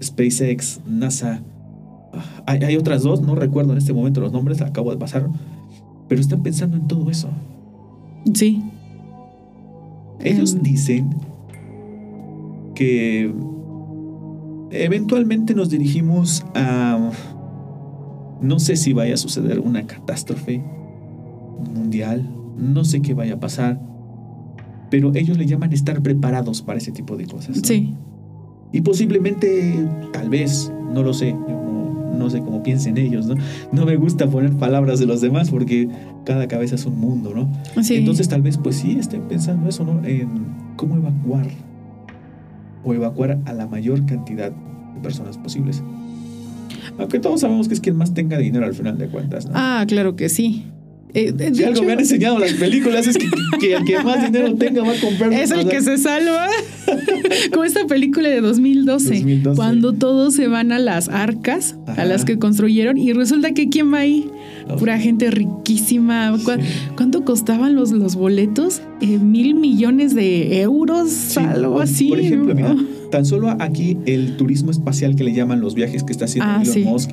SpaceX, 0.01 0.81
NASA. 0.85 1.41
Hay, 2.45 2.75
otras 2.77 3.03
dos, 3.03 3.21
no 3.21 3.35
recuerdo 3.35 3.73
en 3.73 3.77
este 3.77 3.93
momento 3.93 4.21
los 4.21 4.31
nombres, 4.31 4.61
acabo 4.61 4.91
de 4.91 4.97
pasar. 4.97 5.27
Pero 6.07 6.21
están 6.21 6.41
pensando 6.41 6.77
en 6.77 6.87
todo 6.87 7.09
eso. 7.09 7.29
Sí. 8.33 8.63
Ellos 10.21 10.55
em. 10.55 10.61
dicen 10.61 11.09
que 12.75 13.31
eventualmente 14.71 15.53
nos 15.53 15.69
dirigimos 15.69 16.45
a... 16.55 17.11
No 18.41 18.59
sé 18.59 18.77
si 18.77 18.93
vaya 18.93 19.15
a 19.15 19.17
suceder 19.17 19.59
una 19.59 19.85
catástrofe 19.85 20.63
mundial, 21.73 22.29
no 22.57 22.85
sé 22.85 23.01
qué 23.01 23.13
vaya 23.13 23.33
a 23.33 23.39
pasar, 23.39 23.81
pero 24.89 25.13
ellos 25.13 25.37
le 25.37 25.45
llaman 25.45 25.73
estar 25.73 26.01
preparados 26.01 26.61
para 26.61 26.77
ese 26.77 26.93
tipo 26.93 27.17
de 27.17 27.25
cosas. 27.25 27.59
Sí. 27.63 27.95
Y 28.71 28.81
posiblemente, 28.81 29.87
tal 30.11 30.29
vez, 30.29 30.71
no 30.93 31.03
lo 31.03 31.13
sé, 31.13 31.33
no, 31.33 32.29
sé 32.29 32.41
cómo 32.41 32.61
piensen 32.61 32.97
ellos, 32.97 33.25
¿no? 33.25 33.35
No 33.71 33.85
me 33.85 33.95
gusta 33.95 34.27
poner 34.29 34.51
palabras 34.53 34.99
de 34.99 35.05
los 35.05 35.21
demás 35.21 35.49
porque 35.49 35.87
cada 36.25 36.47
cabeza 36.47 36.75
es 36.75 36.85
un 36.85 36.99
mundo, 36.99 37.33
¿no? 37.33 37.49
Entonces 37.89 38.27
tal 38.27 38.41
vez, 38.41 38.57
pues 38.57 38.75
sí, 38.75 38.97
estén 38.99 39.23
pensando 39.23 39.69
eso, 39.69 39.83
¿no? 39.83 40.05
En 40.05 40.29
cómo 40.75 40.97
evacuar 40.97 41.47
o 42.83 42.93
evacuar 42.93 43.39
a 43.45 43.53
la 43.53 43.67
mayor 43.67 44.05
cantidad 44.05 44.51
de 44.51 45.01
personas 45.01 45.37
posibles. 45.37 45.81
Aunque 46.97 47.19
todos 47.19 47.41
sabemos 47.41 47.67
que 47.67 47.73
es 47.73 47.79
quien 47.79 47.95
más 47.95 48.13
tenga 48.13 48.37
dinero 48.37 48.65
al 48.65 48.73
final 48.73 48.97
de 48.97 49.07
cuentas, 49.07 49.45
¿no? 49.45 49.53
Ah, 49.55 49.85
claro 49.87 50.15
que 50.15 50.29
sí. 50.29 50.65
Eh, 51.13 51.33
si 51.53 51.63
algo 51.63 51.81
me 51.83 51.93
han 51.93 51.99
enseñado 51.99 52.37
las 52.37 52.53
películas 52.53 53.07
es 53.07 53.17
que, 53.17 53.73
el 53.73 53.83
que 53.83 54.03
más 54.03 54.23
dinero 54.23 54.53
tenga 54.55 54.83
va 54.83 54.91
a 54.91 54.99
comprar. 54.99 55.33
Es 55.33 55.49
el 55.49 55.67
que 55.67 55.81
se 55.81 55.97
salva. 55.97 56.47
Como 57.51 57.63
esta 57.63 57.87
película 57.87 58.29
de 58.29 58.41
2012, 58.41 59.41
cuando 59.55 59.93
todos 59.93 60.35
se 60.35 60.47
van 60.47 60.71
a 60.71 60.77
las 60.77 61.09
arcas, 61.09 61.75
a 61.87 62.05
las 62.05 62.25
que 62.25 62.37
construyeron, 62.37 62.97
y 62.97 63.13
resulta 63.13 63.53
que 63.53 63.69
¿quién 63.69 63.91
va 63.91 63.99
ahí? 63.99 64.29
Pura 64.77 64.99
gente 64.99 65.31
riquísima. 65.31 66.37
¿Cuánto 66.95 67.25
costaban 67.25 67.75
los, 67.75 67.91
los 67.91 68.15
boletos? 68.15 68.81
Eh, 69.01 69.17
mil 69.17 69.55
millones 69.55 70.13
de 70.13 70.61
euros, 70.61 71.37
algo 71.37 71.81
así. 71.81 72.09
Por 72.09 72.19
ejemplo, 72.19 72.53
mira, 72.53 72.75
tan 73.11 73.25
solo 73.25 73.49
aquí 73.59 73.97
el 74.05 74.37
turismo 74.37 74.69
espacial 74.69 75.15
que 75.15 75.23
le 75.23 75.33
llaman 75.33 75.59
los 75.59 75.73
viajes 75.73 76.03
que 76.03 76.11
está 76.11 76.25
haciendo 76.25 76.51
ah, 76.51 76.61
Elon 76.63 76.83
Musk 76.83 77.11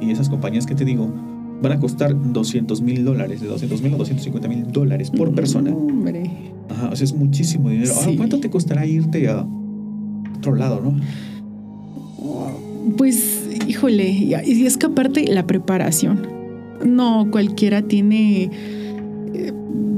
y 0.00 0.10
esas 0.10 0.30
compañías 0.30 0.64
que 0.64 0.74
te 0.74 0.84
digo 0.86 1.33
van 1.62 1.72
a 1.72 1.80
costar 1.80 2.14
200 2.32 2.80
mil 2.82 3.04
dólares, 3.04 3.40
de 3.40 3.46
200 3.46 3.82
mil 3.82 3.94
a 3.94 3.96
250 3.96 4.48
mil 4.48 4.72
dólares 4.72 5.10
por 5.10 5.34
persona. 5.34 5.74
Hombre. 5.74 6.30
Ajá, 6.68 6.90
o 6.90 6.96
sea, 6.96 7.04
es 7.04 7.14
muchísimo 7.14 7.70
dinero. 7.70 7.92
¿cuánto 8.16 8.40
te 8.40 8.50
costará 8.50 8.86
irte 8.86 9.28
a 9.28 9.46
otro 10.36 10.54
lado, 10.54 10.80
no? 10.80 10.94
Pues, 12.96 13.42
híjole, 13.66 14.10
y 14.10 14.34
es 14.34 14.76
que 14.76 14.86
aparte 14.86 15.26
la 15.26 15.46
preparación. 15.46 16.34
No 16.84 17.28
cualquiera 17.30 17.82
tiene 17.82 18.50
eh, 19.32 19.52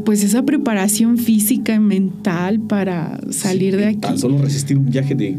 pues 0.05 0.23
esa 0.23 0.45
preparación 0.45 1.19
física 1.19 1.75
y 1.75 1.81
mental 1.81 2.61
para 2.61 3.19
salir 3.31 3.77
de 3.77 3.87
aquí. 3.87 3.99
Tan 3.99 4.19
solo 4.19 4.39
resistir 4.39 4.79
un 4.79 4.91
viaje 4.91 5.15
de 5.15 5.39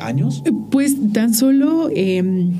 años. 0.00 0.42
Pues 0.70 0.96
tan 1.12 1.34
solo, 1.34 1.90
em, 1.94 2.52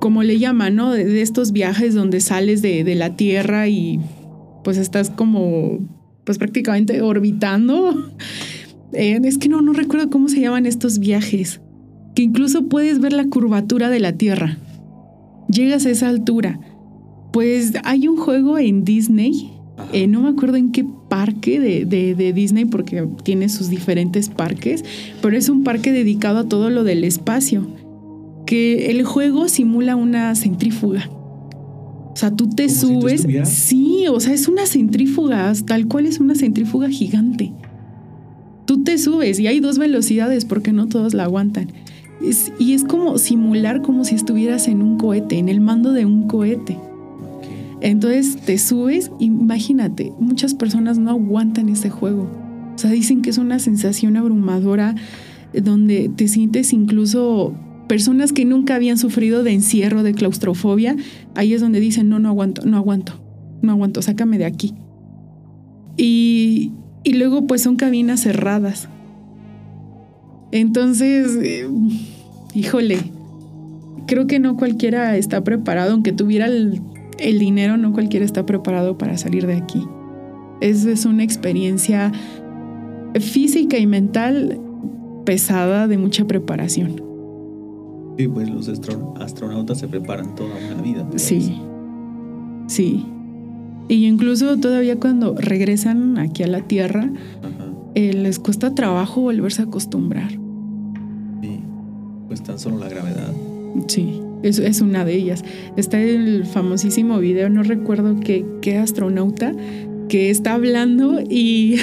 como 0.00 0.22
le 0.22 0.38
llaman, 0.38 0.74
¿no? 0.74 0.90
De, 0.90 1.22
estos 1.22 1.52
viajes 1.52 1.94
donde 1.94 2.20
sales 2.20 2.62
de, 2.62 2.82
de, 2.84 2.94
la 2.96 3.16
Tierra 3.16 3.68
y 3.68 4.00
pues 4.64 4.76
estás 4.76 5.10
como, 5.10 5.78
pues 6.24 6.38
prácticamente 6.38 7.02
orbitando. 7.02 7.94
Eh, 8.92 9.20
es 9.22 9.38
que 9.38 9.48
no, 9.48 9.62
no 9.62 9.72
recuerdo 9.72 10.10
cómo 10.10 10.28
se 10.28 10.40
llaman 10.40 10.66
estos 10.66 10.98
viajes, 10.98 11.60
que 12.16 12.22
incluso 12.22 12.64
puedes 12.64 12.98
ver 12.98 13.12
la 13.12 13.24
curvatura 13.26 13.88
de 13.88 14.00
la 14.00 14.14
Tierra. 14.14 14.58
Llegas 15.48 15.86
a 15.86 15.90
esa 15.90 16.08
altura. 16.08 16.58
Pues 17.32 17.74
hay 17.84 18.08
un 18.08 18.16
juego 18.16 18.58
en 18.58 18.82
Disney 18.82 19.52
eh, 19.92 20.06
no 20.06 20.20
me 20.20 20.28
acuerdo 20.28 20.56
en 20.56 20.72
qué 20.72 20.84
parque 21.08 21.58
de, 21.58 21.84
de, 21.84 22.32
Disney, 22.32 22.64
porque 22.64 23.06
tiene 23.24 23.48
sus 23.48 23.68
diferentes 23.68 24.28
parques, 24.28 24.84
pero 25.20 25.36
es 25.36 25.48
un 25.48 25.64
parque 25.64 25.92
dedicado 25.92 26.38
a 26.38 26.48
todo 26.48 26.70
lo 26.70 26.84
del 26.84 27.02
espacio, 27.02 27.66
que 28.50 28.90
el 28.90 29.04
juego 29.04 29.48
simula 29.48 29.94
una 29.94 30.34
centrífuga. 30.34 31.08
O 31.08 32.16
sea, 32.16 32.34
tú 32.34 32.50
te 32.50 32.68
subes. 32.68 33.24
sí, 33.44 34.06
o 34.10 34.18
sea, 34.18 34.34
es 34.34 34.48
una 34.48 34.66
centrífuga, 34.66 35.52
tal 35.64 35.86
cual 35.86 36.06
es 36.06 36.18
una 36.18 36.34
centrífuga 36.34 36.88
gigante. 36.88 37.52
Tú 38.64 38.82
te 38.82 38.98
subes 38.98 39.38
y 39.38 39.46
hay 39.46 39.60
dos 39.60 39.78
velocidades 39.78 40.46
porque 40.46 40.72
no 40.72 40.88
todos 40.88 41.14
la 41.14 41.22
aguantan. 41.22 41.68
y 42.58 42.72
es 42.72 42.82
como 42.82 43.18
simular 43.18 43.82
como 43.82 44.04
si 44.04 44.16
estuvieras 44.16 44.66
en 44.66 44.82
un 44.82 44.98
cohete, 44.98 45.38
en 45.38 45.48
el 45.48 45.60
mando 45.60 45.92
de 45.92 46.04
un 46.04 46.26
cohete. 46.26 46.76
Entonces 47.80 48.34
te 48.34 48.58
subes, 48.58 49.12
imagínate, 49.20 50.12
muchas 50.18 50.54
personas 50.54 50.98
no 50.98 51.10
aguantan 51.10 51.68
ese 51.68 51.88
juego. 51.88 52.28
O 52.74 52.78
sea, 52.78 52.90
dicen 52.90 53.22
que 53.22 53.30
es 53.30 53.38
una 53.38 53.60
sensación 53.60 54.16
abrumadora 54.16 54.96
donde 55.54 56.08
te 56.08 56.26
sientes 56.26 56.72
incluso 56.72 57.54
personas 57.90 58.32
que 58.32 58.44
nunca 58.44 58.76
habían 58.76 58.98
sufrido 58.98 59.42
de 59.42 59.50
encierro, 59.50 60.04
de 60.04 60.14
claustrofobia, 60.14 60.94
ahí 61.34 61.54
es 61.54 61.60
donde 61.60 61.80
dicen, 61.80 62.08
no, 62.08 62.20
no 62.20 62.28
aguanto, 62.28 62.64
no 62.64 62.76
aguanto, 62.76 63.14
no 63.62 63.72
aguanto, 63.72 64.00
sácame 64.00 64.38
de 64.38 64.44
aquí. 64.44 64.74
Y, 65.96 66.70
y 67.02 67.14
luego 67.14 67.48
pues 67.48 67.62
son 67.62 67.74
cabinas 67.74 68.20
cerradas. 68.20 68.88
Entonces, 70.52 71.36
eh, 71.42 71.68
híjole, 72.54 72.98
creo 74.06 74.28
que 74.28 74.38
no 74.38 74.56
cualquiera 74.56 75.16
está 75.16 75.42
preparado, 75.42 75.90
aunque 75.90 76.12
tuviera 76.12 76.46
el 76.46 76.80
el 77.18 77.40
dinero 77.40 77.76
no 77.76 77.92
cualquiera 77.92 78.24
está 78.24 78.46
preparado 78.46 78.98
para 78.98 79.18
salir 79.18 79.48
de 79.48 79.56
aquí. 79.56 79.84
Es, 80.60 80.84
es 80.84 81.06
una 81.06 81.24
experiencia 81.24 82.12
física 83.18 83.78
y 83.78 83.86
mental 83.88 84.60
pesada 85.24 85.88
de 85.88 85.98
mucha 85.98 86.24
preparación. 86.24 87.09
Sí, 88.20 88.28
pues 88.28 88.50
los 88.50 88.68
astronautas 88.68 89.78
se 89.78 89.88
preparan 89.88 90.34
toda 90.34 90.50
una 90.54 90.82
vida. 90.82 91.08
Sí, 91.16 91.58
sí. 92.66 93.06
Y 93.88 94.04
incluso 94.04 94.58
todavía 94.58 95.00
cuando 95.00 95.34
regresan 95.36 96.18
aquí 96.18 96.42
a 96.42 96.46
la 96.46 96.60
Tierra, 96.60 97.10
eh, 97.94 98.12
les 98.12 98.38
cuesta 98.38 98.74
trabajo 98.74 99.22
volverse 99.22 99.62
a 99.62 99.64
acostumbrar. 99.64 100.32
Sí, 101.40 101.60
pues 102.28 102.42
tan 102.42 102.58
solo 102.58 102.76
la 102.76 102.90
gravedad. 102.90 103.32
Sí. 103.86 104.20
Es, 104.42 104.58
es, 104.58 104.82
una 104.82 105.06
de 105.06 105.14
ellas. 105.14 105.42
Está 105.78 105.98
el 105.98 106.44
famosísimo 106.44 107.20
video, 107.20 107.48
no 107.48 107.62
recuerdo 107.62 108.20
qué, 108.20 108.44
qué 108.60 108.76
astronauta, 108.76 109.54
que 110.10 110.28
está 110.28 110.52
hablando 110.52 111.22
y 111.26 111.76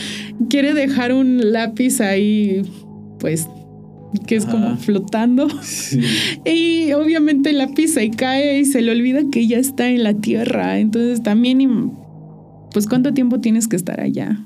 quiere 0.50 0.74
dejar 0.74 1.12
un 1.12 1.52
lápiz 1.52 2.00
ahí, 2.00 2.62
pues, 3.20 3.48
que 4.26 4.36
es 4.36 4.46
como 4.46 4.76
flotando. 4.76 5.48
Y 6.44 6.92
obviamente 6.92 7.52
la 7.52 7.68
pisa 7.68 8.02
y 8.02 8.10
cae 8.10 8.60
y 8.60 8.64
se 8.64 8.82
le 8.82 8.92
olvida 8.92 9.22
que 9.32 9.46
ya 9.46 9.58
está 9.58 9.88
en 9.88 10.02
la 10.02 10.14
Tierra. 10.14 10.78
Entonces 10.78 11.22
también, 11.22 11.92
pues, 12.72 12.86
¿cuánto 12.86 13.14
tiempo 13.14 13.40
tienes 13.40 13.68
que 13.68 13.76
estar 13.76 14.00
allá? 14.00 14.44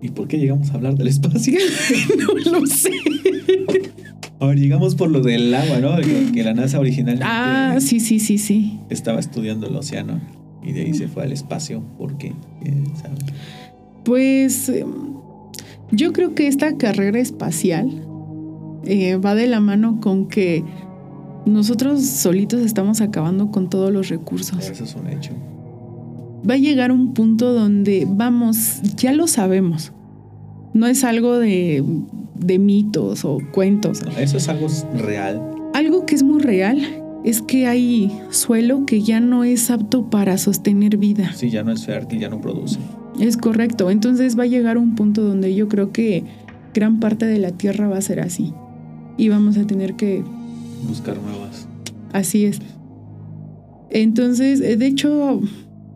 ¿y 0.00 0.10
por 0.10 0.28
qué 0.28 0.38
llegamos 0.38 0.70
a 0.70 0.74
hablar 0.74 0.94
del 0.96 1.08
espacio? 1.08 1.58
no 2.18 2.52
lo 2.58 2.66
sé. 2.66 2.92
A 4.40 4.46
ver, 4.46 4.58
llegamos 4.58 4.94
por 4.94 5.10
lo 5.10 5.20
del 5.20 5.52
agua, 5.54 5.78
¿no? 5.80 5.96
Que, 6.32 6.42
la 6.42 6.54
NASA 6.54 6.78
originalmente. 6.78 7.26
Ah, 7.26 7.78
sí, 7.80 7.98
sí, 8.00 8.20
sí, 8.20 8.38
sí. 8.38 8.78
Estaba 8.88 9.18
estudiando 9.18 9.66
el 9.66 9.74
océano 9.74 10.20
y 10.64 10.72
de 10.72 10.82
ahí 10.82 10.94
se 10.94 11.08
fue 11.08 11.24
al 11.24 11.32
espacio. 11.32 11.82
¿Por 11.98 12.16
qué? 12.18 12.32
Pues 14.04 14.68
em, 14.68 15.17
yo 15.90 16.12
creo 16.12 16.34
que 16.34 16.46
esta 16.46 16.76
carrera 16.76 17.18
espacial 17.18 18.04
eh, 18.84 19.16
va 19.16 19.34
de 19.34 19.46
la 19.46 19.60
mano 19.60 20.00
con 20.00 20.28
que 20.28 20.64
nosotros 21.46 22.04
solitos 22.04 22.60
estamos 22.60 23.00
acabando 23.00 23.50
con 23.50 23.70
todos 23.70 23.92
los 23.92 24.08
recursos. 24.08 24.68
Eso 24.68 24.84
es 24.84 24.94
un 24.94 25.08
hecho. 25.08 25.32
Va 26.48 26.54
a 26.54 26.58
llegar 26.58 26.92
un 26.92 27.14
punto 27.14 27.52
donde, 27.52 28.06
vamos, 28.08 28.80
ya 28.96 29.12
lo 29.12 29.26
sabemos. 29.26 29.92
No 30.74 30.86
es 30.86 31.02
algo 31.04 31.38
de 31.38 31.82
de 32.38 32.58
mitos 32.58 33.24
o 33.24 33.38
cuentos. 33.52 34.02
eso 34.18 34.36
es 34.36 34.48
algo 34.48 34.68
real. 34.94 35.42
Algo 35.74 36.06
que 36.06 36.14
es 36.14 36.22
muy 36.22 36.40
real 36.40 36.80
es 37.24 37.42
que 37.42 37.66
hay 37.66 38.12
suelo 38.30 38.86
que 38.86 39.02
ya 39.02 39.20
no 39.20 39.44
es 39.44 39.70
apto 39.70 40.08
para 40.08 40.38
sostener 40.38 40.96
vida. 40.96 41.32
Sí, 41.34 41.50
ya 41.50 41.62
no 41.62 41.72
es 41.72 41.84
fértil, 41.84 42.20
ya 42.20 42.28
no 42.28 42.40
produce. 42.40 42.78
Es 43.18 43.36
correcto. 43.36 43.90
Entonces 43.90 44.38
va 44.38 44.44
a 44.44 44.46
llegar 44.46 44.78
un 44.78 44.94
punto 44.94 45.22
donde 45.22 45.54
yo 45.54 45.68
creo 45.68 45.92
que 45.92 46.24
gran 46.74 47.00
parte 47.00 47.26
de 47.26 47.38
la 47.38 47.52
tierra 47.52 47.88
va 47.88 47.98
a 47.98 48.02
ser 48.02 48.20
así. 48.20 48.52
Y 49.16 49.28
vamos 49.28 49.56
a 49.56 49.66
tener 49.66 49.94
que 49.94 50.22
buscar 50.86 51.20
nuevas. 51.20 51.66
Así 52.12 52.44
es. 52.44 52.60
Entonces, 53.90 54.60
de 54.60 54.86
hecho, 54.86 55.40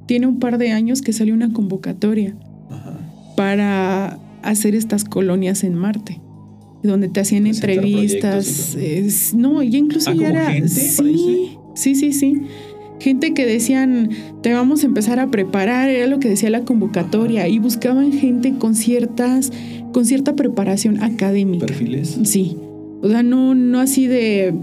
tiene 0.06 0.26
un 0.26 0.38
par 0.38 0.58
de 0.58 0.72
años 0.72 1.02
que 1.02 1.12
salió 1.12 1.34
una 1.34 1.52
convocatoria 1.52 2.34
para 3.36 4.18
hacer 4.42 4.74
estas 4.74 5.04
colonias 5.04 5.62
en 5.62 5.74
Marte 5.74 6.20
donde 6.82 7.08
te 7.08 7.20
hacían 7.20 7.46
entrevistas. 7.46 8.76
no, 9.34 9.62
y 9.62 9.76
incluso 9.76 10.10
¿Ah, 10.10 10.14
ya 10.14 10.28
era. 10.28 10.50
Gente, 10.50 10.68
sí, 10.68 11.56
sí, 11.74 11.94
sí, 11.94 12.12
sí. 12.12 12.42
Gente 13.02 13.34
que 13.34 13.44
decían, 13.44 14.10
te 14.42 14.52
vamos 14.52 14.84
a 14.84 14.86
empezar 14.86 15.18
a 15.18 15.26
preparar, 15.26 15.88
era 15.88 16.06
lo 16.06 16.20
que 16.20 16.28
decía 16.28 16.50
la 16.50 16.60
convocatoria, 16.60 17.48
y 17.48 17.58
buscaban 17.58 18.12
gente 18.12 18.54
con 18.58 18.76
ciertas, 18.76 19.50
con 19.92 20.04
cierta 20.04 20.36
preparación 20.36 21.02
académica. 21.02 21.66
¿Perfiles? 21.66 22.16
Sí. 22.22 22.56
O 23.02 23.08
sea, 23.08 23.24
no, 23.24 23.56
no 23.56 23.80
así 23.80 24.06
de, 24.06 24.54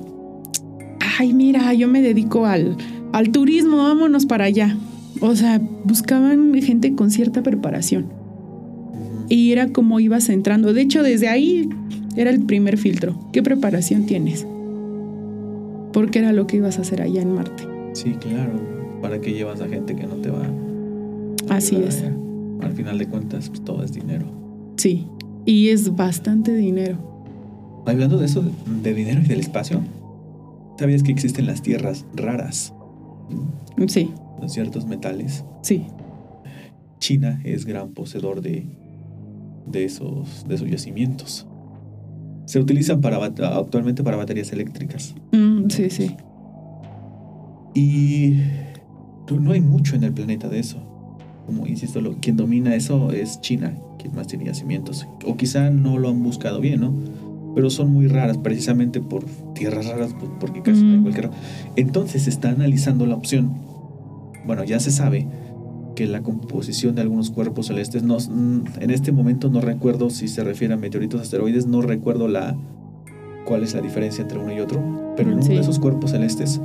ay, 1.19 1.33
mira, 1.33 1.73
yo 1.73 1.89
me 1.89 2.01
dedico 2.01 2.45
al, 2.45 2.77
al 3.11 3.29
turismo, 3.29 3.83
vámonos 3.83 4.25
para 4.25 4.45
allá. 4.45 4.77
O 5.19 5.35
sea, 5.35 5.59
buscaban 5.83 6.53
gente 6.61 6.95
con 6.95 7.11
cierta 7.11 7.43
preparación. 7.43 8.05
Y 9.27 9.51
era 9.51 9.67
como 9.73 9.99
ibas 9.99 10.29
entrando. 10.29 10.71
De 10.73 10.79
hecho, 10.83 11.03
desde 11.03 11.27
ahí 11.27 11.67
era 12.15 12.29
el 12.29 12.39
primer 12.39 12.77
filtro. 12.77 13.19
¿Qué 13.33 13.43
preparación 13.43 14.05
tienes? 14.05 14.47
Porque 15.91 16.19
era 16.19 16.31
lo 16.31 16.47
que 16.47 16.55
ibas 16.55 16.77
a 16.77 16.83
hacer 16.83 17.01
allá 17.01 17.21
en 17.21 17.33
Marte. 17.33 17.78
Sí, 17.99 18.13
claro. 18.13 18.53
¿Para 19.01 19.19
qué 19.19 19.33
llevas 19.33 19.59
a 19.59 19.67
gente 19.67 19.93
que 19.93 20.07
no 20.07 20.15
te 20.15 20.29
va 20.29 20.49
Así 21.49 21.75
es. 21.75 22.01
Al 22.61 22.71
final 22.71 22.97
de 22.97 23.09
cuentas, 23.09 23.49
pues, 23.49 23.61
todo 23.61 23.83
es 23.83 23.91
dinero. 23.91 24.25
Sí, 24.77 25.05
y 25.45 25.67
es 25.67 25.93
bastante 25.93 26.55
dinero. 26.55 26.97
Hablando 27.85 28.17
de 28.17 28.27
eso, 28.27 28.41
de 28.81 28.93
dinero 28.93 29.19
y 29.21 29.27
del 29.27 29.41
espacio, 29.41 29.81
¿sabías 30.77 31.03
que 31.03 31.11
existen 31.11 31.45
las 31.45 31.61
tierras 31.61 32.05
raras? 32.15 32.73
Sí. 33.87 34.11
Con 34.39 34.49
ciertos 34.49 34.85
metales. 34.85 35.43
Sí. 35.61 35.85
China 36.99 37.41
es 37.43 37.65
gran 37.65 37.89
poseedor 37.89 38.39
de, 38.39 38.65
de, 39.65 39.83
esos, 39.83 40.47
de 40.47 40.55
esos 40.55 40.69
yacimientos 40.69 41.49
se 42.45 42.59
utilizan 42.59 42.99
para, 42.99 43.23
actualmente 43.23 44.03
para 44.03 44.17
baterías 44.17 44.51
eléctricas. 44.51 45.13
Mm, 45.31 45.69
sí, 45.69 45.91
sí. 45.91 46.15
Y 47.79 48.35
no 49.39 49.53
hay 49.53 49.61
mucho 49.61 49.95
en 49.95 50.03
el 50.03 50.11
planeta 50.11 50.49
de 50.49 50.59
eso. 50.59 50.77
Como 51.45 51.65
insisto, 51.65 52.01
lo, 52.01 52.15
quien 52.19 52.35
domina 52.35 52.75
eso 52.75 53.11
es 53.11 53.39
China, 53.39 53.73
quien 53.97 54.13
más 54.13 54.27
tiene 54.27 54.45
yacimientos. 54.45 55.07
O 55.25 55.37
quizá 55.37 55.69
no 55.69 55.97
lo 55.97 56.09
han 56.09 56.21
buscado 56.21 56.59
bien, 56.59 56.81
¿no? 56.81 56.93
Pero 57.55 57.69
son 57.69 57.93
muy 57.93 58.07
raras, 58.07 58.37
precisamente 58.37 58.99
por 58.99 59.23
tierras 59.55 59.87
raras, 59.87 60.13
porque 60.41 60.61
casi 60.61 60.83
no 60.83 60.91
hay 60.91 60.97
mm. 60.97 61.03
cualquier. 61.03 61.29
Entonces 61.77 62.23
se 62.23 62.29
está 62.29 62.49
analizando 62.49 63.05
la 63.05 63.15
opción. 63.15 63.53
Bueno, 64.45 64.65
ya 64.65 64.79
se 64.81 64.91
sabe 64.91 65.25
que 65.95 66.05
la 66.05 66.21
composición 66.21 66.95
de 66.95 67.01
algunos 67.01 67.31
cuerpos 67.31 67.67
celestes, 67.67 68.03
no, 68.03 68.17
mm, 68.17 68.81
en 68.81 68.91
este 68.91 69.13
momento 69.13 69.49
no 69.49 69.61
recuerdo 69.61 70.09
si 70.09 70.27
se 70.27 70.43
refiere 70.43 70.73
a 70.73 70.77
meteoritos, 70.77 71.21
asteroides, 71.21 71.65
no 71.65 71.81
recuerdo 71.81 72.27
la, 72.27 72.57
cuál 73.45 73.63
es 73.63 73.73
la 73.73 73.81
diferencia 73.81 74.21
entre 74.21 74.37
uno 74.37 74.53
y 74.53 74.59
otro, 74.59 75.13
pero 75.15 75.31
en 75.31 75.39
uno 75.39 75.47
de 75.47 75.59
esos 75.59 75.79
cuerpos 75.79 76.11
celestes, 76.11 76.61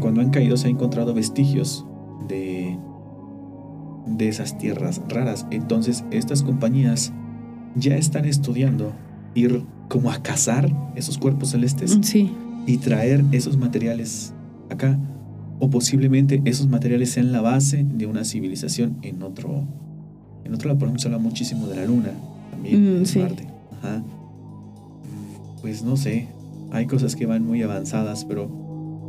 cuando 0.00 0.20
han 0.20 0.30
caído 0.30 0.56
se 0.56 0.68
han 0.68 0.74
encontrado 0.74 1.14
vestigios 1.14 1.84
de, 2.28 2.76
de 4.06 4.28
esas 4.28 4.58
tierras 4.58 5.00
raras. 5.08 5.46
Entonces 5.50 6.04
estas 6.10 6.42
compañías 6.42 7.12
ya 7.76 7.96
están 7.96 8.24
estudiando 8.24 8.92
ir 9.34 9.64
como 9.88 10.10
a 10.10 10.22
cazar 10.22 10.70
esos 10.96 11.18
cuerpos 11.18 11.50
celestes 11.50 11.98
Sí. 12.02 12.30
y 12.66 12.78
traer 12.78 13.24
esos 13.32 13.56
materiales 13.56 14.32
acá. 14.70 14.98
O 15.62 15.68
posiblemente 15.68 16.40
esos 16.46 16.68
materiales 16.68 17.10
sean 17.10 17.32
la 17.32 17.40
base 17.42 17.84
de 17.84 18.06
una 18.06 18.24
civilización 18.24 18.96
en 19.02 19.22
otro. 19.22 19.64
En 20.44 20.54
otro 20.54 20.68
lado, 20.68 20.78
por 20.78 20.88
ejemplo, 20.88 21.00
se 21.02 21.08
habla 21.08 21.18
muchísimo 21.18 21.66
de 21.66 21.76
la 21.76 21.84
luna, 21.84 22.10
también, 22.50 23.02
Mm, 23.02 23.04
sí. 23.04 23.18
Marte. 23.18 23.46
Ajá. 23.82 24.02
Pues 25.60 25.82
no 25.82 25.96
sé. 25.96 26.28
Hay 26.72 26.86
cosas 26.86 27.14
que 27.16 27.26
van 27.26 27.44
muy 27.44 27.62
avanzadas, 27.62 28.24
pero 28.24 28.48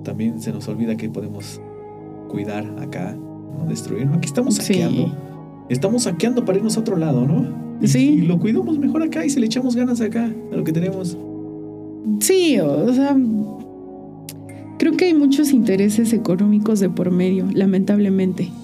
también 0.03 0.41
se 0.41 0.51
nos 0.51 0.67
olvida 0.67 0.95
que 0.97 1.09
podemos 1.09 1.61
cuidar 2.29 2.65
acá, 2.79 3.15
no 3.57 3.65
destruir. 3.67 4.05
¿no? 4.07 4.15
Aquí 4.15 4.27
estamos 4.27 4.55
Sí. 4.55 4.61
saqueando. 4.73 5.15
Estamos 5.69 6.03
saqueando 6.03 6.43
para 6.45 6.57
irnos 6.57 6.77
a 6.77 6.79
otro 6.81 6.97
lado, 6.97 7.25
¿no? 7.25 7.45
Y- 7.81 7.87
Sí. 7.87 8.09
Y 8.09 8.21
lo 8.21 8.37
cuidamos 8.39 8.77
mejor 8.77 9.03
acá 9.03 9.25
y 9.25 9.29
se 9.29 9.39
le 9.39 9.45
echamos 9.47 9.75
ganas 9.75 10.01
acá 10.01 10.29
a 10.51 10.55
lo 10.55 10.63
que 10.63 10.71
tenemos. 10.73 11.17
Sí, 12.19 12.59
o 12.59 12.93
sea, 12.93 13.15
creo 14.77 14.93
que 14.97 15.05
hay 15.05 15.13
muchos 15.13 15.51
intereses 15.51 16.13
económicos 16.13 16.79
de 16.79 16.89
por 16.89 17.11
medio, 17.11 17.45
lamentablemente. 17.53 18.49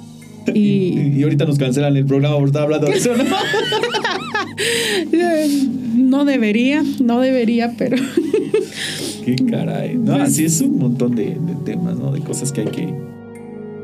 Y, 0.54 0.60
Y 0.60 1.14
y 1.20 1.24
ahorita 1.24 1.44
nos 1.46 1.58
cancelan 1.60 1.98
el 1.98 2.06
programa 2.06 2.38
por 2.38 2.48
estar 2.48 2.64
hablando 2.64 2.88
de 2.88 2.94
eso, 2.94 3.12
¿no? 3.18 3.24
eh, 5.12 5.68
no 5.94 6.24
debería, 6.24 6.84
no 7.04 7.20
debería, 7.20 7.74
pero 7.78 7.98
Qué 9.28 9.36
caray. 9.36 9.98
No, 9.98 10.14
así 10.14 10.46
es 10.46 10.62
un 10.62 10.78
montón 10.78 11.14
de, 11.14 11.32
de 11.32 11.56
temas, 11.66 12.00
¿no? 12.00 12.14
De 12.14 12.22
cosas 12.22 12.54
que 12.54 12.62
hay 12.62 12.68
que, 12.68 12.96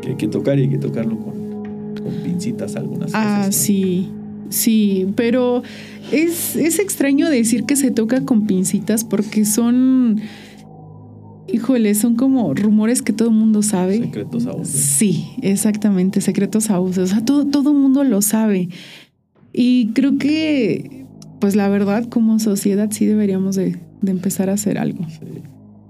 que 0.02 0.10
hay 0.12 0.16
que 0.16 0.30
tocar 0.30 0.58
y 0.58 0.62
hay 0.62 0.70
que 0.70 0.78
tocarlo 0.78 1.20
con, 1.20 1.34
con 2.02 2.14
pincitas 2.24 2.78
algunas 2.78 3.12
ah, 3.14 3.39
cosas. 3.39 3.48
¿no? 3.48 3.52
sí, 3.52 4.10
sí, 4.48 5.08
pero 5.18 5.62
es, 6.14 6.56
es 6.56 6.80
extraño 6.80 7.30
decir 7.30 7.66
que 7.66 7.76
se 7.76 7.91
toca 7.91 8.24
con 8.24 8.48
pincitas 8.48 9.04
porque 9.04 9.44
son, 9.44 10.22
híjole, 11.52 11.94
son 11.94 12.16
como 12.16 12.54
rumores 12.54 13.02
que 13.02 13.12
todo 13.12 13.28
el 13.28 13.36
mundo 13.36 13.64
sabe. 13.64 13.98
Secretos 13.98 14.46
a 14.46 14.54
voces. 14.54 14.80
Sí, 14.80 15.32
exactamente, 15.41 16.22
secretos 16.22 16.70
a 16.70 16.78
voces. 16.78 17.00
O 17.00 17.08
sea, 17.08 17.26
todo, 17.26 17.48
todo 17.48 17.72
el 17.72 17.78
mundo 17.78 18.06
lo 18.06 18.22
sabe. 18.22 18.70
Y 19.52 19.88
creo 19.88 20.18
que, 20.18 21.06
pues 21.41 21.58
la 21.58 21.68
verdad, 21.68 22.08
como 22.08 22.39
sociedad 22.39 22.88
sí 22.91 23.06
deberíamos 23.06 23.58
de, 23.58 23.78
de 24.04 24.12
empezar 24.12 24.49
a 24.49 24.54
hacer 24.54 24.78
algo. 24.78 25.04
Sí. 25.10 25.41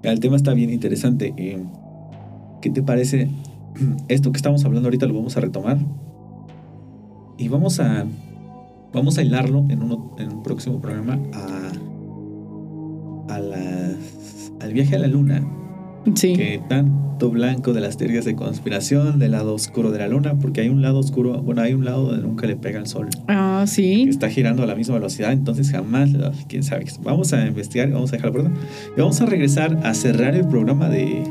El 0.04 0.20
tema 0.22 0.36
está 0.38 0.54
bien 0.54 0.70
interesante. 0.70 1.34
Eh, 1.36 1.62
¿Qué 2.62 2.70
te 2.70 2.82
parece? 2.84 3.30
Esto 4.08 4.32
que 4.32 4.38
estamos 4.38 4.64
hablando 4.64 4.88
ahorita 4.88 5.06
lo 5.08 5.14
vamos 5.16 5.36
a 5.36 5.42
retomar. 5.42 5.78
Y 7.38 7.48
vamos 7.50 7.80
a. 7.80 8.06
Vamos 8.94 9.18
a 9.18 9.24
hilarlo 9.24 9.66
en, 9.70 9.82
uno, 9.82 10.16
en 10.20 10.32
un 10.32 10.44
próximo 10.44 10.80
programa 10.80 11.20
a. 11.34 11.72
a 13.34 13.40
las- 13.40 14.52
al 14.62 14.72
viaje 14.74 14.96
a 14.96 15.00
la 15.00 15.08
luna. 15.08 15.44
Sí. 16.16 16.34
que 16.34 16.60
tanto 16.68 17.30
blanco 17.30 17.72
de 17.74 17.80
las 17.82 17.96
teorías 17.98 18.26
de 18.26 18.36
conspiración, 18.36 19.20
del 19.20 19.32
lado 19.32 19.54
oscuro 19.54 19.92
de 19.92 20.00
la 20.00 20.08
luna, 20.10 20.36
porque 20.42 20.62
hay 20.62 20.70
un 20.70 20.82
lado 20.82 21.00
oscuro, 21.00 21.42
bueno, 21.42 21.62
hay 21.62 21.74
un 21.74 21.86
lado 21.86 22.08
donde 22.08 22.22
nunca 22.28 22.46
le 22.48 22.56
pega 22.58 22.80
el 22.80 22.88
sol, 22.88 23.08
Ah, 23.30 23.62
que 23.66 23.72
sí. 23.72 24.06
está 24.10 24.30
girando 24.30 24.64
a 24.64 24.66
la 24.66 24.76
misma 24.76 24.96
velocidad, 24.96 25.32
entonces 25.32 25.72
jamás, 25.72 26.10
quién 26.50 26.64
sabe. 26.64 26.86
Vamos 27.04 27.32
a 27.34 27.46
investigar, 27.48 27.90
vamos 27.92 28.12
a 28.12 28.18
dejarlo 28.18 28.34
por 28.34 28.46
ahí. 28.52 28.58
y 28.98 29.00
vamos 29.00 29.22
a 29.22 29.26
regresar 29.26 29.80
a 29.84 29.94
cerrar 29.94 30.36
el 30.36 30.48
programa 30.48 30.90
de. 30.90 31.24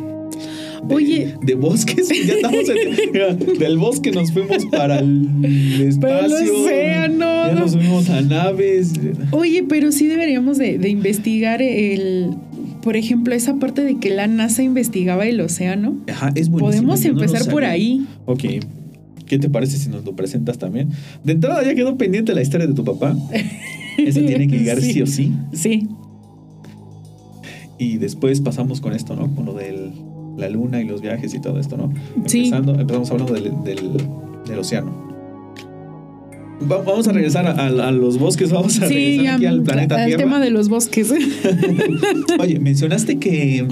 de- 0.89 0.95
Oye. 0.95 1.35
de 1.43 1.55
bosques, 1.55 2.09
ya 2.27 2.35
estamos 2.35 2.65
en- 2.69 3.59
del 3.59 3.79
bosque 3.79 4.11
nos 4.11 4.33
fuimos 4.33 4.65
para 4.67 4.99
el 5.01 5.29
Para 6.01 6.21
el 6.27 6.33
espacio, 6.33 6.63
océano. 6.65 7.47
ya 7.49 7.53
nos 7.55 7.73
fuimos 7.77 8.09
a 8.11 8.21
naves, 8.23 8.95
Oye, 9.31 9.65
pero 9.69 9.93
sí 9.93 10.07
deberíamos 10.07 10.59
de, 10.59 10.79
de 10.79 10.89
investigar 10.89 11.61
el, 11.63 12.31
por 12.83 12.97
ejemplo, 12.97 13.35
esa 13.35 13.55
parte 13.57 13.83
de 13.85 13.99
que 13.99 14.11
la 14.11 14.27
NASA 14.27 14.63
investigaba 14.63 15.27
el 15.27 15.41
océano. 15.41 15.97
Ajá, 16.11 16.33
es 16.35 16.49
buenísimo, 16.49 16.89
Podemos 16.93 17.01
no 17.05 17.09
empezar 17.11 17.51
por 17.53 17.65
ahí. 17.65 18.07
Ok. 18.27 18.45
¿Qué 19.27 19.39
te 19.39 19.49
parece 19.49 19.79
si 19.79 19.89
nos 19.89 20.05
lo 20.05 20.15
presentas 20.15 20.59
también? 20.59 20.91
De 21.25 21.33
entrada 21.33 21.63
ya 21.65 21.75
quedó 21.75 21.97
pendiente 21.97 22.35
la 22.35 22.43
historia 22.43 22.67
de 22.67 22.75
tu 22.75 22.85
papá. 22.85 23.17
Eso 23.99 24.21
tiene 24.21 24.47
que 24.49 24.59
llegar 24.59 24.81
sí, 24.81 24.93
Sí. 24.95 25.03
o 25.03 25.07
sí. 25.07 25.33
Sí. 25.53 25.89
Y 27.79 27.97
después 27.99 28.41
pasamos 28.41 28.81
con 28.81 28.93
esto, 28.93 29.17
¿no? 29.17 29.35
Con 29.35 29.45
lo 29.47 29.55
de 29.55 29.91
la 30.37 30.49
luna 30.49 30.81
y 30.81 30.85
los 30.87 31.01
viajes 31.01 31.35
y 31.35 31.41
todo 31.41 31.59
esto, 31.59 31.77
¿no? 31.77 31.93
Sí. 32.27 32.45
Empezando, 32.45 32.79
empezamos 32.79 33.11
hablando 33.11 33.35
del, 33.35 33.45
del- 33.65 33.99
del 34.47 34.59
océano. 34.59 35.12
Va- 36.71 36.83
vamos 36.83 37.07
a 37.09 37.13
regresar 37.13 37.47
a, 37.47 37.53
a- 37.53 37.89
a 37.89 37.93
los 37.93 38.19
bosques, 38.19 38.51
vamos 38.53 38.81
a 38.81 38.89
Sí, 38.89 38.95
regresar 38.95 39.25
ya, 39.25 39.35
aquí 39.37 39.47
al 39.47 39.63
planeta 39.63 40.05
Tierra. 40.07 40.23
tema 40.23 40.41
de 40.41 40.51
los 40.51 40.69
bosques. 40.69 41.13
Oye, 42.41 42.59
mencionaste 42.61 43.19
que, 43.19 43.67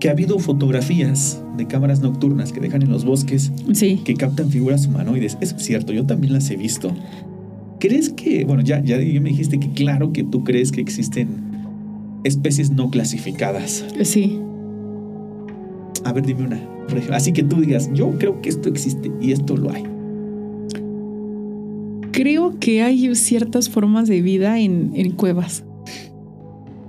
que 0.00 0.08
ha 0.08 0.12
habido 0.12 0.38
fotografías 0.38 1.40
de 1.56 1.66
cámaras 1.66 2.00
nocturnas 2.00 2.52
que 2.52 2.60
dejan 2.60 2.82
en 2.82 2.90
los 2.90 3.04
bosques 3.04 3.50
Sí. 3.72 4.00
que 4.04 4.14
captan 4.14 4.50
figuras 4.50 4.86
humanoides. 4.86 5.38
Es 5.40 5.54
cierto, 5.58 5.92
yo 5.92 6.04
también 6.06 6.32
las 6.32 6.50
he 6.50 6.56
visto. 6.56 6.92
¿Crees 7.80 8.10
que, 8.10 8.44
bueno, 8.44 8.62
ya, 8.62 8.82
ya, 8.82 8.96
me 8.98 9.30
dijiste 9.30 9.58
que 9.60 9.70
claro 9.70 10.12
que 10.12 10.24
tú 10.24 10.42
crees 10.44 10.72
que 10.72 10.80
existen 10.80 11.28
especies 12.24 12.70
no 12.70 12.90
clasificadas? 12.90 13.84
Sí. 14.02 14.38
A 16.04 16.12
ver, 16.12 16.24
dime 16.26 16.42
una. 16.46 16.60
Así 17.12 17.32
que 17.32 17.42
tú 17.42 17.60
digas, 17.60 17.90
yo 17.92 18.12
creo 18.18 18.40
que 18.40 18.48
esto 18.48 18.68
existe 18.68 19.10
y 19.20 19.32
esto 19.32 19.56
lo 19.56 19.70
hay. 19.72 19.84
Creo 22.20 22.58
que 22.58 22.82
hay 22.82 23.14
ciertas 23.14 23.68
formas 23.70 24.08
de 24.08 24.20
vida 24.22 24.58
en, 24.58 24.90
en 24.94 25.12
cuevas. 25.12 25.62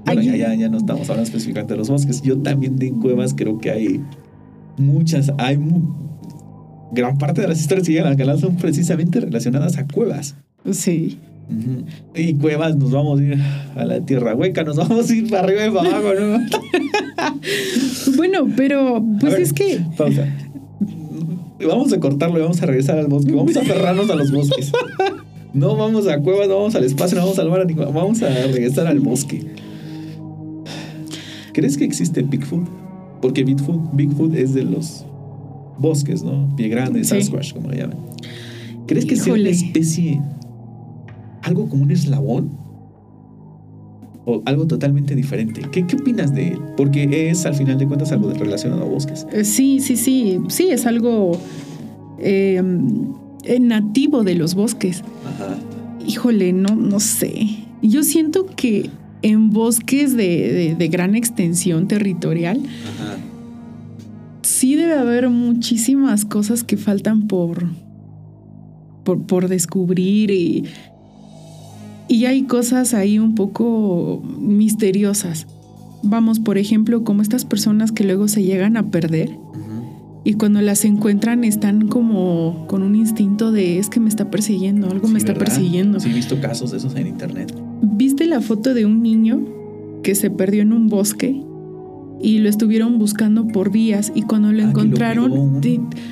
Bueno, 0.06 0.22
ya, 0.24 0.36
ya, 0.36 0.56
ya 0.56 0.70
no 0.70 0.78
estamos 0.78 1.08
hablando 1.10 1.24
específicamente 1.28 1.74
de 1.74 1.78
los 1.78 1.90
bosques. 1.90 2.24
Yo 2.24 2.40
también 2.40 2.78
de 2.78 2.92
cuevas 2.92 3.36
creo 3.36 3.60
que 3.60 3.70
hay 3.70 4.02
muchas, 4.78 5.32
hay 5.38 5.58
mu- 5.58 5.94
gran 6.94 7.18
parte 7.20 7.42
de 7.42 7.48
las 7.48 7.60
historias 7.62 7.86
que 7.86 7.94
llegan 7.94 8.18
canal 8.18 8.40
son 8.40 8.56
precisamente 8.56 9.20
relacionadas 9.20 9.78
a 9.78 9.86
cuevas. 9.86 10.36
Sí. 10.72 11.20
Y 12.16 12.34
cuevas, 12.36 12.76
nos 12.76 12.92
vamos 12.92 13.20
a 13.20 13.24
ir 13.24 13.38
a 13.76 13.86
la 13.86 14.00
tierra 14.06 14.34
hueca, 14.36 14.64
nos 14.64 14.78
vamos 14.78 15.10
a 15.10 15.16
ir 15.16 15.30
para 15.30 15.44
arriba 15.44 15.66
y 15.68 15.72
para 15.72 15.90
abajo, 15.98 16.14
¿no? 16.20 16.40
Bueno, 18.16 18.48
pero 18.56 19.04
pues 19.20 19.34
A 19.34 19.38
es 19.40 19.54
que 19.54 19.80
Pausa. 19.98 20.28
Vamos 21.68 21.92
a 21.94 22.00
cortarlo 22.00 22.38
y 22.40 22.42
vamos 22.42 22.62
a 22.62 22.66
regresar 22.66 22.98
al 23.00 23.08
bosque. 23.08 23.32
Vamos 23.34 23.56
a 23.58 23.62
aferrarnos 23.62 24.10
a 24.10 24.16
los 24.16 24.32
bosques. 24.32 24.72
No 25.54 25.76
vamos 25.76 26.08
a 26.08 26.20
cuevas, 26.22 26.48
no 26.48 26.58
vamos 26.58 26.76
al 26.76 26.84
espacio, 26.84 27.18
no 27.18 27.24
vamos 27.24 27.40
al 27.40 27.50
mar, 27.50 27.66
vamos 27.94 28.22
a 28.22 28.30
regresar 28.30 28.88
al 28.88 29.00
bosque. 29.00 29.46
¿Crees 31.54 31.78
que 31.78 31.86
existe 31.86 32.22
Bigfoot? 32.22 32.68
Porque 33.22 33.44
Bigfoot, 33.44 33.94
Bigfoot 33.94 34.34
es 34.36 34.54
de 34.54 34.64
los 34.64 35.06
bosques, 35.78 36.24
¿no? 36.24 36.54
Pie 36.56 36.70
grande, 36.70 37.04
Sí. 37.04 37.10
Sasquatch, 37.22 37.54
como 37.54 37.70
le 37.70 37.78
llaman. 37.78 37.98
¿Crees 38.88 39.06
que 39.06 39.16
sea 39.16 39.34
una 39.34 39.42
Híjole. 39.42 39.50
especie, 39.52 40.22
algo 41.42 41.68
como 41.68 41.84
un 41.84 41.92
eslabón? 41.92 42.52
¿O 44.32 44.42
algo 44.46 44.68
totalmente 44.68 45.16
diferente? 45.16 45.62
¿Qué, 45.72 45.88
qué 45.88 45.96
opinas 45.96 46.34
de 46.36 46.50
él? 46.50 46.60
Porque 46.78 47.30
es, 47.32 47.46
al 47.46 47.56
final 47.56 47.78
de 47.80 47.88
cuentas, 47.88 48.12
algo 48.12 48.32
relacionado 48.32 48.84
a 48.84 48.86
bosques. 48.86 49.26
eh, 49.34 49.44
sí, 49.44 49.80
sí, 49.80 49.96
sí, 49.98 50.40
sí, 50.50 50.68
es 50.70 50.86
algo 50.86 51.32
eh, 52.20 52.62
eh, 53.44 53.60
nativo 53.60 54.24
de 54.24 54.36
los 54.36 54.54
bosques. 54.54 55.04
Ajá. 55.26 55.58
Híjole, 56.06 56.54
no, 56.54 56.76
no 56.76 57.00
sé. 57.00 57.48
Yo 57.82 58.04
siento 58.04 58.46
que 58.56 58.90
en 59.22 59.50
bosques 59.52 60.16
de, 60.16 60.28
de- 60.54 60.76
de 60.76 60.88
gran 60.90 61.16
extensión 61.16 61.88
territorial 61.88 62.58
Ajá. 62.60 63.18
sí 64.44 64.76
debe 64.76 64.94
haber 64.94 65.30
muchísimas 65.30 66.24
cosas 66.26 66.64
que 66.64 66.78
faltan 66.78 67.28
por, 67.28 67.66
por, 69.04 69.22
por 69.26 69.48
descubrir 69.48 70.32
y, 70.32 70.66
y 72.10 72.26
hay 72.26 72.44
cosas 72.44 72.94
ahí 72.94 73.20
un 73.20 73.36
poco 73.36 74.22
misteriosas. 74.40 75.48
Vamos, 76.04 76.40
por 76.40 76.58
ejemplo, 76.58 77.04
como 77.04 77.22
estas 77.22 77.46
personas 77.46 77.92
que 77.92 78.04
luego 78.04 78.28
se 78.28 78.44
llegan 78.44 78.76
a 78.78 78.84
perder 78.92 79.38
y 80.26 80.34
cuando 80.34 80.62
las 80.62 80.84
encuentran 80.86 81.44
están 81.46 81.88
como 81.88 82.66
con 82.68 82.84
un 82.84 82.96
instinto 82.96 83.52
de 83.54 83.80
es 83.80 83.90
que 83.90 84.00
me 84.02 84.10
está 84.10 84.30
persiguiendo, 84.30 84.90
algo 84.90 85.08
Sí, 85.08 85.14
me 85.14 85.20
está 85.20 85.32
¿verdad? 85.34 85.46
persiguiendo. 85.46 86.00
Sí, 86.02 86.10
he 86.10 86.14
visto 86.14 86.40
casos 86.42 86.72
de 86.72 86.78
esos 86.78 86.94
en 86.96 87.08
internet. 87.08 87.54
¿Viste 87.82 88.26
la 88.28 88.42
foto 88.42 88.74
de 88.74 88.86
un 88.86 89.02
niño 89.02 89.40
que 90.04 90.16
se 90.16 90.30
perdió 90.30 90.62
en 90.62 90.74
un 90.74 90.88
bosque 90.90 91.42
y 92.22 92.40
lo 92.40 92.50
estuvieron 92.50 93.00
buscando 93.00 93.48
por 93.48 93.72
días 93.72 94.12
y 94.14 94.24
cuando 94.24 94.52
lo 94.52 94.60
Ah, 94.60 94.64
lo 94.66 94.70
encontraron, 94.70 95.32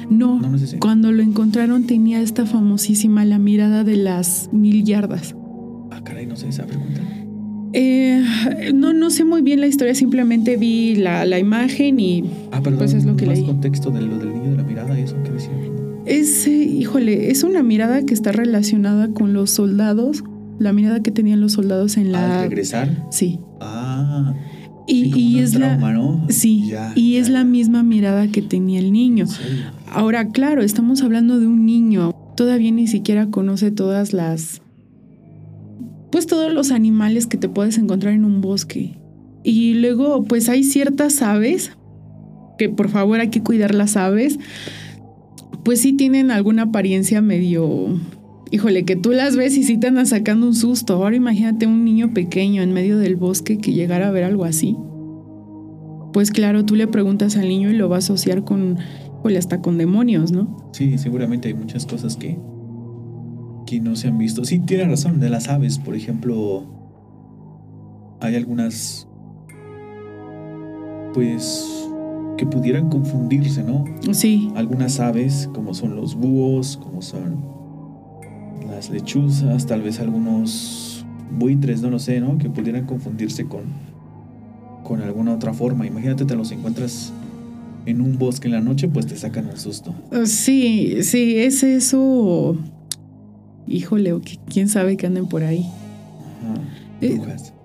no, 0.10 0.40
No, 0.40 0.40
no 0.52 0.58
sé 0.58 0.68
si. 0.68 0.78
cuando 0.78 1.12
lo 1.12 1.22
encontraron 1.22 1.84
tenía 1.86 2.22
esta 2.22 2.46
famosísima 2.46 3.26
la 3.26 3.40
mirada 3.40 3.84
de 3.84 3.98
las 3.98 4.50
mil 4.54 4.84
yardas. 4.86 5.36
Ah, 5.98 6.04
caray, 6.04 6.28
no 6.28 6.36
sé 6.36 6.48
esa 6.50 6.66
pregunta. 6.66 7.02
Eh, 7.74 8.24
no, 8.74 8.94
no 8.94 9.10
sé 9.10 9.26
muy 9.26 9.42
bien 9.42 9.60
la 9.60 9.68
historia, 9.68 9.94
simplemente 9.96 10.56
vi 10.58 10.96
la, 10.96 11.26
la 11.26 11.40
imagen 11.40 12.00
y 12.00 12.24
Ah, 12.52 12.62
perdón. 12.62 12.80
Pues 12.80 12.94
es 12.94 13.06
lo 13.06 13.16
que 13.16 13.26
más 13.26 13.40
leí. 13.40 13.48
contexto 13.48 13.90
de 13.92 14.02
lo 14.02 14.18
del 14.20 14.34
niño 14.34 14.52
de 14.52 14.58
la 14.58 14.64
mirada 14.64 14.98
y 14.98 15.04
eso 15.04 15.16
que 15.24 15.32
decía. 15.32 15.52
Es, 16.06 16.48
eh, 16.48 16.52
híjole, 16.52 17.32
es 17.32 17.44
una 17.44 17.64
mirada 17.64 18.04
que 18.04 18.14
está 18.14 18.32
relacionada 18.32 19.10
con 19.10 19.34
los 19.34 19.50
soldados, 19.52 20.24
la 20.60 20.72
mirada 20.72 21.02
que 21.02 21.12
tenían 21.12 21.42
los 21.42 21.54
soldados 21.54 21.98
en 21.98 22.12
la... 22.14 22.42
¿Al 22.44 22.50
regresar? 22.50 23.08
Sí. 23.12 23.40
Ah. 23.60 24.34
Y, 24.88 25.12
sí, 25.12 25.40
es 25.40 25.52
trauma, 25.52 25.92
la... 25.92 25.98
¿no? 25.98 26.26
Sí, 26.30 26.70
Ya, 26.70 26.94
y 26.96 27.14
ya, 27.16 27.20
es 27.20 27.30
la 27.30 27.44
misma 27.44 27.84
mirada 27.84 28.28
que 28.30 28.42
tenía 28.42 28.80
el 28.80 28.94
niño. 28.94 29.26
Ahora, 29.92 30.30
claro, 30.30 30.62
estamos 30.62 31.02
hablando 31.02 31.40
de 31.40 31.48
un 31.48 31.66
niño. 31.66 32.14
Todavía 32.38 32.72
ni 32.72 32.88
siquiera 32.88 33.28
conoce 33.28 33.72
todas 33.72 34.14
las. 34.14 34.62
Pues 36.12 36.28
todos 36.28 36.54
los 36.54 36.72
animales 36.72 37.28
que 37.28 37.38
te 37.38 37.50
puedes 37.50 37.78
encontrar 37.78 38.14
en 38.14 38.26
un 38.26 38.42
bosque. 38.42 38.98
Y 39.44 39.76
luego, 39.76 40.24
pues 40.24 40.50
hay 40.50 40.64
ciertas 40.64 41.22
aves, 41.22 41.72
que 42.58 42.70
por 42.70 42.90
favor 42.90 43.20
hay 43.20 43.30
que 43.30 43.44
cuidar 43.44 43.74
las 43.74 43.98
aves. 43.98 44.40
Pues 45.64 45.82
sí 45.82 45.94
tienen 45.94 46.32
alguna 46.32 46.64
apariencia 46.64 47.22
medio. 47.22 48.00
Híjole, 48.52 48.86
que 48.86 48.96
tú 48.96 49.12
las 49.12 49.36
ves 49.36 49.58
y 49.58 49.64
sí 49.64 49.78
te 49.78 49.88
andan 49.88 50.08
sacando 50.08 50.48
un 50.48 50.56
susto. 50.56 50.96
Ahora 50.96 51.16
imagínate 51.16 51.68
un 51.68 51.84
niño 51.84 52.14
pequeño 52.14 52.62
en 52.62 52.74
medio 52.74 52.98
del 52.98 53.16
bosque 53.16 53.58
que 53.58 53.74
llegara 53.74 54.08
a 54.08 54.12
ver 54.12 54.24
algo 54.24 54.46
así. 54.46 54.78
Pues 56.14 56.32
claro, 56.32 56.66
tú 56.66 56.76
le 56.76 56.88
preguntas 56.88 57.36
al 57.36 57.48
niño 57.48 57.70
y 57.70 57.74
lo 57.74 57.90
va 57.90 57.98
a 57.98 58.00
asociar 58.00 58.44
con, 58.44 58.78
híjole, 59.20 59.38
hasta 59.38 59.62
con 59.62 59.78
demonios, 59.78 60.32
¿no? 60.32 60.72
Sí, 60.72 60.98
seguramente 60.98 61.50
hay 61.50 61.54
muchas 61.54 61.86
cosas 61.86 62.16
que, 62.16 62.40
que 63.68 63.80
no 63.82 63.96
se 63.96 64.08
han 64.08 64.18
visto. 64.18 64.44
Sí, 64.46 64.58
tiene 64.60 64.86
razón, 64.86 65.20
de 65.20 65.30
las 65.30 65.50
aves, 65.50 65.78
por 65.78 65.96
ejemplo, 65.96 66.64
hay 68.20 68.36
algunas, 68.36 69.08
pues, 71.14 71.88
que 72.38 72.46
pudieran 72.48 72.90
confundirse, 72.90 73.64
¿no? 73.64 73.84
Sí, 74.12 74.52
Algunas 74.56 75.00
aves, 75.00 75.50
como 75.54 75.74
son 75.74 75.96
los 75.96 76.16
búhos, 76.16 76.78
como 76.78 77.02
son 77.02 77.36
las 78.68 78.90
lechuzas, 78.90 79.66
tal 79.68 79.82
vez 79.82 80.00
algunos 80.00 81.06
buitres, 81.38 81.82
no 81.82 81.90
lo 81.90 82.00
sé, 82.00 82.20
¿no? 82.22 82.38
Que 82.38 82.50
pudieran 82.50 82.86
confundirse 82.86 83.46
con, 83.46 83.64
con 84.84 85.02
alguna 85.02 85.34
otra 85.34 85.54
forma. 85.54 85.86
Imagínate, 85.86 86.26
te 86.26 86.36
los 86.36 86.52
encuentras 86.52 87.12
en 87.86 88.02
un 88.02 88.18
bosque 88.18 88.48
en 88.48 88.54
la 88.54 88.62
noche, 88.62 88.88
pues 88.88 89.08
te 89.08 89.18
sacan 89.18 89.48
un 89.48 89.58
susto. 89.58 89.94
sí, 90.26 90.98
sí, 91.02 91.38
es 91.38 91.64
eso. 91.64 92.56
Híjole, 93.68 94.14
o 94.14 94.22
que- 94.22 94.40
quién 94.50 94.70
sabe 94.70 94.98
que 94.98 95.08
anden 95.08 95.28
por 95.28 95.44
ahí. 95.44 95.66
Eh. 97.02 97.20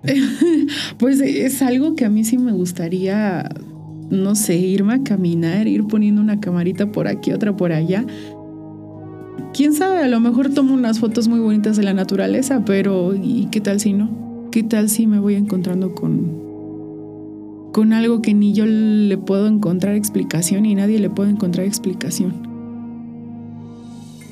Pues 0.98 1.20
es 1.20 1.62
algo 1.62 1.94
que 1.94 2.04
a 2.04 2.10
mí 2.10 2.24
sí 2.24 2.38
me 2.38 2.52
gustaría, 2.52 3.48
no 4.10 4.34
sé, 4.34 4.56
irme 4.56 4.94
a 4.94 5.02
caminar, 5.02 5.68
ir 5.68 5.84
poniendo 5.86 6.20
una 6.20 6.40
camarita 6.40 6.90
por 6.90 7.06
aquí, 7.08 7.32
otra 7.32 7.56
por 7.56 7.72
allá. 7.72 8.04
Quién 9.54 9.74
sabe, 9.74 9.98
a 9.98 10.08
lo 10.08 10.18
mejor 10.20 10.48
tomo 10.50 10.74
unas 10.74 10.98
fotos 10.98 11.28
muy 11.28 11.38
bonitas 11.38 11.76
de 11.76 11.82
la 11.84 11.92
naturaleza, 11.94 12.64
pero 12.64 13.14
¿y 13.14 13.46
qué 13.50 13.60
tal 13.60 13.80
si 13.80 13.92
no? 13.92 14.10
¿Qué 14.50 14.62
tal 14.62 14.88
si 14.88 15.06
me 15.06 15.18
voy 15.18 15.34
encontrando 15.34 15.94
con 15.94 16.42
con 17.72 17.94
algo 17.94 18.20
que 18.20 18.34
ni 18.34 18.52
yo 18.52 18.66
le 18.66 19.16
puedo 19.16 19.46
encontrar 19.46 19.94
explicación 19.94 20.66
y 20.66 20.74
nadie 20.74 20.98
le 20.98 21.08
puede 21.08 21.30
encontrar 21.30 21.64
explicación? 21.66 22.34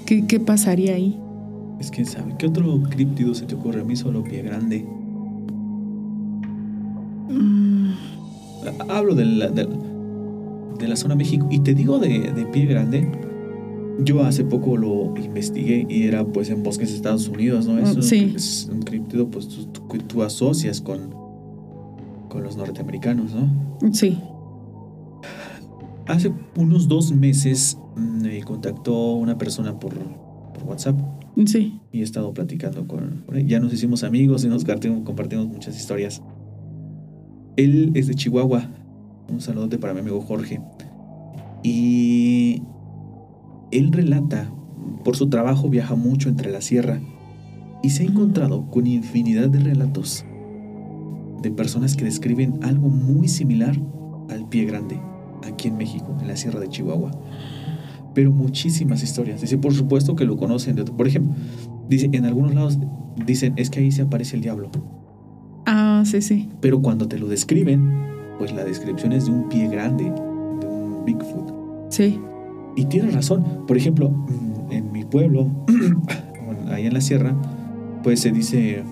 ¿Qué, 0.04 0.26
qué 0.26 0.40
pasaría 0.40 0.94
ahí? 0.94 1.18
Es 1.80 1.90
que 1.90 2.04
sabe, 2.04 2.34
¿qué 2.38 2.46
otro 2.46 2.80
críptido 2.90 3.34
se 3.34 3.46
te 3.46 3.54
ocurre? 3.54 3.80
A 3.80 3.84
mí 3.84 3.96
solo 3.96 4.22
pie 4.22 4.42
grande. 4.42 4.86
Mm, 7.28 7.90
Ha- 8.88 8.98
Hablo 8.98 9.14
de 9.14 9.24
la, 9.24 9.48
de, 9.48 9.66
de 10.78 10.88
la 10.88 10.96
zona 10.96 11.14
México. 11.14 11.46
Y 11.50 11.60
te 11.60 11.74
digo 11.74 11.98
de, 11.98 12.32
de 12.32 12.44
pie 12.46 12.66
grande. 12.66 13.10
Yo 14.02 14.22
hace 14.24 14.44
poco 14.44 14.76
lo 14.76 15.14
investigué 15.16 15.86
y 15.88 16.04
era 16.04 16.24
pues 16.24 16.48
en 16.50 16.62
bosques 16.62 16.90
de 16.90 16.96
Estados 16.96 17.28
Unidos, 17.28 17.66
¿no? 17.66 17.78
Es, 17.78 17.96
un- 17.96 18.02
sí. 18.02 18.32
es 18.34 18.68
un 18.72 18.80
críptido 18.82 19.28
pues 19.28 19.48
tú, 19.48 19.64
tú- 19.66 19.88
que 19.88 19.98
tú 19.98 20.22
asocias 20.22 20.80
con, 20.80 21.00
con 22.28 22.42
los 22.42 22.56
norteamericanos, 22.56 23.32
¿no? 23.34 23.92
sí. 23.92 24.18
Hace 26.06 26.32
unos 26.56 26.88
dos 26.88 27.12
meses 27.12 27.78
mm, 27.96 28.22
me 28.22 28.42
contactó 28.42 29.12
una 29.14 29.38
persona 29.38 29.78
por, 29.78 29.92
por 29.94 30.64
WhatsApp 30.66 30.96
Sí. 31.46 31.80
y 31.92 32.00
he 32.00 32.02
estado 32.02 32.32
platicando 32.34 32.86
con, 32.86 33.22
con 33.26 33.36
él. 33.36 33.46
Ya 33.46 33.60
nos 33.60 33.72
hicimos 33.72 34.04
amigos 34.04 34.44
y 34.44 34.48
nos 34.48 34.64
compartimos, 34.64 35.02
compartimos 35.04 35.46
muchas 35.46 35.76
historias. 35.76 36.22
Él 37.56 37.92
es 37.94 38.06
de 38.06 38.14
Chihuahua. 38.14 38.68
Un 39.28 39.40
saludote 39.40 39.78
para 39.78 39.94
mi 39.94 40.00
amigo 40.00 40.20
Jorge. 40.20 40.60
Y 41.62 42.62
él 43.70 43.92
relata, 43.92 44.52
por 45.04 45.16
su 45.16 45.28
trabajo 45.28 45.68
viaja 45.68 45.94
mucho 45.94 46.28
entre 46.28 46.50
la 46.50 46.60
sierra 46.60 47.00
y 47.82 47.90
se 47.90 48.02
ha 48.02 48.06
encontrado 48.06 48.70
con 48.70 48.86
infinidad 48.86 49.48
de 49.48 49.60
relatos 49.60 50.24
de 51.42 51.50
personas 51.50 51.96
que 51.96 52.04
describen 52.04 52.58
algo 52.62 52.88
muy 52.88 53.28
similar 53.28 53.78
al 54.28 54.48
pie 54.48 54.64
grande 54.64 55.00
aquí 55.46 55.68
en 55.68 55.76
México, 55.76 56.16
en 56.20 56.28
la 56.28 56.36
sierra 56.36 56.60
de 56.60 56.68
Chihuahua 56.68 57.12
pero 58.14 58.32
muchísimas 58.32 59.02
historias. 59.02 59.40
Dice, 59.40 59.58
por 59.58 59.72
supuesto 59.74 60.16
que 60.16 60.24
lo 60.24 60.36
conocen. 60.36 60.76
de- 60.76 60.84
Por 60.84 61.06
ejemplo, 61.06 61.34
dice, 61.88 62.08
en 62.12 62.24
algunos 62.24 62.54
lados 62.54 62.78
dicen, 63.26 63.54
es 63.56 63.70
que 63.70 63.80
ahí 63.80 63.90
se 63.92 64.02
aparece 64.02 64.36
el 64.36 64.42
diablo. 64.42 64.70
Ah, 65.66 66.02
sí, 66.06 66.20
sí. 66.22 66.48
Pero 66.60 66.80
cuando 66.82 67.06
te 67.08 67.18
lo 67.18 67.28
describen, 67.28 67.90
pues 68.38 68.52
la 68.52 68.64
descripción 68.64 69.12
es 69.12 69.26
de 69.26 69.32
un 69.32 69.48
pie 69.48 69.68
grande, 69.68 70.04
de 70.04 70.66
un 70.66 71.04
Bigfoot. 71.04 71.52
Sí. 71.90 72.18
Y 72.76 72.84
tiene 72.86 73.10
razón. 73.10 73.44
Por 73.66 73.76
ejemplo, 73.76 74.10
mm, 74.10 74.72
en 74.72 74.92
mi 74.92 75.04
pueblo, 75.04 75.48
ahí 76.70 76.86
en 76.86 76.94
la 76.94 77.00
sierra, 77.00 77.34
pues 78.02 78.20
se 78.20 78.30
dice, 78.32 78.82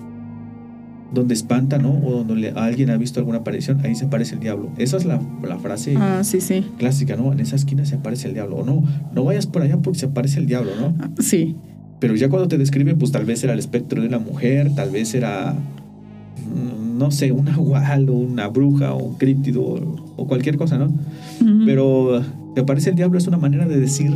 donde 1.13 1.33
espanta, 1.33 1.77
¿no? 1.79 1.91
O 1.91 2.23
donde 2.23 2.49
alguien 2.51 2.89
ha 2.91 2.97
visto 2.97 3.19
alguna 3.19 3.39
aparición, 3.39 3.79
ahí 3.83 3.95
se 3.95 4.05
aparece 4.05 4.35
el 4.35 4.41
diablo. 4.41 4.69
Esa 4.77 4.97
es 4.97 5.05
la, 5.05 5.19
la 5.47 5.57
frase 5.57 5.95
Ah, 5.97 6.21
sí, 6.23 6.39
sí. 6.41 6.65
clásica, 6.77 7.15
¿no? 7.15 7.31
En 7.33 7.39
esa 7.39 7.55
esquina 7.55 7.85
se 7.85 7.95
aparece 7.95 8.27
el 8.27 8.33
diablo. 8.35 8.57
O 8.57 8.65
no, 8.65 8.83
no 9.13 9.23
vayas 9.23 9.47
por 9.47 9.61
allá 9.63 9.77
porque 9.77 9.99
se 9.99 10.05
aparece 10.07 10.39
el 10.39 10.45
diablo, 10.45 10.71
¿no? 10.79 10.93
Ah, 10.99 11.09
Sí. 11.19 11.55
Pero 11.99 12.15
ya 12.15 12.29
cuando 12.29 12.47
te 12.47 12.57
describe, 12.57 12.95
pues 12.95 13.11
tal 13.11 13.25
vez 13.25 13.43
era 13.43 13.51
el 13.53 13.59
espectro 13.59 14.01
de 14.01 14.07
una 14.07 14.19
mujer, 14.19 14.73
tal 14.73 14.89
vez 14.89 15.13
era, 15.15 15.53
mm, 15.53 16.97
no 16.97 17.11
sé, 17.11 17.31
un 17.31 17.47
agual 17.49 18.09
o 18.09 18.13
una 18.13 18.47
bruja 18.47 18.93
o 18.93 19.03
un 19.03 19.15
críptido 19.17 19.61
o, 19.63 19.95
o 20.15 20.27
cualquier 20.27 20.57
cosa, 20.57 20.77
¿no? 20.77 20.91
Pero 21.65 22.21
te 22.55 22.61
aparece 22.61 22.89
el 22.91 22.95
diablo 22.95 23.17
es 23.17 23.27
una 23.27 23.37
manera 23.37 23.67
de 23.67 23.79
decir 23.79 24.11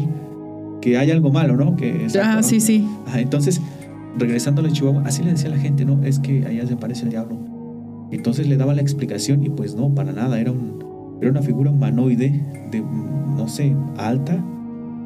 que 0.82 0.98
hay 0.98 1.12
algo 1.12 1.32
malo, 1.32 1.56
¿no? 1.56 1.76
Que 1.76 1.90
exacto, 2.04 2.30
Ah, 2.30 2.36
¿no? 2.38 2.44
sí, 2.44 2.60
sí. 2.60 2.86
Entonces, 3.16 3.62
regresando 4.18 4.62
a 4.62 4.70
Chihuahua, 4.70 5.04
así 5.06 5.24
le 5.24 5.32
decía 5.32 5.50
la 5.50 5.58
gente, 5.58 5.86
¿no? 5.86 6.04
Es 6.04 6.20
que 6.20 6.46
allá 6.46 6.66
se 6.68 6.74
aparece 6.74 7.04
el 7.04 7.10
diablo. 7.10 7.38
Entonces 8.12 8.48
le 8.48 8.58
daba 8.58 8.74
la 8.74 8.82
explicación 8.82 9.44
y 9.44 9.50
pues 9.50 9.76
no, 9.76 9.94
para 9.94 10.12
nada, 10.12 10.40
era, 10.40 10.52
un, 10.52 11.18
era 11.22 11.32
una 11.32 11.42
figura 11.42 11.72
humanoide 11.72 12.42
de, 12.72 12.82
no 12.82 13.48
sé, 13.48 13.76
alta 13.98 14.44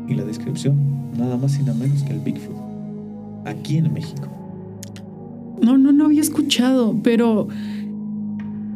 y 0.08 0.16
la 0.16 0.24
descripción, 0.24 0.76
nada 1.18 1.38
más 1.38 1.58
y 1.58 1.64
nada 1.64 1.76
menos 1.76 2.03
que 2.03 2.14
el 2.14 2.20
Bigfoot, 2.20 2.55
aquí 3.45 3.78
en 3.78 3.93
México. 3.93 4.28
No, 5.62 5.78
no, 5.78 5.91
no 5.91 6.05
había 6.05 6.22
escuchado, 6.22 6.95
pero 7.01 7.47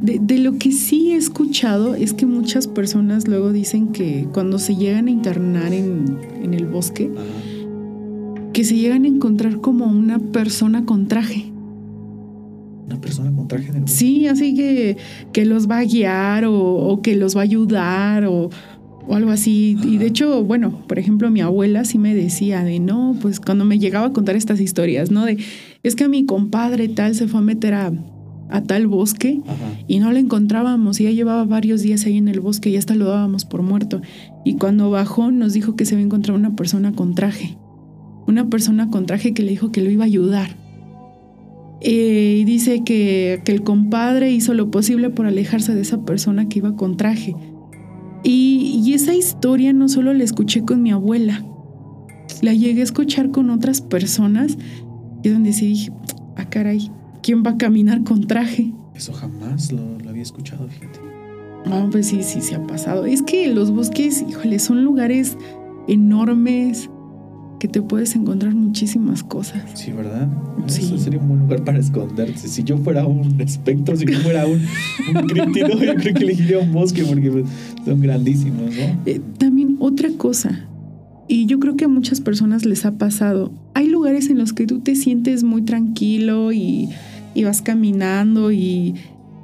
de, 0.02 0.20
de 0.20 0.38
lo 0.40 0.58
que 0.58 0.72
sí 0.72 1.12
he 1.12 1.16
escuchado 1.16 1.94
es 1.96 2.14
que 2.14 2.26
muchas 2.26 2.68
personas 2.68 3.28
luego 3.28 3.52
dicen 3.52 3.90
que 3.90 4.28
cuando 4.34 4.60
se 4.60 4.76
llegan 4.76 5.08
a 5.08 5.12
internar 5.12 5.74
en, 5.74 6.18
en 6.42 6.54
el 6.54 6.66
bosque, 6.66 7.12
Ajá. 7.14 7.51
Que 8.54 8.64
se 8.64 8.76
llegan 8.76 9.06
a 9.06 9.08
encontrar 9.08 9.62
como 9.62 9.86
una 9.86 10.20
persona 10.20 10.86
con 10.86 11.08
traje. 11.08 11.52
Una 12.86 12.99
persona 12.99 13.32
con 13.36 13.47
traje 13.47 13.72
de 13.72 13.80
bosque. 13.80 13.97
Sí, 13.97 14.28
así 14.28 14.56
que, 14.56 14.97
que 15.32 15.45
los 15.45 15.70
va 15.70 15.80
a 15.80 15.86
guiar 15.86 16.45
o, 16.45 16.56
o 16.56 17.02
que 17.02 17.16
los 17.16 17.36
va 17.36 17.41
a 17.41 17.43
ayudar 17.43 18.26
o, 18.26 18.49
o 19.08 19.16
algo 19.16 19.32
así. 19.32 19.78
Y 19.84 19.97
de 19.97 20.08
hecho, 20.08 20.43
bueno, 20.43 20.84
por 20.88 20.99
ejemplo, 20.99 21.30
mi 21.32 21.41
abuela 21.41 21.86
sí 21.86 21.97
me 21.97 22.14
decía 22.14 22.64
de 22.64 22.80
no, 22.80 23.16
pues 23.22 23.39
cuando 23.39 23.66
me 23.66 23.80
llegaba 23.80 24.08
a 24.08 24.14
contar 24.14 24.36
estas 24.36 24.60
historias, 24.60 25.12
¿no? 25.12 25.26
De 25.26 25.38
es 25.84 25.95
que 25.95 26.08
mi 26.08 26.26
compadre 26.26 26.89
tal 26.89 27.16
se 27.16 27.28
fue 27.28 27.39
a 27.39 27.43
meter 27.43 27.74
a, 27.74 27.91
a 28.49 28.62
tal 28.62 28.88
bosque 28.88 29.41
Ajá. 29.47 29.80
y 29.88 29.99
no 29.99 30.12
lo 30.12 30.18
encontrábamos 30.20 30.99
y 30.99 31.06
ya 31.06 31.12
llevaba 31.12 31.45
varios 31.45 31.82
días 31.82 32.06
ahí 32.06 32.18
en 32.18 32.28
el 32.28 32.39
bosque 32.41 32.70
y 32.70 32.78
hasta 32.78 32.95
lo 32.95 33.06
dábamos 33.06 33.45
por 33.45 33.62
muerto. 33.62 34.02
Y 34.43 34.56
cuando 34.56 34.89
bajó 34.91 35.32
nos 35.32 35.54
dijo 35.54 35.76
que 35.76 35.86
se 35.86 35.95
había 35.95 36.06
encontrado 36.06 36.38
una 36.38 36.56
persona 36.56 36.91
con 36.91 37.16
traje. 37.16 37.58
Una 38.28 38.49
persona 38.49 38.89
con 38.89 39.05
traje 39.05 39.34
que 39.34 39.43
le 39.43 39.51
dijo 39.51 39.72
que 39.72 39.82
lo 39.82 39.89
iba 39.89 40.03
a 40.03 40.07
ayudar. 40.07 40.55
Eh, 41.82 42.38
y 42.41 42.43
dice 42.43 42.84
que, 42.84 43.41
que 43.43 43.51
el 43.51 43.63
compadre 43.63 44.32
hizo 44.32 44.53
lo 44.53 44.69
posible 44.69 45.09
por 45.09 45.26
alejarse 45.26 45.74
de 45.74 45.82
esa 45.82 46.05
persona 46.05 46.47
que 46.47 46.59
iba 46.59 46.76
con 46.76 46.97
traje. 46.97 47.36
Y, 48.24 48.82
y 48.86 48.93
esa 48.93 49.15
historia 49.15 49.74
no 49.74 49.89
solo 49.89 50.13
la 50.13 50.24
escuché 50.24 50.61
con 50.63 50.84
mi 50.84 50.91
abuela, 50.91 51.43
la 52.41 52.53
llegué 52.53 52.82
a 52.82 52.84
escuchar 52.84 53.32
con 53.32 53.49
otras 53.49 53.82
personas 53.82 54.57
y 55.24 55.28
es 55.28 55.34
donde 55.34 55.53
sí 55.53 55.67
dije, 55.67 55.91
ah 56.36 56.47
caray, 56.49 56.91
¿quién 57.24 57.43
va 57.43 57.51
a 57.51 57.57
caminar 57.57 58.03
con 58.03 58.28
traje? 58.28 58.74
Eso 58.93 59.11
jamás 59.13 59.72
lo, 59.72 59.97
lo 59.97 60.09
había 60.09 60.22
escuchado, 60.22 60.67
fíjate. 60.67 60.99
No, 61.65 61.89
pues 61.89 62.07
sí, 62.07 62.22
sí, 62.22 62.41
se 62.41 62.55
ha 62.55 62.67
pasado. 62.67 63.05
Es 63.05 63.24
que 63.24 63.47
los 63.47 63.72
bosques, 63.72 64.24
híjole, 64.28 64.59
son 64.59 64.84
lugares 64.84 65.38
enormes, 65.88 66.91
que 67.62 67.68
te 67.68 67.80
puedes 67.80 68.16
encontrar 68.16 68.55
muchísimas 68.55 69.24
cosas. 69.24 69.62
Sí, 69.76 69.91
¿verdad? 69.91 70.28
Sí. 70.66 70.82
Eso 70.82 70.97
sería 70.97 71.20
un 71.20 71.28
buen 71.28 71.41
lugar 71.41 71.64
para 71.64 71.78
esconderse. 71.78 72.47
Si 72.47 72.64
yo 72.64 72.76
fuera 72.80 73.05
un 73.05 73.39
espectro, 73.39 73.95
si 73.95 74.05
yo 74.05 74.18
fuera 74.22 74.47
un, 74.47 74.66
un 75.16 75.28
críptido, 75.28 75.68
yo 75.68 75.78
creo 75.78 75.95
que 76.16 76.24
elegiría 76.24 76.57
un 76.57 76.72
bosque 76.72 77.03
porque 77.03 77.43
son 77.86 78.01
grandísimos, 78.01 78.64
¿no? 78.64 78.99
Eh, 79.05 79.22
también 79.38 79.78
otra 79.80 80.09
cosa, 80.18 80.68
y 81.28 81.45
yo 81.45 81.59
creo 81.59 81.76
que 81.76 81.86
a 81.86 81.88
muchas 81.88 82.20
personas 82.20 82.66
les 82.66 82.84
ha 82.84 82.93
pasado, 82.93 83.51
hay 83.76 83.88
lugares 83.88 84.32
en 84.32 84.39
los 84.39 84.53
que 84.53 84.66
tú 84.66 84.80
te 84.80 84.95
sientes 84.95 85.43
muy 85.43 85.62
tranquilo 85.62 86.51
y, 86.51 86.89
y 87.36 87.43
vas 87.43 87.62
caminando 87.62 88.51
y, 88.51 88.95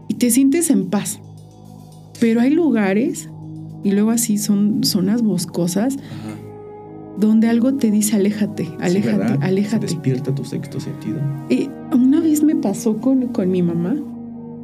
y 0.09 0.15
te 0.15 0.31
sientes 0.31 0.71
en 0.71 0.87
paz. 0.87 1.19
Pero 2.19 2.41
hay 2.41 2.49
lugares, 2.49 3.29
y 3.83 3.91
luego 3.91 4.09
así 4.09 4.39
son 4.39 4.83
zonas 4.83 5.21
boscosas, 5.21 5.97
Ajá. 5.97 6.36
Donde 7.19 7.47
algo 7.47 7.73
te 7.73 7.89
dice 7.91 8.15
aléjate, 8.15 8.65
Sí, 8.65 8.71
aléjate, 8.79 9.37
aléjate. 9.45 9.85
despierta 9.87 10.33
tu 10.35 10.45
sexto 10.45 10.79
sentido. 10.79 11.17
Eh, 11.49 11.67
una 11.93 12.19
vez 12.21 12.43
me 12.43 12.55
pasó 12.55 12.97
con, 12.97 13.27
con 13.27 13.49
mi 13.51 13.61
mamá 13.61 13.95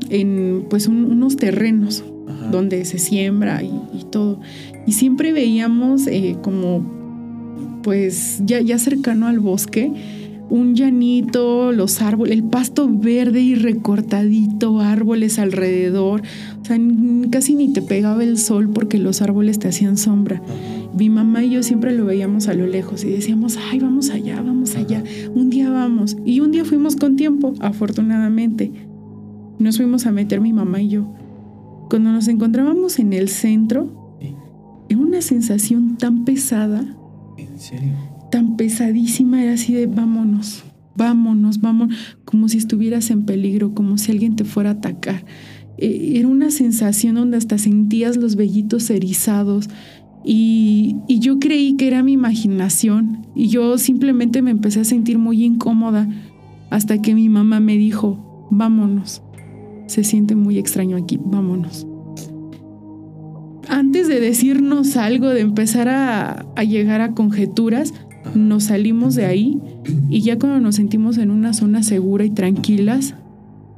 en 0.09 0.65
pues 0.69 0.87
un- 0.87 1.05
unos 1.05 1.35
terrenos 1.37 2.03
Ajá. 2.27 2.49
donde 2.51 2.85
se 2.85 2.99
siembra 2.99 3.63
y, 3.63 3.71
y 3.93 4.03
todo. 4.09 4.39
Y 4.85 4.91
siempre 4.93 5.31
veíamos 5.33 6.07
eh, 6.07 6.37
como 6.43 6.83
pues 7.83 8.41
ya, 8.45 8.61
ya 8.61 8.77
cercano 8.77 9.27
al 9.27 9.39
bosque 9.39 9.91
un 10.53 10.75
llanito, 10.75 11.71
los 11.71 11.99
árboles, 11.99 12.37
el 12.37 12.43
pasto 12.43 12.87
verde 12.87 13.41
y 13.41 13.55
recortadito, 13.55 14.81
árboles 14.81 15.39
alrededor. 15.39 16.21
O 16.61 16.65
sea, 16.65 16.77
casi 17.31 17.55
ni 17.55 17.73
te 17.73 17.81
pegaba 17.81 18.23
el 18.23 18.37
sol 18.37 18.69
porque 18.69 18.99
los 18.99 19.23
árboles 19.23 19.57
te 19.57 19.67
hacían 19.67 19.97
sombra. 19.97 20.43
Mi 20.95 21.09
mamá 21.09 21.43
y 21.43 21.49
yo 21.49 21.63
siempre 21.63 21.97
lo 21.97 22.05
veíamos 22.05 22.49
a 22.49 22.53
lo 22.53 22.67
lejos 22.67 23.03
y 23.03 23.09
decíamos, 23.09 23.57
ay, 23.71 23.79
vamos 23.79 24.11
allá, 24.11 24.43
vamos 24.43 24.75
allá, 24.75 25.03
un 25.33 25.49
día 25.49 25.71
vamos. 25.71 26.17
Y 26.23 26.39
un 26.41 26.51
día 26.51 26.65
fuimos 26.65 26.97
con 26.97 27.15
tiempo, 27.15 27.55
afortunadamente. 27.59 28.71
Nos 29.57 29.77
fuimos 29.77 30.05
a 30.05 30.11
meter 30.11 30.39
mi 30.39 30.53
mamá 30.53 30.83
y 30.83 30.89
yo. 30.89 31.15
Cuando 31.89 32.11
nos 32.11 32.27
encontrábamos 32.27 32.99
en 32.99 33.13
el 33.13 33.29
centro, 33.29 34.19
era 34.87 34.99
una 34.99 35.21
sensación 35.23 35.97
tan 35.97 36.25
pesada, 36.25 36.95
¿En 37.37 37.59
serio? 37.59 38.12
Tan 38.33 38.57
pesadísima, 38.57 39.43
era 39.43 39.53
así 39.53 39.73
de 39.73 39.85
vámonos, 39.85 40.63
vámonos, 40.95 41.61
vámonos, 41.61 41.95
como 42.25 42.49
si 42.49 42.57
estuvieras 42.57 43.11
en 43.11 43.25
peligro, 43.25 43.75
como 43.75 43.99
si 43.99 44.11
alguien 44.11 44.35
te 44.35 44.43
fuera 44.43 44.71
a 44.71 44.73
atacar. 44.73 45.23
Eh, 45.77 46.13
Era 46.15 46.27
una 46.27 46.49
sensación 46.49 47.13
donde 47.13 47.37
hasta 47.37 47.59
sentías 47.59 48.17
los 48.17 48.35
vellitos 48.35 48.89
erizados 48.89 49.69
y, 50.25 50.95
y 51.07 51.19
yo 51.19 51.37
creí 51.37 51.75
que 51.75 51.85
era 51.85 52.01
mi 52.01 52.13
imaginación 52.13 53.27
y 53.35 53.49
yo 53.49 53.77
simplemente 53.77 54.41
me 54.41 54.49
empecé 54.49 54.79
a 54.79 54.83
sentir 54.83 55.19
muy 55.19 55.43
incómoda 55.43 56.09
hasta 56.71 56.99
que 57.03 57.13
mi 57.13 57.29
mamá 57.29 57.59
me 57.59 57.77
dijo, 57.77 58.47
vámonos, 58.49 59.21
se 59.85 60.03
siente 60.03 60.33
muy 60.33 60.57
extraño 60.57 60.97
aquí, 60.97 61.19
vámonos. 61.23 61.85
Antes 63.69 64.07
de 64.07 64.19
decirnos 64.19 64.97
algo, 64.97 65.29
de 65.29 65.41
empezar 65.41 65.87
a, 65.87 66.47
a 66.55 66.63
llegar 66.63 67.01
a 67.01 67.13
conjeturas. 67.13 67.93
Nos 68.35 68.65
salimos 68.65 69.15
de 69.15 69.25
ahí 69.25 69.59
y 70.09 70.21
ya 70.21 70.37
cuando 70.37 70.59
nos 70.59 70.75
sentimos 70.75 71.17
en 71.17 71.31
una 71.31 71.53
zona 71.53 71.83
segura 71.83 72.25
y 72.25 72.29
tranquilas, 72.29 73.15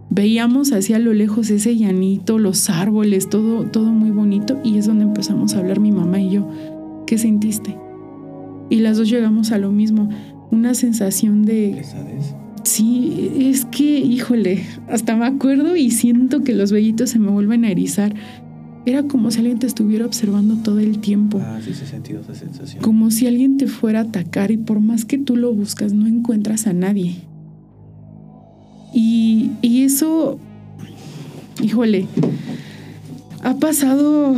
veíamos 0.09 0.71
hacia 0.71 0.99
lo 0.99 1.13
lejos 1.13 1.49
ese 1.49 1.75
llanito, 1.75 2.39
los 2.39 2.69
árboles, 2.69 3.29
todo, 3.29 3.63
todo 3.65 3.91
muy 3.91 4.11
bonito 4.11 4.59
y 4.63 4.77
es 4.77 4.85
donde 4.85 5.03
empezamos 5.03 5.55
a 5.55 5.59
hablar 5.59 5.79
mi 5.79 5.91
mamá 5.91 6.19
y 6.19 6.31
yo. 6.31 6.49
¿Qué 7.05 7.17
sentiste? 7.17 7.77
Y 8.69 8.77
las 8.77 8.97
dos 8.97 9.09
llegamos 9.09 9.51
a 9.51 9.57
lo 9.57 9.71
mismo, 9.71 10.09
una 10.51 10.73
sensación 10.73 11.43
de, 11.43 11.83
sí, 12.63 13.31
es 13.37 13.65
que, 13.65 13.99
híjole, 13.99 14.63
hasta 14.89 15.15
me 15.15 15.25
acuerdo 15.25 15.75
y 15.75 15.91
siento 15.91 16.43
que 16.43 16.53
los 16.53 16.71
vellitos 16.71 17.11
se 17.11 17.19
me 17.19 17.29
vuelven 17.29 17.65
a 17.65 17.71
erizar. 17.71 18.13
Era 18.85 19.03
como 19.03 19.31
si 19.31 19.39
alguien 19.39 19.57
te 19.59 19.65
estuviera 19.67 20.05
observando 20.05 20.57
todo 20.57 20.79
el 20.79 20.99
tiempo 20.99 21.41
Ah, 21.43 21.59
sí, 21.63 21.73
se 21.73 21.85
sentido 21.87 22.21
esa 22.21 22.35
sensación. 22.35 22.83
como 22.83 23.09
si 23.09 23.25
alguien 23.27 23.57
te 23.57 23.67
fuera 23.67 23.99
a 23.99 24.03
atacar 24.03 24.51
y 24.51 24.57
por 24.57 24.79
más 24.79 25.05
que 25.05 25.17
tú 25.17 25.35
lo 25.35 25.53
buscas 25.53 25.93
no 25.93 26.05
encuentras 26.07 26.67
a 26.67 26.73
nadie. 26.73 27.15
Y, 28.93 29.51
y 29.61 29.83
eso, 29.83 30.39
híjole, 31.61 32.05
ha 33.43 33.55
pasado 33.55 34.35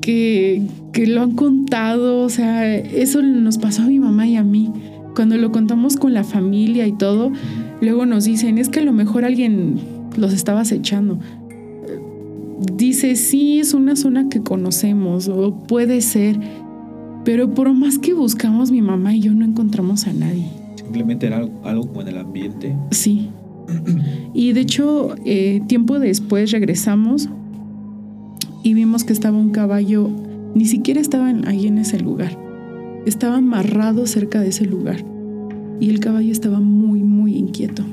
que, 0.00 0.62
que 0.92 1.06
lo 1.06 1.22
han 1.22 1.32
contado, 1.32 2.22
o 2.22 2.28
sea, 2.30 2.74
eso 2.74 3.20
nos 3.22 3.58
pasó 3.58 3.82
a 3.82 3.86
mi 3.86 3.98
mamá 4.00 4.26
y 4.26 4.36
a 4.36 4.44
mí. 4.44 4.72
Cuando 5.14 5.36
lo 5.36 5.50
contamos 5.50 5.96
con 5.96 6.14
la 6.14 6.24
familia 6.24 6.86
y 6.86 6.92
todo, 6.92 7.32
luego 7.80 8.06
nos 8.06 8.24
dicen, 8.24 8.58
es 8.58 8.68
que 8.68 8.80
a 8.80 8.84
lo 8.84 8.92
mejor 8.92 9.24
alguien 9.24 9.78
los 10.16 10.32
estaba 10.32 10.60
acechando. 10.60 11.18
Dice, 12.58 13.16
sí, 13.16 13.60
es 13.60 13.74
una 13.74 13.96
zona 13.96 14.28
que 14.28 14.42
conocemos, 14.42 15.28
o 15.28 15.54
puede 15.54 16.00
ser, 16.00 16.38
pero 17.24 17.52
por 17.52 17.72
más 17.72 17.98
que 17.98 18.14
buscamos, 18.14 18.70
mi 18.70 18.80
mamá 18.80 19.14
y 19.14 19.20
yo 19.20 19.34
no 19.34 19.44
encontramos 19.44 20.06
a 20.06 20.12
nadie. 20.12 20.46
Simplemente 20.76 21.26
era 21.26 21.38
algo, 21.38 21.60
algo 21.64 21.88
como 21.88 22.02
en 22.02 22.08
el 22.08 22.18
ambiente. 22.18 22.74
Sí. 22.90 23.30
Y 24.32 24.52
de 24.52 24.60
hecho, 24.60 25.14
eh, 25.24 25.60
tiempo 25.66 25.98
después 25.98 26.50
regresamos 26.50 27.28
y 28.62 28.74
vimos 28.74 29.04
que 29.04 29.12
estaba 29.12 29.36
un 29.36 29.50
caballo, 29.50 30.10
ni 30.54 30.66
siquiera 30.66 31.00
estaba 31.00 31.28
ahí 31.46 31.66
en 31.66 31.78
ese 31.78 31.98
lugar, 31.98 32.38
estaba 33.06 33.36
amarrado 33.36 34.06
cerca 34.06 34.40
de 34.40 34.48
ese 34.48 34.64
lugar 34.66 35.04
y 35.80 35.90
el 35.90 36.00
caballo 36.00 36.32
estaba 36.32 36.60
muy, 36.60 37.02
muy 37.02 37.36
inquieto. 37.36 37.84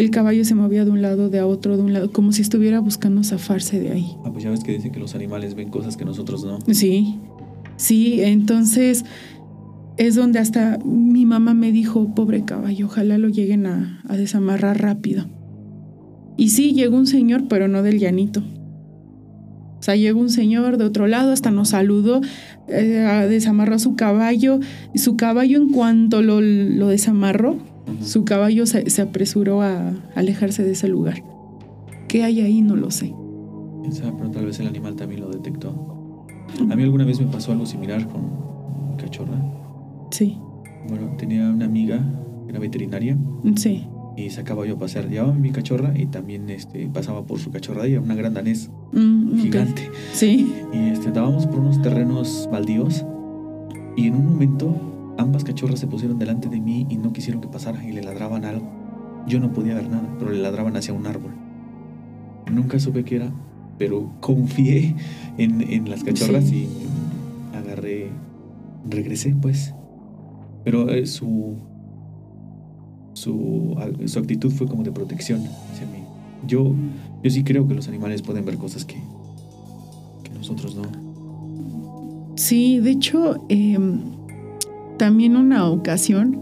El 0.00 0.10
caballo 0.10 0.46
se 0.46 0.54
movía 0.54 0.86
de 0.86 0.90
un 0.90 1.02
lado, 1.02 1.28
de 1.28 1.40
a 1.40 1.46
otro, 1.46 1.76
de 1.76 1.82
un 1.82 1.92
lado, 1.92 2.10
como 2.10 2.32
si 2.32 2.40
estuviera 2.40 2.80
buscando 2.80 3.22
zafarse 3.22 3.78
de 3.78 3.92
ahí. 3.92 4.16
Ah, 4.24 4.30
pues 4.32 4.42
ya 4.42 4.48
ves 4.48 4.64
que 4.64 4.72
dicen 4.72 4.92
que 4.92 4.98
los 4.98 5.14
animales 5.14 5.54
ven 5.54 5.68
cosas 5.68 5.98
que 5.98 6.06
nosotros 6.06 6.42
no. 6.42 6.58
Sí, 6.72 7.18
sí, 7.76 8.22
entonces 8.22 9.04
es 9.98 10.14
donde 10.14 10.38
hasta 10.38 10.78
mi 10.86 11.26
mamá 11.26 11.52
me 11.52 11.70
dijo, 11.70 12.14
pobre 12.14 12.46
caballo, 12.46 12.86
ojalá 12.86 13.18
lo 13.18 13.28
lleguen 13.28 13.66
a, 13.66 14.00
a 14.08 14.16
desamarrar 14.16 14.80
rápido. 14.80 15.26
Y 16.38 16.48
sí, 16.48 16.72
llegó 16.72 16.96
un 16.96 17.06
señor, 17.06 17.46
pero 17.46 17.68
no 17.68 17.82
del 17.82 17.98
llanito. 17.98 18.42
O 19.80 19.82
sea, 19.82 19.96
llegó 19.96 20.18
un 20.18 20.30
señor 20.30 20.78
de 20.78 20.84
otro 20.84 21.08
lado, 21.08 21.30
hasta 21.30 21.50
nos 21.50 21.70
saludó, 21.70 22.22
eh, 22.68 23.26
desamarró 23.28 23.78
su 23.78 23.96
caballo. 23.96 24.60
Y 24.94 25.00
su 25.00 25.18
caballo, 25.18 25.58
en 25.58 25.68
cuanto 25.68 26.22
lo, 26.22 26.40
lo 26.40 26.88
desamarró, 26.88 27.58
Su 28.02 28.24
caballo 28.24 28.66
se, 28.66 28.88
se 28.90 29.02
apresuró 29.02 29.62
a 29.62 29.92
alejarse 30.14 30.62
de 30.62 30.72
ese 30.72 30.88
lugar. 30.88 31.22
¿Qué 32.08 32.24
hay 32.24 32.40
ahí? 32.40 32.60
No 32.62 32.76
lo 32.76 32.90
sé. 32.90 33.14
¿Quién 33.82 33.92
sabe? 33.92 34.12
Pero 34.18 34.30
tal 34.30 34.46
vez 34.46 34.58
el 34.60 34.66
animal 34.66 34.96
también 34.96 35.20
lo 35.20 35.30
detectó. 35.30 36.26
A 36.70 36.76
mí 36.76 36.82
alguna 36.82 37.04
vez 37.04 37.20
me 37.20 37.26
pasó 37.26 37.52
algo 37.52 37.66
similar 37.66 38.06
con 38.08 38.22
mi 38.90 38.96
cachorra. 38.96 39.40
Sí, 40.10 40.36
Bueno, 40.88 41.14
tenía 41.16 41.48
una 41.48 41.66
amiga, 41.66 42.00
era 42.48 42.58
veterinaria, 42.58 43.16
sí. 43.54 43.86
y 44.16 44.28
sacaba 44.30 44.66
yo 44.66 44.74
a 44.74 44.78
pasear. 44.78 45.08
Llevaba 45.08 45.32
mi 45.32 45.50
cachorra 45.50 45.96
y 45.96 46.06
también 46.06 46.50
este, 46.50 46.88
pasaba 46.88 47.22
por 47.24 47.38
su 47.38 47.50
cachorra 47.52 47.86
y 47.86 47.92
era 47.92 48.00
una 48.00 48.14
gran 48.16 48.34
danés 48.34 48.70
Mm, 48.92 49.28
ok. 49.34 49.38
gigante. 49.38 49.82
Sí. 50.12 50.52
Y 50.72 50.88
este, 50.88 51.06
andábamos 51.08 51.46
por 51.46 51.60
unos 51.60 51.80
terrenos 51.80 52.48
baldíos 52.50 53.06
y 53.96 54.08
en 54.08 54.16
un 54.16 54.26
momento 54.32 54.74
ambas 55.18 55.44
cachorras 55.44 55.78
se 55.80 55.86
pusieron 55.86 56.18
delante 56.18 56.48
de 56.48 56.60
mí 56.60 56.86
y 56.88 56.96
no 56.96 57.12
quisieron 57.12 57.40
que 57.40 57.48
pasara 57.48 57.84
y 57.84 57.92
le 57.92 58.02
ladraban 58.02 58.44
algo. 58.44 58.66
Yo 59.26 59.38
no 59.40 59.52
podía 59.52 59.74
ver 59.74 59.88
nada, 59.88 60.08
pero 60.18 60.30
le 60.30 60.38
ladraban 60.40 60.76
hacia 60.76 60.94
un 60.94 61.06
árbol. 61.06 61.32
Nunca 62.50 62.78
supe 62.80 63.04
qué 63.04 63.16
era, 63.16 63.30
pero 63.78 64.10
confié 64.20 64.94
en, 65.38 65.60
en 65.60 65.88
las 65.90 66.02
cachorras 66.04 66.44
Sí. 66.44 66.68
y 67.52 67.56
agarré, 67.56 68.10
regresé 68.88 69.34
pues. 69.40 69.74
Pero 70.64 70.90
eh, 70.90 71.06
su, 71.06 71.56
su, 73.14 73.76
su 74.06 74.18
actitud 74.18 74.50
fue 74.50 74.66
como 74.66 74.82
de 74.82 74.92
protección 74.92 75.40
hacia 75.72 75.86
mí. 75.86 75.98
Yo, 76.46 76.74
yo 77.22 77.30
sí 77.30 77.44
creo 77.44 77.66
que 77.68 77.74
los 77.74 77.88
animales 77.88 78.22
pueden 78.22 78.44
ver 78.44 78.56
cosas 78.56 78.84
que, 78.84 78.96
que 80.24 80.30
nosotros 80.30 80.74
no. 80.76 80.82
Sí, 82.36 82.78
de 82.80 82.90
hecho, 82.90 83.44
eh, 83.48 83.78
también 85.00 85.34
una 85.34 85.66
ocasión 85.66 86.38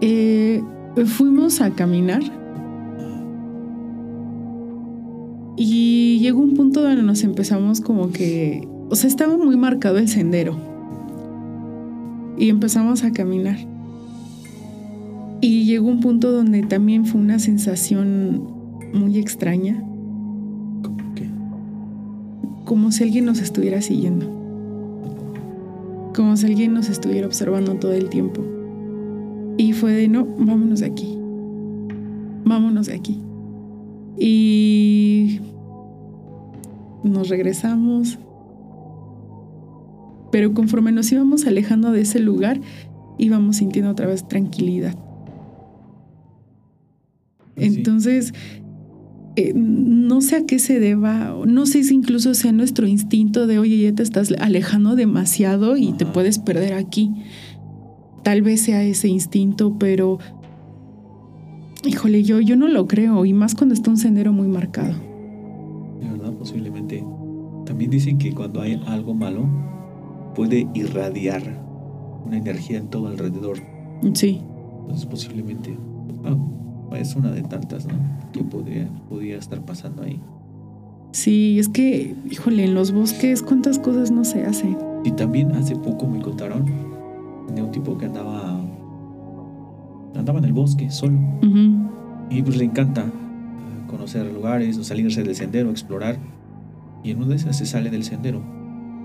eh, 0.00 0.60
fuimos 1.06 1.60
a 1.60 1.70
caminar 1.70 2.20
y 5.56 6.18
llegó 6.18 6.40
un 6.40 6.54
punto 6.54 6.82
donde 6.82 7.04
nos 7.04 7.22
empezamos 7.22 7.80
como 7.80 8.10
que, 8.10 8.66
o 8.88 8.96
sea, 8.96 9.06
estaba 9.06 9.36
muy 9.36 9.56
marcado 9.56 9.98
el 9.98 10.08
sendero 10.08 10.56
y 12.36 12.48
empezamos 12.48 13.04
a 13.04 13.12
caminar. 13.12 13.58
Y 15.40 15.64
llegó 15.64 15.86
un 15.86 16.00
punto 16.00 16.32
donde 16.32 16.64
también 16.64 17.06
fue 17.06 17.20
una 17.20 17.38
sensación 17.38 18.48
muy 18.92 19.16
extraña, 19.16 19.80
Como 20.82 21.14
que 21.14 21.30
como 22.64 22.90
si 22.90 23.04
alguien 23.04 23.26
nos 23.26 23.40
estuviera 23.40 23.80
siguiendo. 23.80 24.39
Como 26.14 26.36
si 26.36 26.46
alguien 26.46 26.74
nos 26.74 26.88
estuviera 26.88 27.26
observando 27.26 27.74
todo 27.74 27.92
el 27.92 28.08
tiempo. 28.08 28.42
Y 29.56 29.72
fue 29.72 29.92
de, 29.92 30.08
no, 30.08 30.24
vámonos 30.24 30.80
de 30.80 30.86
aquí, 30.86 31.18
vámonos 32.44 32.86
de 32.86 32.94
aquí. 32.94 33.20
Y 34.18 35.40
nos 37.04 37.28
regresamos. 37.28 38.18
Pero 40.30 40.54
conforme 40.54 40.92
nos 40.92 41.10
íbamos 41.10 41.46
alejando 41.46 41.90
de 41.90 42.02
ese 42.02 42.20
lugar, 42.20 42.60
íbamos 43.18 43.56
sintiendo 43.56 43.90
otra 43.90 44.06
vez 44.06 44.26
tranquilidad. 44.28 44.96
Entonces, 47.56 48.32
eh, 49.36 49.52
no 49.54 50.20
sé 50.20 50.36
a 50.36 50.46
qué 50.46 50.58
se 50.58 50.80
deba, 50.80 51.36
no 51.46 51.66
sé 51.66 51.84
si 51.84 51.94
incluso 51.94 52.34
sea 52.34 52.52
nuestro 52.52 52.86
instinto 52.86 53.46
de, 53.46 53.58
oye, 53.58 53.78
ya 53.78 53.94
te 53.94 54.02
estás 54.02 54.32
alejando 54.38 54.96
demasiado 54.96 55.76
y 55.76 55.92
te 55.92 56.04
puedes 56.04 56.38
perder 56.38 56.74
aquí. 56.74 57.12
Tal 58.24 58.42
vez 58.42 58.62
sea 58.62 58.82
ese 58.82 59.08
instinto, 59.08 59.76
pero, 59.78 60.18
híjole, 61.84 62.22
yo, 62.22 62.40
yo 62.40 62.56
no 62.56 62.68
lo 62.68 62.86
creo, 62.86 63.24
y 63.24 63.32
más 63.32 63.54
cuando 63.54 63.74
está 63.74 63.90
un 63.90 63.96
sendero 63.96 64.32
muy 64.32 64.48
marcado. 64.48 64.94
De 66.00 66.08
verdad, 66.10 66.32
posiblemente. 66.32 67.04
También 67.64 67.90
dicen 67.90 68.18
que 68.18 68.32
cuando 68.32 68.60
hay 68.60 68.82
algo 68.86 69.14
malo, 69.14 69.48
puede 70.34 70.66
irradiar 70.74 71.64
una 72.26 72.36
energía 72.36 72.78
en 72.78 72.88
todo 72.88 73.06
alrededor. 73.06 73.58
Sí. 74.12 74.40
Entonces, 74.82 75.06
posiblemente. 75.06 75.78
Es 76.96 77.16
una 77.16 77.30
de 77.30 77.42
tantas, 77.42 77.86
¿no? 77.86 77.94
Que 78.32 78.42
podría, 78.42 78.88
podría 79.08 79.38
estar 79.38 79.60
pasando 79.60 80.02
ahí. 80.02 80.20
Sí, 81.12 81.58
es 81.58 81.68
que, 81.68 82.14
híjole, 82.30 82.64
en 82.64 82.74
los 82.74 82.92
bosques, 82.92 83.42
¿cuántas 83.42 83.78
cosas 83.78 84.10
no 84.10 84.24
se 84.24 84.44
hacen? 84.44 84.76
Y 85.04 85.12
también 85.12 85.52
hace 85.52 85.74
poco 85.74 86.06
me 86.06 86.20
contaron 86.20 86.66
de 87.54 87.62
un 87.62 87.72
tipo 87.72 87.98
que 87.98 88.06
andaba. 88.06 88.60
andaba 90.14 90.38
en 90.38 90.44
el 90.44 90.52
bosque 90.52 90.90
solo. 90.90 91.18
Y 92.30 92.42
pues 92.42 92.56
le 92.56 92.64
encanta 92.64 93.02
eh, 93.02 93.86
conocer 93.88 94.32
lugares 94.32 94.78
o 94.78 94.84
salirse 94.84 95.22
del 95.24 95.34
sendero, 95.34 95.70
explorar. 95.70 96.18
Y 97.02 97.10
en 97.10 97.18
una 97.18 97.28
de 97.28 97.36
esas 97.36 97.56
se 97.56 97.66
sale 97.66 97.90
del 97.90 98.04
sendero 98.04 98.40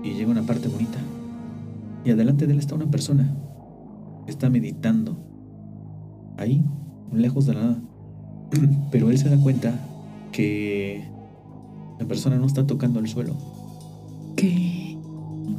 y 0.04 0.12
llega 0.12 0.28
a 0.28 0.32
una 0.32 0.42
parte 0.42 0.68
bonita. 0.68 0.98
Y 2.04 2.10
adelante 2.10 2.46
de 2.46 2.52
él 2.52 2.58
está 2.60 2.76
una 2.76 2.86
persona. 2.86 3.34
Está 4.28 4.48
meditando. 4.48 5.16
Ahí, 6.36 6.62
lejos 7.12 7.46
de 7.46 7.54
nada. 7.54 7.78
Pero 8.90 9.10
él 9.10 9.18
se 9.18 9.28
da 9.28 9.36
cuenta 9.36 9.74
que 10.32 11.04
la 11.98 12.06
persona 12.06 12.36
no 12.36 12.46
está 12.46 12.66
tocando 12.66 13.00
el 13.00 13.08
suelo. 13.08 13.34
¿Qué? 14.36 14.96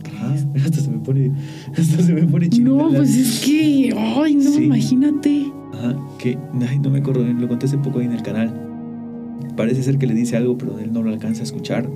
Ajá, 0.06 0.36
hasta 0.66 0.80
se 0.80 0.90
me 0.90 1.00
pone, 1.00 1.32
hasta 1.78 2.04
se 2.04 2.14
me 2.14 2.24
pone 2.24 2.50
No, 2.60 2.90
pues 2.90 3.16
es 3.16 3.46
que, 3.46 3.94
ay, 3.96 4.36
no, 4.36 4.60
imagínate. 4.60 5.52
Ajá, 5.74 5.98
que, 6.20 6.38
ay, 6.68 6.80
no 6.80 6.90
me 6.90 7.00
acuerdo, 7.00 7.24
lo 7.24 7.48
conté 7.48 7.66
hace 7.66 7.78
poco 7.78 8.00
ahí 8.00 8.06
en 8.06 8.14
el 8.14 8.24
canal. 8.24 8.54
Parece 9.56 9.84
ser 9.84 9.98
que 9.98 10.08
le 10.08 10.14
dice 10.14 10.38
algo, 10.38 10.58
pero 10.58 10.78
él 10.80 10.94
no 10.94 11.02
lo 11.02 11.10
alcanza 11.10 11.42
a 11.42 11.44
escuchar. 11.44 11.90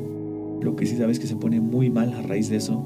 Lo 0.62 0.76
que 0.76 0.86
sí 0.86 0.98
sabes 0.98 1.20
que 1.20 1.28
se 1.28 1.36
pone 1.36 1.60
muy 1.60 1.90
mal 1.90 2.14
a 2.14 2.22
raíz 2.22 2.50
de 2.50 2.58
eso. 2.58 2.84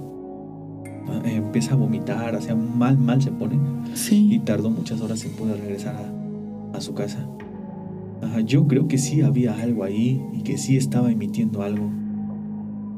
Ah, 1.07 1.22
empieza 1.26 1.74
a 1.74 1.76
vomitar, 1.76 2.36
hacia 2.36 2.55
mal, 2.55 2.97
mal 2.97 3.22
se 3.22 3.32
pone. 3.32 3.57
Sí. 3.93 4.28
Y 4.32 4.39
tardó 4.39 4.70
muchas 4.70 5.01
horas 5.01 5.24
en 5.26 5.32
poder 5.34 5.59
regresar 5.59 5.95
a, 5.95 6.25
a 6.76 6.82
su 6.82 6.94
casa. 6.94 7.28
Ajá, 8.22 8.42
yo 8.42 8.68
creo 8.68 8.88
que 8.88 8.98
sí 8.98 9.22
había 9.22 9.54
algo 9.60 9.84
ahí 9.84 10.22
y 10.34 10.42
que 10.42 10.58
sí 10.58 10.78
estaba 10.78 11.12
emitiendo 11.12 11.62
algo. 11.62 11.90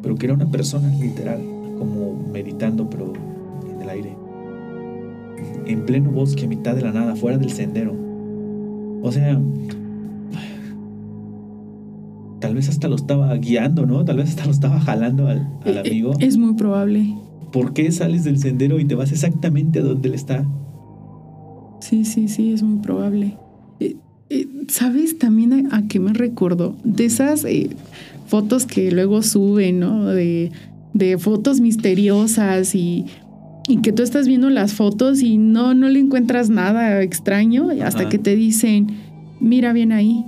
Pero 0.01 0.15
que 0.15 0.25
era 0.25 0.35
una 0.35 0.49
persona, 0.49 0.89
literal, 0.99 1.41
como 1.77 2.13
meditando, 2.31 2.89
pero 2.89 3.13
en 3.73 3.81
el 3.81 3.89
aire. 3.89 4.15
En 5.65 5.85
pleno 5.85 6.11
bosque, 6.11 6.45
a 6.45 6.47
mitad 6.47 6.75
de 6.75 6.81
la 6.81 6.91
nada, 6.91 7.15
fuera 7.15 7.37
del 7.37 7.51
sendero. 7.51 7.95
O 9.01 9.11
sea, 9.11 9.39
tal 12.39 12.55
vez 12.55 12.69
hasta 12.69 12.87
lo 12.87 12.95
estaba 12.95 13.33
guiando, 13.35 13.85
¿no? 13.85 14.05
Tal 14.05 14.17
vez 14.17 14.29
hasta 14.29 14.45
lo 14.45 14.51
estaba 14.51 14.79
jalando 14.79 15.27
al, 15.27 15.47
al 15.65 15.77
eh, 15.77 15.79
amigo. 15.79 16.13
Es 16.19 16.37
muy 16.37 16.53
probable. 16.53 17.15
¿Por 17.51 17.73
qué 17.73 17.91
sales 17.91 18.23
del 18.23 18.39
sendero 18.39 18.79
y 18.79 18.85
te 18.85 18.95
vas 18.95 19.11
exactamente 19.11 19.79
a 19.79 19.83
donde 19.83 20.09
él 20.09 20.15
está? 20.15 20.45
Sí, 21.79 22.05
sí, 22.05 22.27
sí, 22.27 22.53
es 22.53 22.63
muy 22.63 22.79
probable. 22.79 23.37
Eh, 24.29 24.41
eh, 24.41 24.47
¿Sabes 24.69 25.17
también 25.17 25.73
a, 25.73 25.87
qué 25.87 25.99
me 25.99 26.13
recuerdo? 26.13 26.75
De 26.83 27.05
esas 27.05 27.45
fotos 28.27 28.65
que 28.65 28.91
luego 28.91 29.23
suben, 29.23 29.79
¿no? 29.79 30.05
De, 30.05 30.51
de 30.93 31.17
fotos 31.17 31.61
misteriosas 31.61 32.75
y, 32.75 33.05
y, 33.67 33.77
que 33.77 33.91
tú 33.91 34.03
estás 34.03 34.27
viendo 34.27 34.49
las 34.49 34.73
fotos 34.73 35.21
y 35.21 35.37
no, 35.37 35.73
no 35.73 35.89
le 35.89 35.99
encuentras 35.99 36.49
nada 36.49 37.01
extraño 37.01 37.69
hasta 37.83 38.09
que 38.09 38.17
te 38.17 38.35
dicen, 38.35 38.87
mira 39.39 39.73
bien 39.73 39.91
ahí 39.91 40.25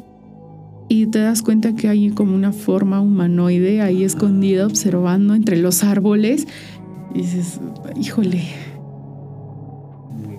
y 0.89 1.06
te 1.06 1.20
das 1.20 1.43
cuenta 1.43 1.76
que 1.76 1.88
hay 1.88 2.10
como 2.10 2.36
una 2.36 2.52
forma 2.52 3.00
humanoide 3.00 3.82
ahí 3.82 4.04
escondida 4.04 4.66
observando 4.66 5.36
entre 5.36 5.58
los 5.58 5.84
árboles 5.84 6.47
y 7.14 7.20
dices, 7.20 7.60
híjole. 8.00 8.43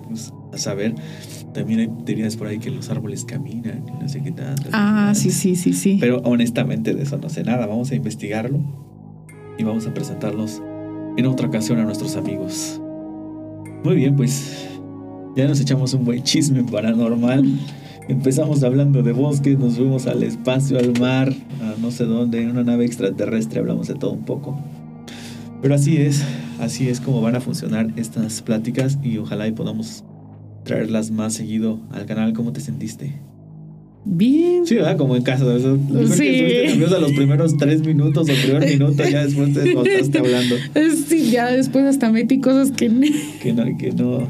Pues, 0.07 0.33
a 0.51 0.57
saber, 0.57 0.95
también 1.53 1.79
hay 1.79 1.89
teorías 2.05 2.35
por 2.35 2.47
ahí 2.47 2.59
que 2.59 2.69
los 2.69 2.89
árboles 2.89 3.25
caminan 3.25 3.83
no 4.01 4.09
sé 4.09 4.21
qué 4.21 4.31
tanto. 4.31 4.69
Ah, 4.71 5.13
sí, 5.15 5.31
sí, 5.31 5.55
sí, 5.55 5.73
sí. 5.73 5.97
Pero 5.99 6.21
honestamente 6.23 6.93
de 6.93 7.03
eso 7.03 7.17
no 7.17 7.29
sé 7.29 7.43
nada. 7.43 7.65
Vamos 7.67 7.91
a 7.91 7.95
investigarlo 7.95 8.59
y 9.57 9.63
vamos 9.63 9.85
a 9.87 9.93
presentarlos 9.93 10.61
en 11.17 11.25
otra 11.25 11.47
ocasión 11.47 11.79
a 11.79 11.83
nuestros 11.83 12.15
amigos. 12.15 12.81
Muy 13.83 13.95
bien, 13.95 14.15
pues 14.15 14.67
ya 15.35 15.47
nos 15.47 15.59
echamos 15.59 15.93
un 15.93 16.05
buen 16.05 16.23
chisme 16.23 16.63
paranormal. 16.63 17.45
Empezamos 18.07 18.63
hablando 18.63 19.03
de 19.03 19.11
bosques, 19.11 19.57
nos 19.57 19.75
fuimos 19.75 20.07
al 20.07 20.23
espacio, 20.23 20.77
al 20.79 20.99
mar, 20.99 21.31
a 21.61 21.79
no 21.79 21.91
sé 21.91 22.05
dónde, 22.05 22.41
en 22.41 22.49
una 22.51 22.63
nave 22.63 22.85
extraterrestre, 22.85 23.59
hablamos 23.59 23.87
de 23.87 23.95
todo 23.95 24.11
un 24.11 24.25
poco. 24.25 24.59
Pero 25.61 25.75
así 25.75 25.97
es, 25.97 26.23
así 26.59 26.89
es 26.89 26.99
como 26.99 27.21
van 27.21 27.35
a 27.35 27.41
funcionar 27.41 27.93
estas 27.95 28.41
pláticas 28.41 28.97
y 29.03 29.19
ojalá 29.19 29.47
y 29.47 29.51
podamos 29.51 30.03
traerlas 30.63 31.11
más 31.11 31.33
seguido 31.33 31.79
al 31.91 32.05
canal. 32.05 32.33
¿Cómo 32.33 32.53
te 32.53 32.61
sentiste? 32.61 33.13
Bien. 34.03 34.65
Sí, 34.65 34.75
¿verdad? 34.75 34.97
Como 34.97 35.15
en 35.15 35.23
casa. 35.23 35.45
sí. 36.15 36.23
nerviosa 36.67 36.99
los 36.99 37.11
primeros 37.11 37.57
tres 37.57 37.85
minutos 37.85 38.27
o 38.29 38.33
primer 38.47 38.67
minuto, 38.67 39.03
ya 39.07 39.23
después 39.23 39.53
te 39.53 39.71
estás 39.99 40.21
hablando. 40.21 40.55
Sí, 41.07 41.29
ya 41.31 41.51
después 41.51 41.85
hasta 41.85 42.11
metí 42.11 42.39
cosas 42.39 42.71
que... 42.71 42.89
que 43.41 43.53
no, 43.53 43.77
que 43.77 43.91
no 43.91 44.27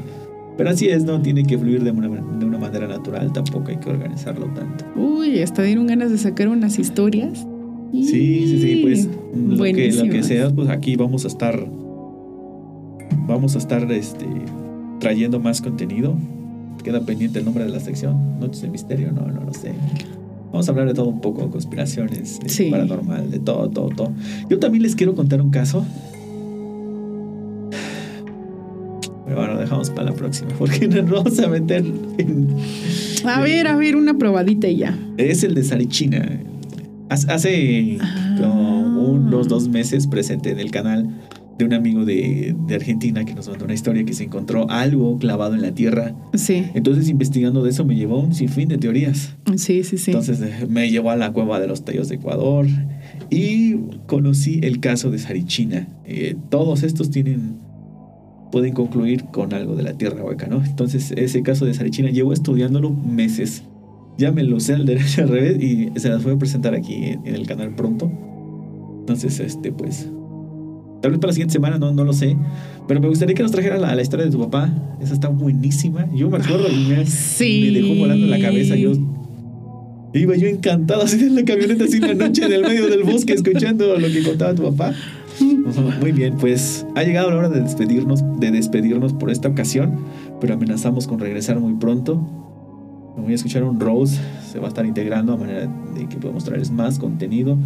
pero 0.56 0.70
así 0.70 0.88
es, 0.88 1.04
no 1.04 1.20
tiene 1.22 1.44
que 1.44 1.58
fluir 1.58 1.82
de 1.82 1.90
una, 1.90 2.08
de 2.08 2.44
una 2.44 2.58
manera 2.58 2.86
natural, 2.86 3.32
tampoco 3.32 3.70
hay 3.70 3.78
que 3.78 3.90
organizarlo 3.90 4.46
tanto. 4.46 4.84
Uy, 4.96 5.40
hasta 5.40 5.62
dieron 5.62 5.86
ganas 5.86 6.10
de 6.10 6.18
sacar 6.18 6.48
unas 6.48 6.78
historias. 6.78 7.46
Sí, 7.92 8.04
sí, 8.46 8.60
sí, 8.60 8.80
pues 8.82 9.08
lo 9.34 9.64
que, 9.64 9.92
lo 9.92 10.04
que 10.04 10.22
sea, 10.22 10.50
pues 10.50 10.68
aquí 10.68 10.96
vamos 10.96 11.24
a 11.24 11.28
estar, 11.28 11.66
vamos 13.26 13.54
a 13.54 13.58
estar 13.58 13.90
este, 13.92 14.26
trayendo 15.02 15.40
más 15.40 15.60
contenido. 15.60 16.16
Queda 16.84 17.04
pendiente 17.04 17.40
el 17.40 17.44
nombre 17.44 17.64
de 17.64 17.70
la 17.70 17.80
sección, 17.80 18.38
Noches 18.38 18.62
de 18.62 18.68
Misterio, 18.68 19.10
no, 19.12 19.26
no 19.26 19.44
lo 19.44 19.52
sé. 19.52 19.72
Vamos 20.52 20.68
a 20.68 20.70
hablar 20.70 20.86
de 20.86 20.94
todo 20.94 21.08
un 21.08 21.20
poco, 21.20 21.50
conspiraciones, 21.50 22.38
sí. 22.46 22.70
paranormal, 22.70 23.30
de 23.30 23.40
todo, 23.40 23.68
todo, 23.68 23.88
todo. 23.88 24.12
Yo 24.48 24.58
también 24.58 24.82
les 24.82 24.94
quiero 24.94 25.14
contar 25.14 25.42
un 25.42 25.50
caso 25.50 25.84
bueno, 29.34 29.58
dejamos 29.58 29.90
para 29.90 30.10
la 30.10 30.12
próxima, 30.12 30.50
porque 30.58 30.86
nos 30.88 31.10
vamos 31.10 31.38
a 31.38 31.48
meter 31.48 31.84
en... 32.18 32.48
A 33.24 33.40
ver, 33.40 33.66
a 33.66 33.76
ver, 33.76 33.96
una 33.96 34.18
probadita 34.18 34.68
y 34.68 34.76
ya. 34.76 34.98
Es 35.16 35.42
el 35.42 35.54
de 35.54 35.64
Sarichina. 35.64 36.40
Hace 37.08 37.98
ah. 38.00 38.36
como 38.40 39.06
unos 39.06 39.48
dos 39.48 39.68
meses 39.68 40.06
presenté 40.06 40.50
en 40.50 40.60
el 40.60 40.70
canal 40.70 41.08
de 41.62 41.66
un 41.66 41.74
amigo 41.74 42.04
de, 42.04 42.54
de, 42.66 42.74
Argentina 42.74 43.24
que 43.24 43.34
nos 43.34 43.48
mandó 43.48 43.64
una 43.64 43.74
historia 43.74 44.04
que 44.04 44.12
se 44.12 44.24
encontró 44.24 44.68
algo 44.68 45.18
clavado 45.18 45.54
en 45.54 45.62
la 45.62 45.72
tierra. 45.72 46.14
Sí. 46.34 46.64
Entonces, 46.74 47.08
investigando 47.08 47.62
de 47.62 47.70
eso, 47.70 47.84
me 47.84 47.94
llevó 47.94 48.20
un 48.20 48.34
sinfín 48.34 48.68
de 48.68 48.78
teorías. 48.78 49.36
Sí, 49.56 49.84
sí, 49.84 49.98
sí. 49.98 50.10
Entonces, 50.10 50.40
eh, 50.40 50.66
me 50.68 50.90
llevó 50.90 51.10
a 51.10 51.16
la 51.16 51.32
cueva 51.32 51.60
de 51.60 51.68
los 51.68 51.84
tallos 51.84 52.08
de 52.08 52.16
Ecuador 52.16 52.66
y 53.30 53.76
conocí 54.06 54.60
el 54.62 54.80
caso 54.80 55.10
de 55.10 55.18
Sarichina. 55.18 55.88
Eh, 56.04 56.36
todos 56.50 56.82
estos 56.82 57.10
tienen 57.10 57.60
pueden 58.50 58.74
concluir 58.74 59.24
con 59.24 59.54
algo 59.54 59.74
de 59.74 59.82
la 59.82 59.94
tierra 59.94 60.22
hueca, 60.22 60.46
¿no? 60.46 60.62
Entonces, 60.62 61.12
ese 61.16 61.42
caso 61.42 61.64
de 61.64 61.72
Sarichina 61.72 62.10
llevo 62.10 62.34
estudiándolo 62.34 62.90
meses. 62.90 63.62
Ya 64.18 64.30
me 64.30 64.42
lo 64.42 64.60
sé 64.60 64.74
al 64.74 64.84
derecho 64.84 65.22
al 65.22 65.28
revés 65.30 65.62
y 65.62 65.90
se 65.98 66.10
las 66.10 66.22
voy 66.22 66.34
a 66.34 66.38
presentar 66.38 66.74
aquí 66.74 66.96
en, 66.96 67.26
el 67.26 67.46
canal 67.46 67.74
pronto. 67.74 68.12
Entonces, 69.00 69.40
este, 69.40 69.72
pues. 69.72 70.08
Tal 71.02 71.10
vez 71.10 71.20
para 71.20 71.28
la 71.28 71.34
siguiente 71.34 71.52
semana, 71.52 71.78
no, 71.78 71.92
no 71.92 72.04
lo 72.04 72.14
sé. 72.14 72.36
Pero 72.88 73.00
me 73.00 73.08
gustaría 73.08 73.34
que 73.34 73.42
nos 73.42 73.52
trajera 73.52 73.76
la, 73.76 73.94
la 73.94 74.02
historia 74.02 74.24
de 74.24 74.32
tu 74.32 74.38
papá. 74.38 74.70
Esa 75.00 75.12
está 75.12 75.28
buenísima. 75.28 76.08
Yo 76.14 76.30
me 76.30 76.38
acuerdo 76.38 76.68
y 76.70 76.76
me, 76.86 76.96
me 76.96 77.80
dejó 77.80 77.94
volando 77.96 78.26
la 78.26 78.38
cabeza. 78.38 78.76
Yo 78.76 78.92
Iba 80.14 80.36
yo 80.36 80.46
encantado 80.46 81.02
así 81.02 81.24
en 81.24 81.34
la 81.34 81.44
camioneta 81.44 81.84
así 81.84 81.96
en 81.96 82.18
la 82.18 82.26
noche 82.26 82.44
en 82.44 82.52
el 82.52 82.62
medio 82.62 82.88
del 82.88 83.02
bosque 83.02 83.32
escuchando 83.32 83.98
lo 83.98 84.08
que 84.08 84.22
contaba 84.22 84.54
tu 84.54 84.62
papá. 84.62 84.92
Muy 86.00 86.12
bien, 86.12 86.36
pues 86.36 86.86
ha 86.94 87.02
llegado 87.02 87.30
la 87.30 87.36
hora 87.36 87.48
de 87.48 87.62
despedirnos, 87.62 88.22
de 88.38 88.50
despedirnos 88.50 89.14
por 89.14 89.30
esta 89.30 89.48
ocasión, 89.48 90.00
pero 90.38 90.54
amenazamos 90.54 91.06
con 91.06 91.18
regresar 91.18 91.58
muy 91.58 91.74
pronto. 91.74 92.16
Voy 93.16 93.32
a 93.32 93.34
escuchar 93.34 93.64
un 93.64 93.80
Rose, 93.80 94.20
se 94.50 94.58
va 94.58 94.66
a 94.66 94.68
estar 94.68 94.84
integrando 94.84 95.32
a 95.32 95.36
manera 95.36 95.60
de 95.94 96.06
que 96.08 96.16
podemos 96.16 96.44
traerles 96.44 96.70
más 96.70 96.98
contenido. 96.98 97.56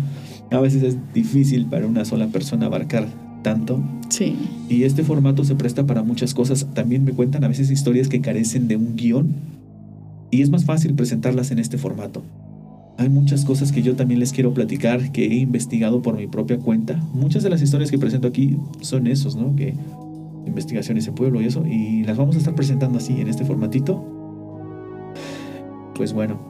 A 0.52 0.60
veces 0.60 0.84
es 0.84 0.96
difícil 1.12 1.66
para 1.66 1.86
una 1.86 2.04
sola 2.04 2.28
persona 2.28 2.66
abarcar 2.66 3.06
tanto. 3.46 3.80
Sí. 4.08 4.34
Y 4.68 4.82
este 4.82 5.04
formato 5.04 5.44
se 5.44 5.54
presta 5.54 5.86
para 5.86 6.02
muchas 6.02 6.34
cosas. 6.34 6.66
También 6.74 7.04
me 7.04 7.12
cuentan 7.12 7.44
a 7.44 7.48
veces 7.48 7.70
historias 7.70 8.08
que 8.08 8.20
carecen 8.20 8.66
de 8.66 8.74
un 8.74 8.96
guion 8.96 9.36
y 10.32 10.42
es 10.42 10.50
más 10.50 10.64
fácil 10.64 10.94
presentarlas 10.94 11.52
en 11.52 11.60
este 11.60 11.78
formato. 11.78 12.24
Hay 12.98 13.08
muchas 13.08 13.44
cosas 13.44 13.70
que 13.70 13.82
yo 13.82 13.94
también 13.94 14.18
les 14.18 14.32
quiero 14.32 14.52
platicar 14.52 15.12
que 15.12 15.26
he 15.26 15.36
investigado 15.36 16.02
por 16.02 16.16
mi 16.16 16.26
propia 16.26 16.58
cuenta. 16.58 16.96
Muchas 17.14 17.44
de 17.44 17.50
las 17.50 17.62
historias 17.62 17.92
que 17.92 17.98
presento 17.98 18.26
aquí 18.26 18.56
son 18.80 19.06
esos, 19.06 19.36
¿no? 19.36 19.54
Que 19.54 19.74
investigaciones 20.44 21.06
en 21.06 21.14
pueblo 21.14 21.40
y 21.40 21.44
eso. 21.44 21.64
Y 21.64 22.02
las 22.02 22.16
vamos 22.16 22.34
a 22.34 22.38
estar 22.38 22.56
presentando 22.56 22.98
así 22.98 23.20
en 23.20 23.28
este 23.28 23.44
formatito. 23.44 24.04
Pues 25.94 26.12
bueno. 26.12 26.40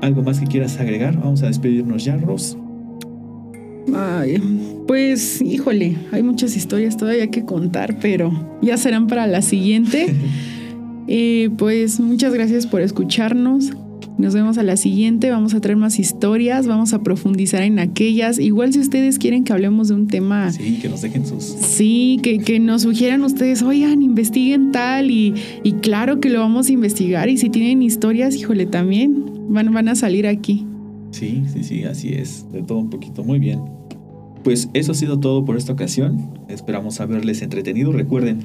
¿Algo 0.00 0.24
más 0.24 0.40
que 0.40 0.46
quieras 0.48 0.80
agregar? 0.80 1.16
Vamos 1.20 1.44
a 1.44 1.46
despedirnos 1.46 2.04
ya, 2.04 2.16
Ros. 2.16 2.58
Ay, 3.92 4.40
pues 4.86 5.42
híjole, 5.42 5.96
hay 6.12 6.22
muchas 6.22 6.56
historias 6.56 6.96
todavía 6.96 7.30
que 7.30 7.44
contar, 7.44 7.98
pero 8.00 8.32
ya 8.62 8.76
serán 8.76 9.06
para 9.06 9.26
la 9.26 9.42
siguiente. 9.42 10.14
Eh, 11.06 11.50
pues 11.58 12.00
muchas 12.00 12.32
gracias 12.32 12.66
por 12.66 12.80
escucharnos. 12.80 13.72
Nos 14.16 14.32
vemos 14.32 14.58
a 14.58 14.62
la 14.62 14.76
siguiente, 14.76 15.30
vamos 15.30 15.54
a 15.54 15.60
traer 15.60 15.76
más 15.76 15.98
historias, 15.98 16.66
vamos 16.66 16.92
a 16.94 17.02
profundizar 17.02 17.62
en 17.62 17.78
aquellas. 17.80 18.38
Igual 18.38 18.72
si 18.72 18.78
ustedes 18.78 19.18
quieren 19.18 19.42
que 19.42 19.52
hablemos 19.52 19.88
de 19.88 19.94
un 19.94 20.06
tema... 20.06 20.52
Sí, 20.52 20.78
que 20.80 20.88
nos 20.88 21.02
dejen 21.02 21.26
sus... 21.26 21.42
Sí, 21.42 22.20
que, 22.22 22.38
que 22.38 22.60
nos 22.60 22.82
sugieran 22.82 23.22
ustedes, 23.24 23.62
oigan, 23.62 24.02
investiguen 24.02 24.70
tal 24.70 25.10
y, 25.10 25.34
y, 25.64 25.72
claro 25.74 26.20
que 26.20 26.30
lo 26.30 26.38
vamos 26.40 26.68
a 26.68 26.72
investigar. 26.72 27.28
Y 27.28 27.38
si 27.38 27.50
tienen 27.50 27.82
historias, 27.82 28.36
híjole, 28.36 28.66
también 28.66 29.24
van, 29.48 29.72
van 29.72 29.88
a 29.88 29.96
salir 29.96 30.28
aquí. 30.28 30.64
Sí, 31.14 31.44
sí, 31.46 31.62
sí, 31.62 31.84
así 31.84 32.12
es. 32.14 32.50
De 32.50 32.64
todo 32.64 32.78
un 32.78 32.90
poquito. 32.90 33.22
Muy 33.22 33.38
bien. 33.38 33.60
Pues 34.42 34.68
eso 34.74 34.90
ha 34.90 34.94
sido 34.96 35.20
todo 35.20 35.44
por 35.44 35.56
esta 35.56 35.72
ocasión. 35.72 36.40
Esperamos 36.48 37.00
haberles 37.00 37.40
entretenido. 37.40 37.92
Recuerden, 37.92 38.40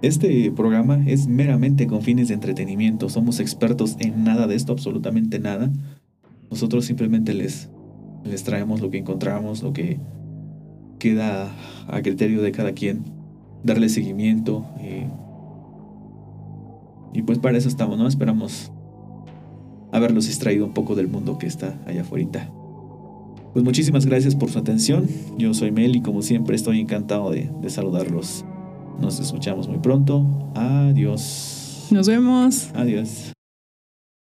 este 0.00 0.52
programa 0.52 1.02
es 1.08 1.26
meramente 1.26 1.88
con 1.88 2.02
fines 2.02 2.28
de 2.28 2.34
entretenimiento. 2.34 3.08
Somos 3.08 3.40
expertos 3.40 3.96
en 3.98 4.22
nada 4.22 4.46
de 4.46 4.54
esto, 4.54 4.72
absolutamente 4.72 5.40
nada. 5.40 5.72
Nosotros 6.52 6.84
simplemente 6.84 7.34
les, 7.34 7.68
les 8.22 8.44
traemos 8.44 8.80
lo 8.80 8.90
que 8.90 8.98
encontramos, 8.98 9.64
lo 9.64 9.72
que 9.72 9.98
queda 11.00 11.52
a 11.88 12.00
criterio 12.00 12.42
de 12.42 12.52
cada 12.52 12.74
quien, 12.74 13.02
darle 13.64 13.88
seguimiento. 13.88 14.64
Eh, 14.78 15.08
y 17.12 17.22
pues 17.22 17.40
para 17.40 17.58
eso 17.58 17.68
estamos, 17.68 17.98
¿no? 17.98 18.06
Esperamos 18.06 18.70
haberlos 19.94 20.26
extraído 20.26 20.66
un 20.66 20.72
poco 20.72 20.96
del 20.96 21.06
mundo 21.08 21.38
que 21.38 21.46
está 21.46 21.78
allá 21.86 22.02
afuera. 22.02 22.50
Pues 23.52 23.64
muchísimas 23.64 24.04
gracias 24.04 24.34
por 24.34 24.50
su 24.50 24.58
atención. 24.58 25.06
Yo 25.38 25.54
soy 25.54 25.70
Mel 25.70 25.94
y 25.94 26.02
como 26.02 26.20
siempre 26.22 26.56
estoy 26.56 26.80
encantado 26.80 27.30
de, 27.30 27.48
de 27.62 27.70
saludarlos. 27.70 28.44
Nos 29.00 29.20
escuchamos 29.20 29.68
muy 29.68 29.78
pronto. 29.78 30.26
Adiós. 30.56 31.86
Nos 31.92 32.08
vemos. 32.08 32.70
Adiós. 32.74 33.33